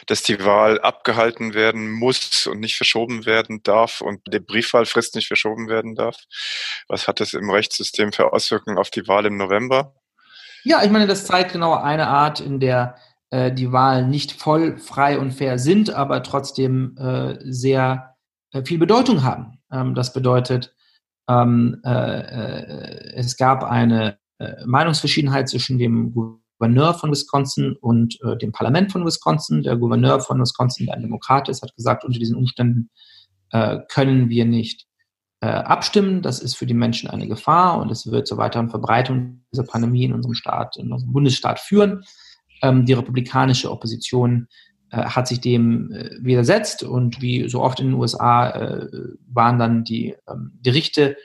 dass 0.07 0.23
die 0.23 0.43
Wahl 0.43 0.79
abgehalten 0.79 1.53
werden 1.53 1.91
muss 1.91 2.47
und 2.47 2.61
nicht 2.61 2.77
verschoben 2.77 3.25
werden 3.25 3.63
darf 3.63 3.99
und 3.99 4.21
die 4.31 4.39
Briefwahlfrist 4.39 5.15
nicht 5.15 5.27
verschoben 5.27 5.67
werden 5.67 5.95
darf? 5.95 6.15
Was 6.87 7.07
hat 7.07 7.19
das 7.19 7.33
im 7.33 7.49
Rechtssystem 7.49 8.13
für 8.13 8.31
Auswirkungen 8.31 8.77
auf 8.77 8.89
die 8.89 9.07
Wahl 9.07 9.25
im 9.25 9.35
November? 9.35 9.93
Ja, 10.63 10.83
ich 10.83 10.89
meine, 10.89 11.07
das 11.07 11.25
zeigt 11.25 11.51
genau 11.51 11.75
eine 11.75 12.07
Art, 12.07 12.39
in 12.39 12.59
der 12.59 12.97
äh, 13.31 13.51
die 13.51 13.71
Wahlen 13.71 14.09
nicht 14.09 14.31
voll 14.31 14.77
frei 14.77 15.19
und 15.19 15.31
fair 15.31 15.59
sind, 15.59 15.89
aber 15.89 16.23
trotzdem 16.23 16.95
äh, 16.97 17.37
sehr 17.41 18.15
äh, 18.51 18.63
viel 18.63 18.77
Bedeutung 18.77 19.23
haben. 19.23 19.59
Ähm, 19.71 19.95
das 19.95 20.13
bedeutet, 20.13 20.75
ähm, 21.27 21.81
äh, 21.83 22.19
äh, 22.19 23.13
es 23.15 23.37
gab 23.37 23.63
eine 23.63 24.17
äh, 24.37 24.65
Meinungsverschiedenheit 24.65 25.49
zwischen 25.49 25.79
dem 25.79 26.13
Gouverneur 26.13 26.93
von 26.93 27.11
Wisconsin 27.11 27.75
und 27.75 28.17
dem 28.41 28.51
Parlament 28.51 28.91
von 28.91 29.05
Wisconsin. 29.05 29.63
Der 29.63 29.75
Gouverneur 29.75 30.19
von 30.19 30.39
Wisconsin, 30.39 30.85
der 30.85 30.95
ein 30.95 31.01
Demokrat 31.01 31.49
ist, 31.49 31.61
hat 31.61 31.75
gesagt, 31.75 32.05
unter 32.05 32.17
diesen 32.17 32.37
Umständen 32.37 32.89
können 33.89 34.29
wir 34.29 34.45
nicht 34.45 34.87
abstimmen. 35.41 36.21
Das 36.21 36.39
ist 36.39 36.55
für 36.55 36.65
die 36.65 36.73
Menschen 36.73 37.09
eine 37.09 37.27
Gefahr 37.27 37.79
und 37.79 37.91
es 37.91 38.09
wird 38.09 38.25
zur 38.25 38.37
weiteren 38.37 38.69
Verbreitung 38.69 39.45
dieser 39.51 39.63
Pandemie 39.63 40.05
in 40.05 40.13
unserem 40.13 40.33
Staat, 40.33 40.77
in 40.77 40.93
unserem 40.93 41.11
Bundesstaat 41.11 41.59
führen. 41.59 42.05
Ähm, 42.65 42.85
die 42.85 42.93
republikanische 42.93 43.71
Opposition 43.71 44.47
äh, 44.89 45.03
hat 45.03 45.27
sich 45.27 45.39
dem 45.39 45.91
äh, 45.91 46.09
widersetzt 46.19 46.83
und 46.83 47.21
wie 47.21 47.47
so 47.47 47.61
oft 47.61 47.79
in 47.79 47.87
den 47.87 47.95
USA 47.95 48.49
äh, 48.49 48.87
waren 49.27 49.59
dann 49.59 49.83
die 49.83 50.15
ähm, 50.27 50.59
Gerichte 50.63 51.17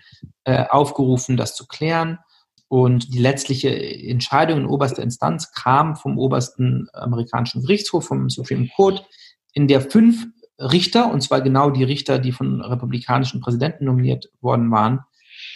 aufgerufen, 0.45 1.37
das 1.37 1.55
zu 1.55 1.67
klären. 1.67 2.19
Und 2.69 3.15
die 3.15 3.19
letztliche 3.19 3.71
Entscheidung 3.71 4.61
in 4.61 4.67
oberster 4.67 5.03
Instanz 5.03 5.53
kam 5.53 5.97
vom 5.97 6.19
obersten 6.19 6.89
amerikanischen 6.93 7.63
Gerichtshof, 7.63 8.07
vom 8.07 8.29
Supreme 8.29 8.69
Court, 8.75 9.07
in 9.55 9.67
der 9.67 9.81
fünf 9.81 10.27
Richter, 10.59 11.11
und 11.11 11.23
zwar 11.23 11.41
genau 11.41 11.71
die 11.71 11.85
Richter, 11.85 12.19
die 12.19 12.33
von 12.33 12.61
republikanischen 12.61 13.41
Präsidenten 13.41 13.85
nominiert 13.87 14.31
worden 14.41 14.71
waren, 14.71 15.01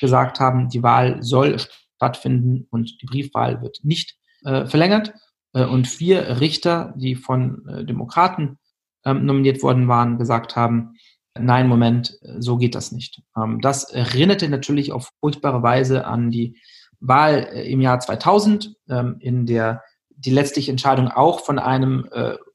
gesagt 0.01 0.41
haben, 0.41 0.69
die 0.69 0.83
Wahl 0.83 1.23
soll 1.23 1.59
stattfinden 1.97 2.67
und 2.71 3.03
die 3.03 3.07
Briefwahl 3.07 3.61
wird 3.61 3.81
nicht 3.83 4.17
verlängert. 4.43 5.13
Äh, 5.55 5.65
und 5.65 5.87
vier 5.87 6.41
Richter, 6.41 6.93
die 6.97 7.15
von 7.15 7.67
äh, 7.67 7.85
Demokraten 7.85 8.59
ähm, 9.05 9.25
nominiert 9.25 9.63
worden 9.63 9.89
waren, 9.89 10.19
gesagt 10.19 10.57
haben, 10.57 10.97
nein, 11.39 11.69
Moment, 11.69 12.19
so 12.39 12.59
geht 12.59 12.75
das 12.75 12.93
nicht. 12.93 13.23
Ähm, 13.37 13.61
das 13.61 13.85
erinnerte 13.85 14.49
natürlich 14.49 14.93
auf 14.93 15.11
furchtbare 15.21 15.63
Weise 15.63 16.07
an 16.07 16.31
die 16.31 16.59
Wahl 17.01 17.49
äh, 17.53 17.71
im 17.71 17.81
Jahr 17.81 18.01
2000, 18.01 18.75
ähm, 18.89 19.17
in 19.21 19.47
der 19.47 19.83
die 20.17 20.31
letztliche 20.31 20.71
Entscheidung 20.71 21.09
auch 21.09 21.45
von 21.45 21.59
einem 21.59 22.09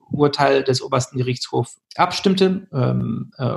Urteil 0.10 0.64
des 0.64 0.82
obersten 0.82 1.18
Gerichtshofs 1.18 1.80
abstimmte 1.96 2.68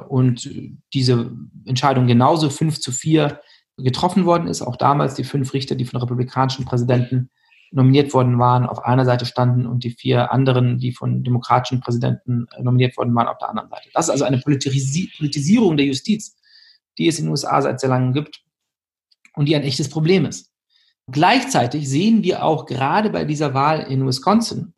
und 0.09 0.51
diese 0.93 1.31
Entscheidung 1.65 2.09
genauso 2.09 2.51
5 2.51 2.81
zu 2.81 2.93
4 2.93 3.41
getroffen 3.79 4.27
worden 4.27 4.49
ist. 4.49 4.61
Auch 4.61 4.77
damals 4.77 5.15
die 5.15 5.25
fünf 5.25 5.55
Richter, 5.55 5.77
die 5.77 5.87
von 5.87 6.01
republikanischen 6.01 6.67
Präsidenten 6.67 7.31
nominiert 7.73 8.13
worden 8.13 8.39
waren, 8.39 8.67
auf 8.67 8.85
einer 8.85 9.05
Seite 9.05 9.27
standen 9.27 9.67
und 9.67 9.83
die 9.85 9.91
vier 9.91 10.31
anderen, 10.31 10.79
die 10.79 10.93
von 10.93 11.25
demokratischen 11.25 11.81
Präsidenten 11.81 12.47
äh, 12.57 12.63
nominiert 12.63 12.97
worden 12.97 13.15
waren, 13.15 13.29
auf 13.29 13.39
der 13.39 13.49
anderen 13.49 13.71
Seite. 13.71 13.89
Das 13.95 14.07
ist 14.07 14.11
also 14.11 14.25
eine 14.25 14.39
Politis 14.39 15.09
Politisierung 15.17 15.77
der 15.77 15.87
Justiz, 15.87 16.37
die 16.99 17.09
es 17.09 17.19
in 17.19 17.25
den 17.25 17.31
USA 17.31 17.61
seit 17.63 17.81
sehr 17.81 17.89
langem 17.89 18.13
gibt 18.13 18.43
und 19.35 19.47
die 19.49 19.57
ein 19.57 19.63
echtes 19.63 19.89
Problem 19.89 20.27
ist. 20.27 20.51
Gleichzeitig 21.11 21.89
sehen 21.89 22.23
wir 22.23 22.45
auch 22.45 22.67
gerade 22.67 23.11
bei 23.11 23.25
dieser 23.25 23.55
Wahl 23.55 23.81
in 23.81 24.07
Wisconsin, 24.07 24.75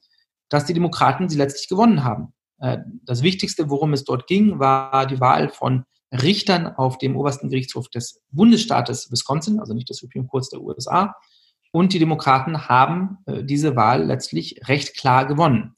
dass 0.49 0.65
die 0.65 0.75
Demokraten 0.75 1.29
sie 1.29 1.37
letztlich 1.37 1.69
gewonnen 1.69 2.05
haben. 2.05 2.33
Äh, 2.61 2.79
das 3.03 3.23
Wichtigste, 3.23 3.71
worum 3.71 3.93
es 3.93 4.05
dort 4.05 4.27
ging, 4.29 4.61
war 4.61 5.07
die 5.07 5.21
Wahl 5.21 5.49
von 5.49 5.85
Richtern 6.13 6.69
auf 6.69 6.99
dem 6.99 7.17
obersten 7.17 7.49
Gerichtshof 7.49 7.89
des 7.89 8.23
Bundesstaates 8.31 9.11
Wisconsin, 9.11 9.59
also 9.59 9.75
nicht 9.75 9.89
des 9.89 9.97
Supreme 9.97 10.27
Courts 10.27 10.49
der 10.49 10.61
USA, 10.61 11.17
und 11.75 11.93
die 11.93 11.99
Demokraten 11.99 12.69
haben 12.69 13.19
äh, 13.27 13.43
diese 13.43 13.75
Wahl 13.75 14.05
letztlich 14.05 14.61
recht 14.69 14.97
klar 14.97 15.27
gewonnen. 15.27 15.75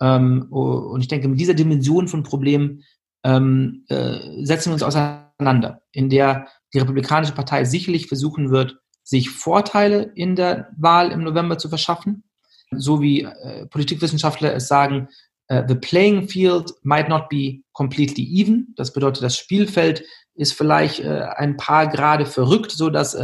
Ähm, 0.00 0.48
und 0.50 1.00
ich 1.00 1.06
denke, 1.06 1.28
mit 1.28 1.38
dieser 1.38 1.54
Dimension 1.54 2.08
von 2.08 2.24
Problemen 2.24 2.82
ähm, 3.22 3.84
äh, 3.88 4.44
setzen 4.44 4.70
wir 4.70 4.72
uns 4.72 4.82
auseinander, 4.82 5.82
in 5.92 6.10
der 6.10 6.48
die 6.74 6.80
Republikanische 6.80 7.34
Partei 7.34 7.64
sicherlich 7.64 8.08
versuchen 8.08 8.50
wird, 8.50 8.78
sich 9.04 9.30
Vorteile 9.30 10.10
in 10.16 10.34
der 10.34 10.70
Wahl 10.76 11.12
im 11.12 11.22
November 11.22 11.56
zu 11.56 11.68
verschaffen, 11.68 12.24
so 12.76 13.00
wie 13.00 13.22
äh, 13.22 13.66
Politikwissenschaftler 13.66 14.52
es 14.54 14.66
sagen, 14.66 15.08
the 15.50 15.74
playing 15.74 16.28
field 16.28 16.74
might 16.82 17.08
not 17.08 17.30
be 17.30 17.62
completely 17.72 18.22
even. 18.38 18.74
Das 18.76 18.92
bedeutet, 18.92 19.22
das 19.22 19.38
Spielfeld 19.38 20.04
ist 20.34 20.52
vielleicht 20.52 21.02
ein 21.02 21.56
paar 21.56 21.86
Grade 21.86 22.26
verrückt, 22.26 22.70
so 22.70 22.90
dass 22.90 23.16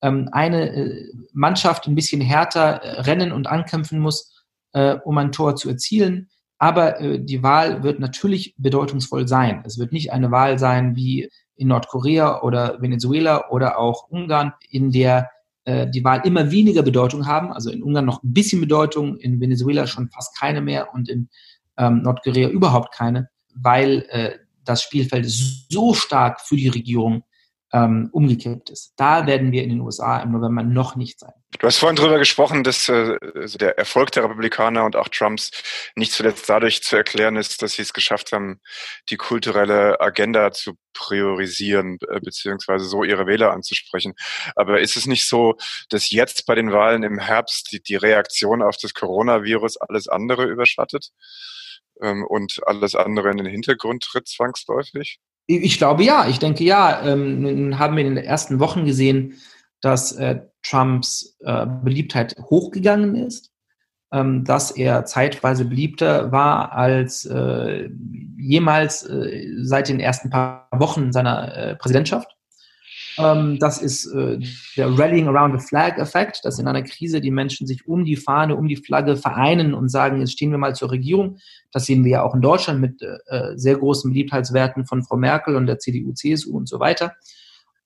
eine 0.00 0.70
äh, 0.70 1.12
Mannschaft 1.32 1.86
ein 1.86 1.94
bisschen 1.94 2.20
härter 2.20 2.82
äh, 2.82 3.00
rennen 3.02 3.32
und 3.32 3.46
ankämpfen 3.46 3.98
muss, 3.98 4.44
äh, 4.72 4.96
um 5.04 5.18
ein 5.18 5.32
Tor 5.32 5.56
zu 5.56 5.68
erzielen. 5.68 6.28
Aber 6.58 7.00
äh, 7.00 7.20
die 7.20 7.42
Wahl 7.42 7.82
wird 7.82 8.00
natürlich 8.00 8.54
bedeutungsvoll 8.56 9.28
sein. 9.28 9.62
Es 9.66 9.78
wird 9.78 9.92
nicht 9.92 10.12
eine 10.12 10.30
Wahl 10.30 10.58
sein 10.58 10.96
wie 10.96 11.30
in 11.56 11.68
Nordkorea 11.68 12.42
oder 12.42 12.80
Venezuela 12.80 13.50
oder 13.50 13.78
auch 13.78 14.08
Ungarn, 14.08 14.52
in 14.70 14.92
der 14.92 15.30
äh, 15.64 15.88
die 15.88 16.04
Wahl 16.04 16.20
immer 16.24 16.50
weniger 16.50 16.82
Bedeutung 16.82 17.26
haben. 17.26 17.52
Also 17.52 17.70
in 17.70 17.82
Ungarn 17.82 18.04
noch 18.04 18.22
ein 18.22 18.32
bisschen 18.32 18.60
Bedeutung, 18.60 19.16
in 19.16 19.40
Venezuela 19.40 19.86
schon 19.86 20.08
fast 20.10 20.38
keine 20.38 20.60
mehr 20.60 20.94
und 20.94 21.08
in 21.08 21.28
ähm, 21.78 22.02
Nordkorea 22.02 22.48
überhaupt 22.48 22.94
keine, 22.94 23.28
weil 23.54 24.06
äh, 24.10 24.38
das 24.64 24.82
Spielfeld 24.82 25.26
so 25.28 25.94
stark 25.94 26.40
für 26.40 26.56
die 26.56 26.68
Regierung 26.68 27.22
ähm, 27.76 28.08
umgekippt 28.12 28.70
ist. 28.70 28.94
Da 28.96 29.26
werden 29.26 29.52
wir 29.52 29.62
in 29.62 29.68
den 29.68 29.80
USA 29.80 30.20
im 30.20 30.32
November 30.32 30.62
noch 30.62 30.96
nicht 30.96 31.20
sein. 31.20 31.32
Du 31.58 31.66
hast 31.66 31.78
vorhin 31.78 31.96
darüber 31.96 32.18
gesprochen, 32.18 32.64
dass 32.64 32.88
äh, 32.88 33.18
also 33.34 33.58
der 33.58 33.76
Erfolg 33.78 34.12
der 34.12 34.24
Republikaner 34.24 34.84
und 34.84 34.96
auch 34.96 35.08
Trumps 35.08 35.50
nicht 35.94 36.12
zuletzt 36.12 36.48
dadurch 36.48 36.82
zu 36.82 36.96
erklären 36.96 37.36
ist, 37.36 37.62
dass 37.62 37.74
sie 37.74 37.82
es 37.82 37.92
geschafft 37.92 38.32
haben, 38.32 38.60
die 39.10 39.16
kulturelle 39.16 40.00
Agenda 40.00 40.52
zu 40.52 40.74
priorisieren, 40.94 41.98
äh, 42.08 42.20
beziehungsweise 42.20 42.86
so 42.86 43.04
ihre 43.04 43.26
Wähler 43.26 43.52
anzusprechen. 43.52 44.14
Aber 44.54 44.80
ist 44.80 44.96
es 44.96 45.06
nicht 45.06 45.28
so, 45.28 45.54
dass 45.90 46.10
jetzt 46.10 46.46
bei 46.46 46.54
den 46.54 46.72
Wahlen 46.72 47.02
im 47.02 47.18
Herbst 47.18 47.72
die, 47.72 47.82
die 47.82 47.96
Reaktion 47.96 48.62
auf 48.62 48.76
das 48.80 48.94
Coronavirus 48.94 49.76
alles 49.78 50.08
andere 50.08 50.44
überschattet 50.44 51.10
ähm, 52.02 52.24
und 52.26 52.60
alles 52.66 52.94
andere 52.94 53.30
in 53.30 53.36
den 53.36 53.46
Hintergrund 53.46 54.02
tritt 54.02 54.28
zwangsläufig? 54.28 55.20
Ich 55.46 55.78
glaube 55.78 56.02
ja, 56.02 56.26
ich 56.28 56.38
denke 56.38 56.64
ja. 56.64 57.02
Ähm, 57.06 57.78
haben 57.78 57.96
wir 57.96 58.04
in 58.04 58.16
den 58.16 58.24
ersten 58.24 58.58
Wochen 58.58 58.84
gesehen, 58.84 59.34
dass 59.80 60.12
äh, 60.12 60.40
Trumps 60.62 61.36
äh, 61.40 61.66
Beliebtheit 61.84 62.34
hochgegangen 62.50 63.14
ist, 63.14 63.52
ähm, 64.12 64.44
dass 64.44 64.72
er 64.72 65.04
zeitweise 65.04 65.64
beliebter 65.64 66.32
war 66.32 66.72
als 66.72 67.24
äh, 67.26 67.88
jemals 68.36 69.04
äh, 69.04 69.46
seit 69.62 69.88
den 69.88 70.00
ersten 70.00 70.30
paar 70.30 70.68
Wochen 70.72 71.12
seiner 71.12 71.56
äh, 71.56 71.76
Präsidentschaft. 71.76 72.35
Ähm, 73.18 73.58
das 73.58 73.78
ist 73.78 74.06
äh, 74.06 74.38
der 74.76 74.98
Rallying 74.98 75.28
Around 75.28 75.60
the 75.60 75.66
Flag-Effekt, 75.66 76.44
dass 76.44 76.58
in 76.58 76.68
einer 76.68 76.82
Krise 76.82 77.20
die 77.20 77.30
Menschen 77.30 77.66
sich 77.66 77.86
um 77.86 78.04
die 78.04 78.16
Fahne, 78.16 78.56
um 78.56 78.68
die 78.68 78.76
Flagge 78.76 79.16
vereinen 79.16 79.74
und 79.74 79.88
sagen, 79.88 80.20
jetzt 80.20 80.32
stehen 80.32 80.50
wir 80.50 80.58
mal 80.58 80.74
zur 80.74 80.90
Regierung. 80.90 81.38
Das 81.72 81.86
sehen 81.86 82.04
wir 82.04 82.12
ja 82.12 82.22
auch 82.22 82.34
in 82.34 82.42
Deutschland 82.42 82.80
mit 82.80 83.02
äh, 83.02 83.56
sehr 83.56 83.76
großen 83.76 84.10
Beliebtheitswerten 84.10 84.86
von 84.86 85.02
Frau 85.02 85.16
Merkel 85.16 85.56
und 85.56 85.66
der 85.66 85.78
CDU, 85.78 86.12
CSU 86.12 86.56
und 86.56 86.68
so 86.68 86.78
weiter. 86.80 87.14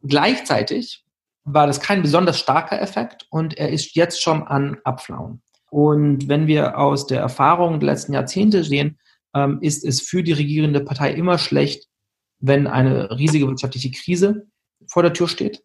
Gleichzeitig 0.03 1.05
war 1.45 1.67
das 1.67 1.81
kein 1.81 2.03
besonders 2.03 2.39
starker 2.39 2.81
Effekt 2.81 3.27
und 3.31 3.57
er 3.59 3.71
ist 3.71 3.95
jetzt 3.95 4.23
schon 4.23 4.43
an 4.43 4.79
Abflauen. 4.85 5.43
Und 5.71 6.29
wenn 6.29 6.47
wir 6.47 6.79
aus 6.79 7.07
der 7.07 7.21
Erfahrung 7.21 7.79
der 7.81 7.91
letzten 7.91 8.13
Jahrzehnte 8.13 8.65
sehen, 8.65 8.99
ähm, 9.35 9.59
ist 9.61 9.85
es 9.85 10.01
für 10.01 10.23
die 10.23 10.33
regierende 10.33 10.81
Partei 10.81 11.13
immer 11.13 11.39
schlecht, 11.39 11.89
wenn 12.41 12.67
eine 12.67 13.17
riesige 13.17 13.47
wirtschaftliche 13.47 13.91
Krise 13.93 14.47
vor 14.91 15.03
der 15.03 15.13
Tür 15.13 15.29
steht. 15.29 15.63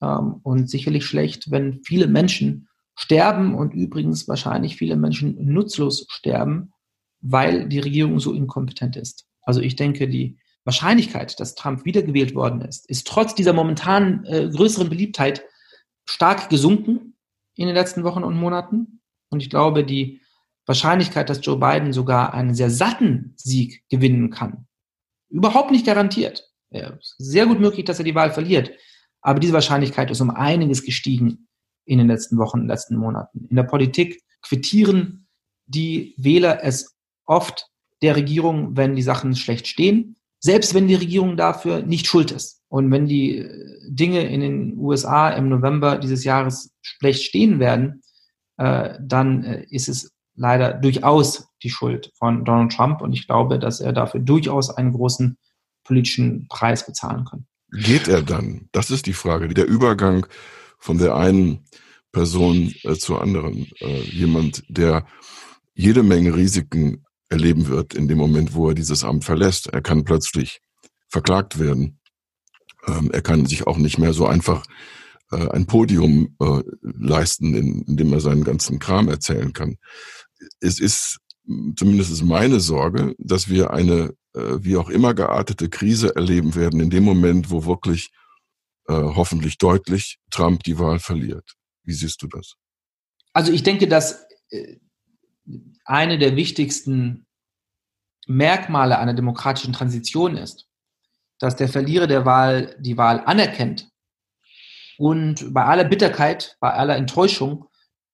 Ähm, 0.00 0.40
und 0.42 0.70
sicherlich 0.70 1.06
schlecht, 1.06 1.50
wenn 1.50 1.82
viele 1.82 2.06
Menschen 2.06 2.68
sterben 2.94 3.54
und 3.54 3.74
übrigens 3.74 4.28
wahrscheinlich 4.28 4.76
viele 4.76 4.96
Menschen 4.96 5.36
nutzlos 5.52 6.06
sterben, 6.08 6.72
weil 7.20 7.68
die 7.68 7.78
Regierung 7.80 8.20
so 8.20 8.32
inkompetent 8.32 8.96
ist. 8.96 9.26
Also 9.42 9.60
ich 9.60 9.76
denke, 9.76 10.08
die 10.08 10.38
Wahrscheinlichkeit, 10.64 11.38
dass 11.38 11.54
Trump 11.54 11.84
wiedergewählt 11.84 12.34
worden 12.34 12.60
ist, 12.62 12.88
ist 12.88 13.06
trotz 13.06 13.34
dieser 13.34 13.52
momentanen 13.52 14.24
äh, 14.24 14.48
größeren 14.48 14.88
Beliebtheit 14.88 15.44
stark 16.04 16.48
gesunken 16.50 17.14
in 17.54 17.66
den 17.66 17.74
letzten 17.74 18.04
Wochen 18.04 18.24
und 18.24 18.36
Monaten. 18.36 19.00
Und 19.30 19.42
ich 19.42 19.50
glaube, 19.50 19.84
die 19.84 20.20
Wahrscheinlichkeit, 20.66 21.30
dass 21.30 21.44
Joe 21.44 21.58
Biden 21.58 21.92
sogar 21.92 22.34
einen 22.34 22.54
sehr 22.54 22.70
satten 22.70 23.34
Sieg 23.36 23.84
gewinnen 23.88 24.30
kann, 24.30 24.66
überhaupt 25.28 25.70
nicht 25.70 25.86
garantiert. 25.86 26.50
Sehr 27.18 27.46
gut 27.46 27.60
möglich, 27.60 27.84
dass 27.84 27.98
er 27.98 28.04
die 28.04 28.14
Wahl 28.14 28.30
verliert. 28.30 28.70
Aber 29.20 29.40
diese 29.40 29.52
Wahrscheinlichkeit 29.52 30.10
ist 30.10 30.20
um 30.20 30.30
einiges 30.30 30.84
gestiegen 30.84 31.48
in 31.84 31.98
den 31.98 32.08
letzten 32.08 32.38
Wochen, 32.38 32.58
in 32.58 32.64
den 32.64 32.70
letzten 32.70 32.96
Monaten. 32.96 33.46
In 33.48 33.56
der 33.56 33.64
Politik 33.64 34.22
quittieren 34.42 35.26
die 35.66 36.14
Wähler 36.16 36.62
es 36.62 36.96
oft 37.26 37.68
der 38.02 38.16
Regierung, 38.16 38.76
wenn 38.76 38.94
die 38.94 39.02
Sachen 39.02 39.34
schlecht 39.34 39.66
stehen, 39.66 40.16
selbst 40.38 40.74
wenn 40.74 40.86
die 40.86 40.94
Regierung 40.94 41.36
dafür 41.36 41.82
nicht 41.82 42.06
schuld 42.06 42.30
ist. 42.30 42.62
Und 42.68 42.90
wenn 42.90 43.06
die 43.06 43.38
äh, 43.38 43.78
Dinge 43.88 44.28
in 44.28 44.40
den 44.40 44.78
USA 44.78 45.30
im 45.30 45.48
November 45.48 45.98
dieses 45.98 46.24
Jahres 46.24 46.74
schlecht 46.82 47.22
stehen 47.22 47.58
werden, 47.58 48.02
äh, 48.58 48.94
dann 49.00 49.44
äh, 49.44 49.66
ist 49.70 49.88
es 49.88 50.12
leider 50.34 50.74
durchaus 50.74 51.48
die 51.62 51.70
Schuld 51.70 52.12
von 52.18 52.44
Donald 52.44 52.72
Trump. 52.72 53.00
Und 53.00 53.12
ich 53.12 53.26
glaube, 53.26 53.58
dass 53.58 53.80
er 53.80 53.92
dafür 53.92 54.20
durchaus 54.20 54.70
einen 54.70 54.92
großen 54.92 55.38
politischen 55.86 56.46
Preis 56.48 56.84
bezahlen 56.84 57.24
kann. 57.24 57.46
Geht 57.72 58.08
er 58.08 58.22
dann? 58.22 58.68
Das 58.72 58.90
ist 58.90 59.06
die 59.06 59.12
Frage. 59.12 59.48
Der 59.48 59.66
Übergang 59.66 60.26
von 60.78 60.98
der 60.98 61.16
einen 61.16 61.64
Person 62.12 62.74
äh, 62.84 62.94
zur 62.94 63.20
anderen. 63.22 63.66
Äh, 63.80 64.00
jemand, 64.02 64.64
der 64.68 65.06
jede 65.74 66.02
Menge 66.02 66.34
Risiken 66.34 67.04
erleben 67.28 67.66
wird 67.66 67.94
in 67.94 68.08
dem 68.08 68.18
Moment, 68.18 68.54
wo 68.54 68.68
er 68.68 68.74
dieses 68.74 69.04
Amt 69.04 69.24
verlässt. 69.24 69.66
Er 69.68 69.82
kann 69.82 70.04
plötzlich 70.04 70.60
verklagt 71.08 71.58
werden. 71.58 71.98
Ähm, 72.86 73.10
er 73.12 73.22
kann 73.22 73.46
sich 73.46 73.66
auch 73.66 73.76
nicht 73.76 73.98
mehr 73.98 74.12
so 74.12 74.26
einfach 74.26 74.64
äh, 75.32 75.48
ein 75.50 75.66
Podium 75.66 76.36
äh, 76.40 76.62
leisten, 76.82 77.54
in, 77.54 77.82
in 77.82 77.96
dem 77.96 78.12
er 78.12 78.20
seinen 78.20 78.44
ganzen 78.44 78.78
Kram 78.78 79.08
erzählen 79.08 79.52
kann. 79.52 79.76
Es 80.60 80.78
ist 80.80 81.18
zumindest 81.76 82.22
meine 82.24 82.60
Sorge, 82.60 83.14
dass 83.18 83.48
wir 83.48 83.70
eine 83.70 84.14
äh, 84.34 84.62
wie 84.62 84.76
auch 84.76 84.90
immer 84.90 85.14
geartete 85.14 85.68
Krise 85.68 86.14
erleben 86.14 86.54
werden 86.54 86.80
in 86.80 86.90
dem 86.90 87.04
Moment, 87.04 87.50
wo 87.50 87.64
wirklich 87.64 88.10
äh, 88.88 88.92
hoffentlich 88.92 89.58
deutlich 89.58 90.18
Trump 90.30 90.62
die 90.64 90.78
Wahl 90.78 90.98
verliert. 90.98 91.54
Wie 91.84 91.94
siehst 91.94 92.20
du 92.22 92.26
das? 92.26 92.54
Also 93.32 93.52
ich 93.52 93.62
denke, 93.62 93.88
dass 93.88 94.26
äh, 94.50 94.76
eine 95.84 96.18
der 96.18 96.36
wichtigsten 96.36 97.26
Merkmale 98.26 98.98
einer 98.98 99.14
demokratischen 99.14 99.72
Transition 99.72 100.36
ist, 100.36 100.66
dass 101.38 101.56
der 101.56 101.68
Verlierer 101.68 102.06
der 102.06 102.24
Wahl 102.24 102.76
die 102.80 102.96
Wahl 102.96 103.22
anerkennt 103.24 103.88
und 104.98 105.52
bei 105.54 105.64
aller 105.64 105.84
Bitterkeit, 105.84 106.56
bei 106.60 106.72
aller 106.72 106.96
Enttäuschung 106.96 107.66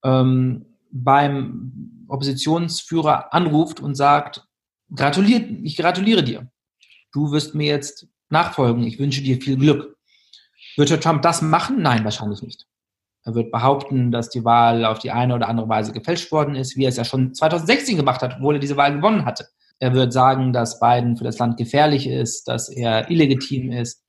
ähm, 0.04 0.66
beim 0.90 1.91
Oppositionsführer 2.12 3.32
anruft 3.32 3.80
und 3.80 3.94
sagt, 3.94 4.46
gratuliert, 4.94 5.48
ich 5.62 5.76
gratuliere 5.76 6.22
dir. 6.22 6.48
Du 7.12 7.32
wirst 7.32 7.54
mir 7.54 7.66
jetzt 7.66 8.06
nachfolgen. 8.28 8.84
Ich 8.84 8.98
wünsche 8.98 9.22
dir 9.22 9.40
viel 9.40 9.56
Glück. 9.56 9.96
Wird 10.76 10.90
Herr 10.90 11.00
Trump 11.00 11.22
das 11.22 11.42
machen? 11.42 11.82
Nein, 11.82 12.04
wahrscheinlich 12.04 12.42
nicht. 12.42 12.66
Er 13.24 13.34
wird 13.34 13.52
behaupten, 13.52 14.10
dass 14.10 14.30
die 14.30 14.44
Wahl 14.44 14.84
auf 14.84 14.98
die 14.98 15.10
eine 15.10 15.34
oder 15.34 15.48
andere 15.48 15.68
Weise 15.68 15.92
gefälscht 15.92 16.32
worden 16.32 16.56
ist, 16.56 16.76
wie 16.76 16.84
er 16.84 16.88
es 16.88 16.96
ja 16.96 17.04
schon 17.04 17.34
2016 17.34 17.96
gemacht 17.96 18.20
hat, 18.22 18.36
obwohl 18.36 18.56
er 18.56 18.60
diese 18.60 18.76
Wahl 18.76 18.96
gewonnen 18.96 19.24
hatte. 19.24 19.48
Er 19.78 19.94
wird 19.94 20.12
sagen, 20.12 20.52
dass 20.52 20.80
Biden 20.80 21.16
für 21.16 21.24
das 21.24 21.38
Land 21.38 21.56
gefährlich 21.56 22.06
ist, 22.06 22.48
dass 22.48 22.68
er 22.68 23.10
illegitim 23.10 23.70
ist. 23.70 24.04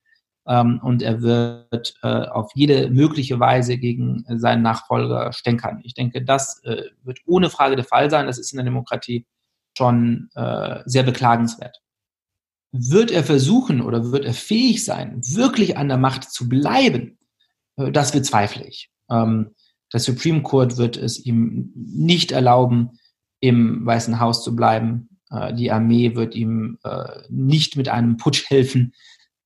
Ähm, 0.48 0.80
und 0.84 1.02
er 1.02 1.22
wird 1.22 1.96
äh, 2.04 2.08
auf 2.08 2.52
jede 2.56 2.90
mögliche 2.90 3.40
Weise 3.40 3.78
gegen 3.78 4.26
seinen 4.28 4.62
Nachfolger 4.62 5.32
stänkern. 5.34 5.82
Ich 5.84 5.94
denke, 5.94 6.24
das 6.24 6.62
äh, 6.64 6.84
wird 7.04 7.20
ohne 7.26 7.50
Frage 7.50 7.76
der 7.76 7.86
Fall 7.86 8.10
sein. 8.10 8.28
Das 8.28 8.38
ist 8.38 8.52
in 8.52 8.58
der 8.58 8.66
Demokratie 8.66 9.26
schon 9.78 10.30
äh, 10.36 10.82
sehr 10.86 11.04
beklagenswert. 11.04 11.80
Wird 12.72 13.12
er 13.12 13.24
versuchen 13.24 13.82
oder 13.82 14.12
wird 14.12 14.26
er 14.26 14.34
fähig 14.34 14.84
sein, 14.84 15.22
wirklich 15.24 15.78
an 15.78 15.88
der 15.88 15.98
Macht 15.98 16.30
zu 16.32 16.50
bleiben? 16.50 17.18
Äh, 17.78 17.92
das 17.92 18.12
bezweifle 18.12 18.66
ich. 18.66 18.90
Ähm, 19.10 19.52
der 19.94 20.00
Supreme 20.00 20.42
Court 20.42 20.78
wird 20.78 20.98
es 20.98 21.24
ihm 21.24 21.72
nicht 21.76 22.32
erlauben, 22.32 23.00
im 23.40 23.86
Weißen 23.86 24.20
Haus 24.20 24.44
zu 24.44 24.56
bleiben. 24.56 25.20
Äh, 25.30 25.54
die 25.54 25.72
Armee 25.72 26.16
wird 26.16 26.36
ihm 26.36 26.80
äh, 26.84 27.22
nicht 27.30 27.78
mit 27.78 27.90
einem 27.90 28.18
Putsch 28.18 28.50
helfen. 28.50 28.94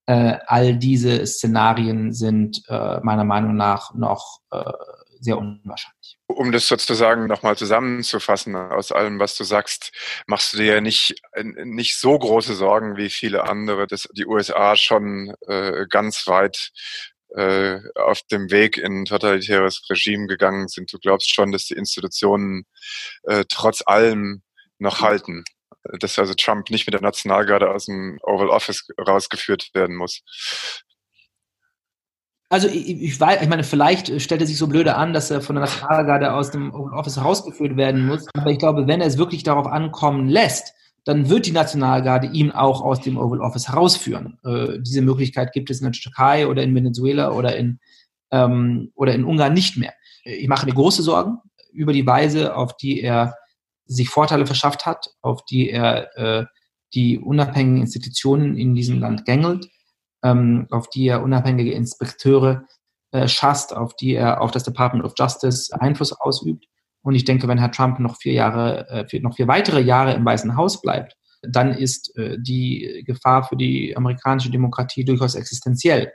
Äh, 0.08 0.38
all 0.46 0.74
diese 0.74 1.26
Szenarien 1.26 2.14
sind 2.14 2.62
äh, 2.68 2.98
meiner 3.02 3.24
Meinung 3.24 3.56
nach 3.56 3.92
noch 3.94 4.40
äh, 4.50 4.72
sehr 5.20 5.36
unwahrscheinlich. 5.36 6.16
Um 6.28 6.50
das 6.50 6.66
sozusagen 6.66 7.26
nochmal 7.26 7.58
zusammenzufassen 7.58 8.56
aus 8.56 8.90
allem, 8.90 9.18
was 9.18 9.36
du 9.36 9.44
sagst, 9.44 9.92
machst 10.26 10.54
du 10.54 10.56
dir 10.56 10.76
ja 10.76 10.80
nicht, 10.80 11.20
nicht 11.42 11.98
so 11.98 12.18
große 12.18 12.54
Sorgen 12.54 12.96
wie 12.96 13.10
viele 13.10 13.44
andere, 13.50 13.86
dass 13.86 14.08
die 14.12 14.24
USA 14.24 14.76
schon 14.76 15.34
äh, 15.46 15.84
ganz 15.90 16.26
weit 16.26 16.70
äh, 17.34 17.80
auf 17.94 18.22
dem 18.30 18.50
Weg 18.50 18.78
in 18.78 19.02
ein 19.02 19.04
totalitäres 19.04 19.82
Regime 19.90 20.26
gegangen 20.26 20.68
sind. 20.68 20.90
Du 20.90 20.98
glaubst 20.98 21.34
schon, 21.34 21.52
dass 21.52 21.66
die 21.66 21.74
Institutionen 21.74 22.64
äh, 23.24 23.44
trotz 23.46 23.82
allem 23.84 24.40
noch 24.78 25.02
halten. 25.02 25.44
Dass 26.00 26.18
also 26.18 26.34
Trump 26.34 26.70
nicht 26.70 26.86
mit 26.86 26.94
der 26.94 27.02
Nationalgarde 27.02 27.70
aus 27.70 27.86
dem 27.86 28.18
Oval 28.22 28.48
Office 28.48 28.86
rausgeführt 29.00 29.70
werden 29.74 29.96
muss. 29.96 30.22
Also 32.50 32.68
ich, 32.68 32.88
ich 32.88 33.20
weiß, 33.20 33.42
ich 33.42 33.48
meine, 33.48 33.62
vielleicht 33.62 34.20
stellt 34.22 34.40
er 34.40 34.46
sich 34.46 34.56
so 34.56 34.68
blöde 34.68 34.96
an, 34.96 35.12
dass 35.12 35.30
er 35.30 35.42
von 35.42 35.56
der 35.56 35.64
Nationalgarde 35.64 36.32
aus 36.32 36.50
dem 36.50 36.72
Office 36.72 37.16
herausgeführt 37.16 37.76
werden 37.76 38.06
muss. 38.06 38.26
Aber 38.34 38.50
ich 38.50 38.58
glaube, 38.58 38.86
wenn 38.86 39.00
er 39.00 39.06
es 39.06 39.18
wirklich 39.18 39.42
darauf 39.42 39.66
ankommen 39.66 40.28
lässt, 40.28 40.72
dann 41.04 41.28
wird 41.28 41.46
die 41.46 41.52
Nationalgarde 41.52 42.28
ihn 42.28 42.50
auch 42.50 42.82
aus 42.82 43.00
dem 43.00 43.18
Oval 43.18 43.40
Office 43.40 43.68
herausführen. 43.68 44.38
Äh, 44.44 44.80
diese 44.80 45.02
Möglichkeit 45.02 45.52
gibt 45.52 45.70
es 45.70 45.80
in 45.80 45.84
der 45.84 45.92
Türkei 45.92 46.46
oder 46.46 46.62
in 46.62 46.74
Venezuela 46.74 47.32
oder 47.32 47.56
in, 47.56 47.80
ähm, 48.30 48.92
oder 48.94 49.14
in 49.14 49.24
Ungarn 49.24 49.52
nicht 49.52 49.76
mehr. 49.76 49.92
Ich 50.24 50.48
mache 50.48 50.66
mir 50.66 50.74
große 50.74 51.02
Sorgen 51.02 51.38
über 51.72 51.92
die 51.92 52.06
Weise, 52.06 52.54
auf 52.54 52.76
die 52.76 53.00
er 53.00 53.34
sich 53.88 54.08
Vorteile 54.08 54.46
verschafft 54.46 54.86
hat, 54.86 55.10
auf 55.22 55.44
die 55.44 55.70
er 55.70 56.16
äh, 56.16 56.46
die 56.94 57.18
unabhängigen 57.18 57.80
Institutionen 57.80 58.56
in 58.56 58.74
diesem 58.74 59.00
Land 59.00 59.24
gängelt 59.24 59.68
ähm, 60.22 60.66
auf 60.70 60.88
die 60.90 61.06
er 61.06 61.22
unabhängige 61.22 61.72
Inspekteure 61.72 62.64
äh, 63.12 63.28
schasst, 63.28 63.74
auf 63.74 63.94
die 63.96 64.14
er 64.14 64.40
auf 64.40 64.50
das 64.50 64.64
Department 64.64 65.04
of 65.04 65.14
Justice 65.16 65.72
Einfluss 65.78 66.12
ausübt. 66.12 66.66
Und 67.02 67.14
ich 67.14 67.24
denke, 67.24 67.48
wenn 67.48 67.58
Herr 67.58 67.70
Trump 67.70 67.98
noch 68.00 68.16
vier 68.16 68.32
Jahre, 68.32 68.88
äh, 68.88 69.08
vier, 69.08 69.22
noch 69.22 69.36
vier 69.36 69.48
weitere 69.48 69.80
Jahre 69.80 70.14
im 70.14 70.24
Weißen 70.24 70.56
Haus 70.56 70.80
bleibt, 70.80 71.14
dann 71.42 71.72
ist 71.72 72.16
äh, 72.16 72.36
die 72.40 73.04
Gefahr 73.06 73.44
für 73.44 73.56
die 73.56 73.96
amerikanische 73.96 74.50
Demokratie 74.50 75.04
durchaus 75.04 75.36
existenziell. 75.36 76.12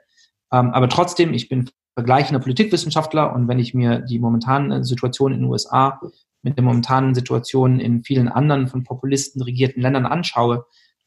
Ähm, 0.52 0.72
aber 0.72 0.90
trotzdem, 0.90 1.34
ich 1.34 1.48
bin 1.48 1.70
vergleichender 1.96 2.42
Politikwissenschaftler 2.42 3.34
und 3.34 3.48
wenn 3.48 3.60
ich 3.60 3.74
mir 3.74 4.00
die 4.00 4.20
momentane 4.20 4.84
Situation 4.84 5.32
in 5.32 5.40
den 5.40 5.50
USA 5.50 6.00
mit 6.44 6.58
der 6.58 6.64
momentanen 6.64 7.16
Situation 7.16 7.80
in 7.80 8.04
vielen 8.04 8.28
anderen 8.28 8.68
von 8.68 8.84
Populisten 8.84 9.42
regierten 9.42 9.82
Ländern 9.82 10.06
anschaue, 10.06 10.66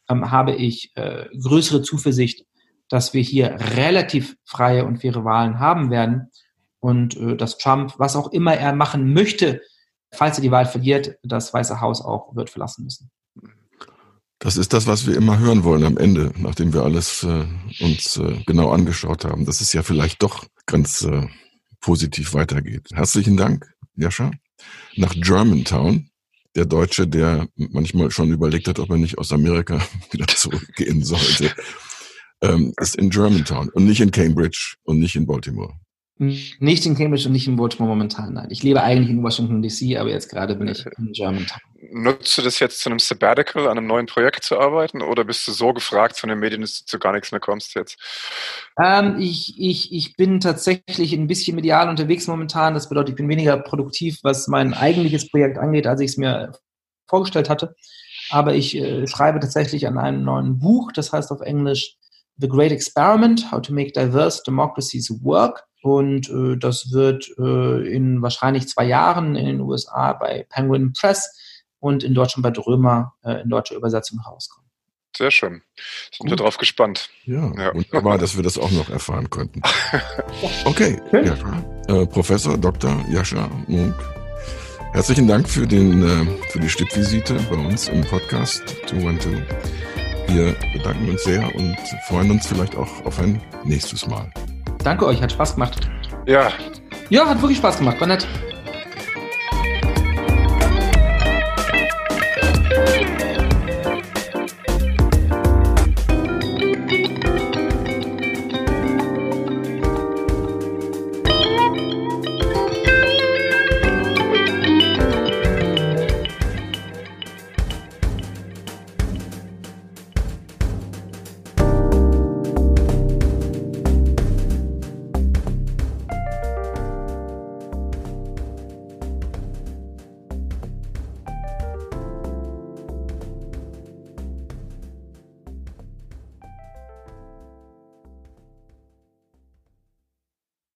ähm, 0.09 0.31
habe 0.31 0.55
ich 0.55 0.93
äh, 0.97 1.27
größere 1.41 1.83
Zuversicht, 1.83 2.47
dass 2.89 3.15
wir 3.15 3.23
hier 3.23 3.57
relativ 3.77 4.37
freie 4.45 4.85
und 4.85 4.99
faire 4.99 5.25
Wahlen 5.25 5.59
haben 5.59 5.91
werden 5.91 6.31
und 6.81 7.17
äh, 7.17 7.37
dass 7.37 7.59
Trump, 7.59 7.95
was 7.99 8.17
auch 8.17 8.33
immer 8.33 8.55
er 8.55 8.75
machen 8.75 9.13
möchte, 9.13 9.61
falls 10.13 10.39
er 10.39 10.43
die 10.43 10.51
Wahl 10.51 10.67
verliert, 10.67 11.17
das 11.23 11.53
Weiße 11.53 11.81
Haus 11.81 12.01
auch 12.01 12.35
wird 12.35 12.51
verlassen 12.51 12.85
müssen. 12.85 13.11
Das 14.39 14.57
ist 14.57 14.73
das, 14.73 14.87
was 14.87 15.07
wir 15.07 15.17
immer 15.17 15.39
hören 15.39 15.65
wollen 15.65 15.85
am 15.85 15.97
Ende, 15.97 16.33
nachdem 16.37 16.73
wir 16.75 16.83
alles 16.83 17.25
äh, 17.25 17.47
uns 17.81 18.19
äh, 18.19 18.43
genau 18.47 18.71
angeschaut 18.71 19.25
haben, 19.25 19.47
dass 19.47 19.61
es 19.61 19.73
ja 19.73 19.83
vielleicht 19.83 20.23
doch 20.23 20.45
ganz 20.67 21.03
äh, 21.03 21.27
positiv 21.81 22.35
weitergeht. 22.35 22.89
Herzlichen 22.93 23.37
Dank, 23.37 23.75
Jascha. 23.95 24.31
Nach 24.97 25.15
Germantown, 25.15 26.09
der 26.55 26.65
Deutsche, 26.65 27.07
der 27.07 27.49
manchmal 27.57 28.11
schon 28.11 28.33
überlegt 28.33 28.69
hat, 28.69 28.79
ob 28.79 28.91
er 28.91 28.97
nicht 28.97 29.19
aus 29.19 29.33
Amerika 29.33 29.81
wieder 30.11 30.27
zurückgehen 30.27 31.05
sollte 31.05 31.55
ähm, 32.43 32.73
ist 32.81 32.97
in 32.97 33.11
Germantown 33.11 33.69
und 33.71 33.87
nicht 33.87 34.01
in 34.01 34.11
Cambridge 34.11 34.77
und 34.85 34.99
nicht 34.99 35.17
in 35.17 35.27
Baltimore. 35.27 35.75
Nicht 36.19 36.87
in 36.87 36.95
Cambridge 36.95 37.27
und 37.27 37.33
nicht 37.33 37.47
in 37.47 37.57
Baltimore 37.57 37.91
momentan, 37.91 38.33
nein. 38.35 38.49
Ich 38.51 38.63
lebe 38.63 38.83
eigentlich 38.83 39.11
in 39.11 39.23
Washington 39.23 39.61
DC, 39.61 39.99
aber 39.99 40.11
jetzt 40.11 40.31
gerade 40.31 40.57
bin 40.57 40.69
ich 40.69 40.85
in 40.99 41.13
Germantown. 41.13 41.61
Nutzt 41.93 42.37
du 42.37 42.43
das 42.43 42.59
jetzt 42.59 42.81
zu 42.81 42.89
einem 42.89 42.99
Sabbatical, 42.99 43.65
an 43.65 43.79
einem 43.79 43.87
neuen 43.87 44.07
Projekt 44.07 44.45
zu 44.45 44.59
arbeiten 44.59 45.03
oder 45.03 45.25
bist 45.25 45.47
du 45.47 45.53
so 45.53 45.73
gefragt 45.73 46.19
von 46.19 46.29
den 46.29 46.39
Medien, 46.39 46.61
dass 46.61 46.81
du 46.81 46.85
zu 46.87 46.99
gar 46.99 47.13
nichts 47.13 47.33
mehr 47.33 47.41
kommst 47.41 47.75
jetzt? 47.75 47.99
Ähm, 48.83 49.17
ich, 49.19 49.55
ich, 49.59 49.93
ich 49.93 50.17
bin 50.17 50.41
tatsächlich 50.41 51.13
ein 51.13 51.27
bisschen 51.27 51.57
medial 51.57 51.89
unterwegs 51.89 52.27
momentan. 52.27 52.75
Das 52.75 52.89
bedeutet, 52.89 53.11
ich 53.11 53.17
bin 53.17 53.29
weniger 53.29 53.57
produktiv, 53.57 54.19
was 54.23 54.49
mein 54.49 54.75
eigentliches 54.75 55.29
Projekt 55.31 55.59
angeht, 55.59 55.87
als 55.87 56.01
ich 56.01 56.11
es 56.11 56.17
mir 56.17 56.53
vorgestellt 57.07 57.51
hatte. 57.51 57.75
Aber 58.31 58.55
ich 58.55 58.77
äh, 58.77 59.07
schreibe 59.07 59.41
tatsächlich 59.41 59.87
an 59.87 59.99
einem 59.99 60.25
neuen 60.25 60.59
Buch, 60.59 60.93
das 60.93 61.13
heißt 61.13 61.31
auf 61.31 61.41
Englisch 61.41 61.97
The 62.39 62.49
Great 62.49 62.73
Experiment, 62.73 63.51
How 63.51 63.63
to 63.63 63.73
Make 63.73 63.93
Diverse 63.93 64.43
Democracies 64.47 65.11
Work. 65.23 65.65
Und 65.83 66.29
äh, 66.29 66.57
das 66.57 66.93
wird 66.93 67.29
äh, 67.39 67.95
in 67.95 68.21
wahrscheinlich 68.21 68.69
zwei 68.69 68.85
Jahren 68.85 69.37
in 69.37 69.47
den 69.47 69.61
USA 69.61 70.13
bei 70.13 70.47
Penguin 70.51 70.93
Press 70.93 71.31
und 71.81 72.05
in 72.05 72.15
Deutschland 72.15 72.43
bei 72.43 72.51
Drömer 72.51 73.15
äh, 73.23 73.43
in 73.43 73.49
deutscher 73.49 73.77
Übersetzung 73.77 74.21
rauskommen. 74.21 74.67
Sehr 75.17 75.31
schön. 75.31 75.63
Sind 76.11 76.19
Gut. 76.19 76.31
wir 76.31 76.37
drauf 76.37 76.59
gespannt. 76.59 77.09
Ja, 77.25 77.51
ja. 77.57 77.75
wunderbar, 77.75 78.19
dass 78.19 78.37
wir 78.37 78.43
das 78.43 78.59
auch 78.59 78.71
noch 78.71 78.91
erfahren 78.91 79.31
konnten. 79.31 79.63
Okay, 80.65 81.01
Jascha, 81.11 81.65
äh, 81.89 82.07
Professor 82.07 82.59
Dr. 82.59 83.05
Jascha 83.11 83.49
Munk. 83.67 83.95
Herzlichen 84.93 85.27
Dank 85.27 85.49
für, 85.49 85.67
den, 85.67 86.03
äh, 86.03 86.51
für 86.51 86.61
die 86.61 86.69
Stippvisite 86.69 87.35
bei 87.51 87.57
uns 87.57 87.89
im 87.89 88.03
Podcast 88.03 88.63
212. 88.87 89.43
Wir 90.29 90.57
bedanken 90.73 91.11
uns 91.11 91.23
sehr 91.25 91.55
und 91.55 91.77
freuen 92.09 92.31
uns 92.31 92.47
vielleicht 92.47 92.77
auch 92.77 93.05
auf 93.05 93.19
ein 93.19 93.41
nächstes 93.65 94.07
Mal. 94.07 94.31
Danke 94.79 95.07
euch, 95.07 95.21
hat 95.23 95.33
Spaß 95.33 95.55
gemacht. 95.55 95.89
Ja. 96.27 96.53
Ja, 97.11 97.27
hat 97.27 97.41
wirklich 97.41 97.59
Spaß 97.59 97.79
gemacht, 97.79 98.01
war 98.01 98.09
nett. 98.09 98.27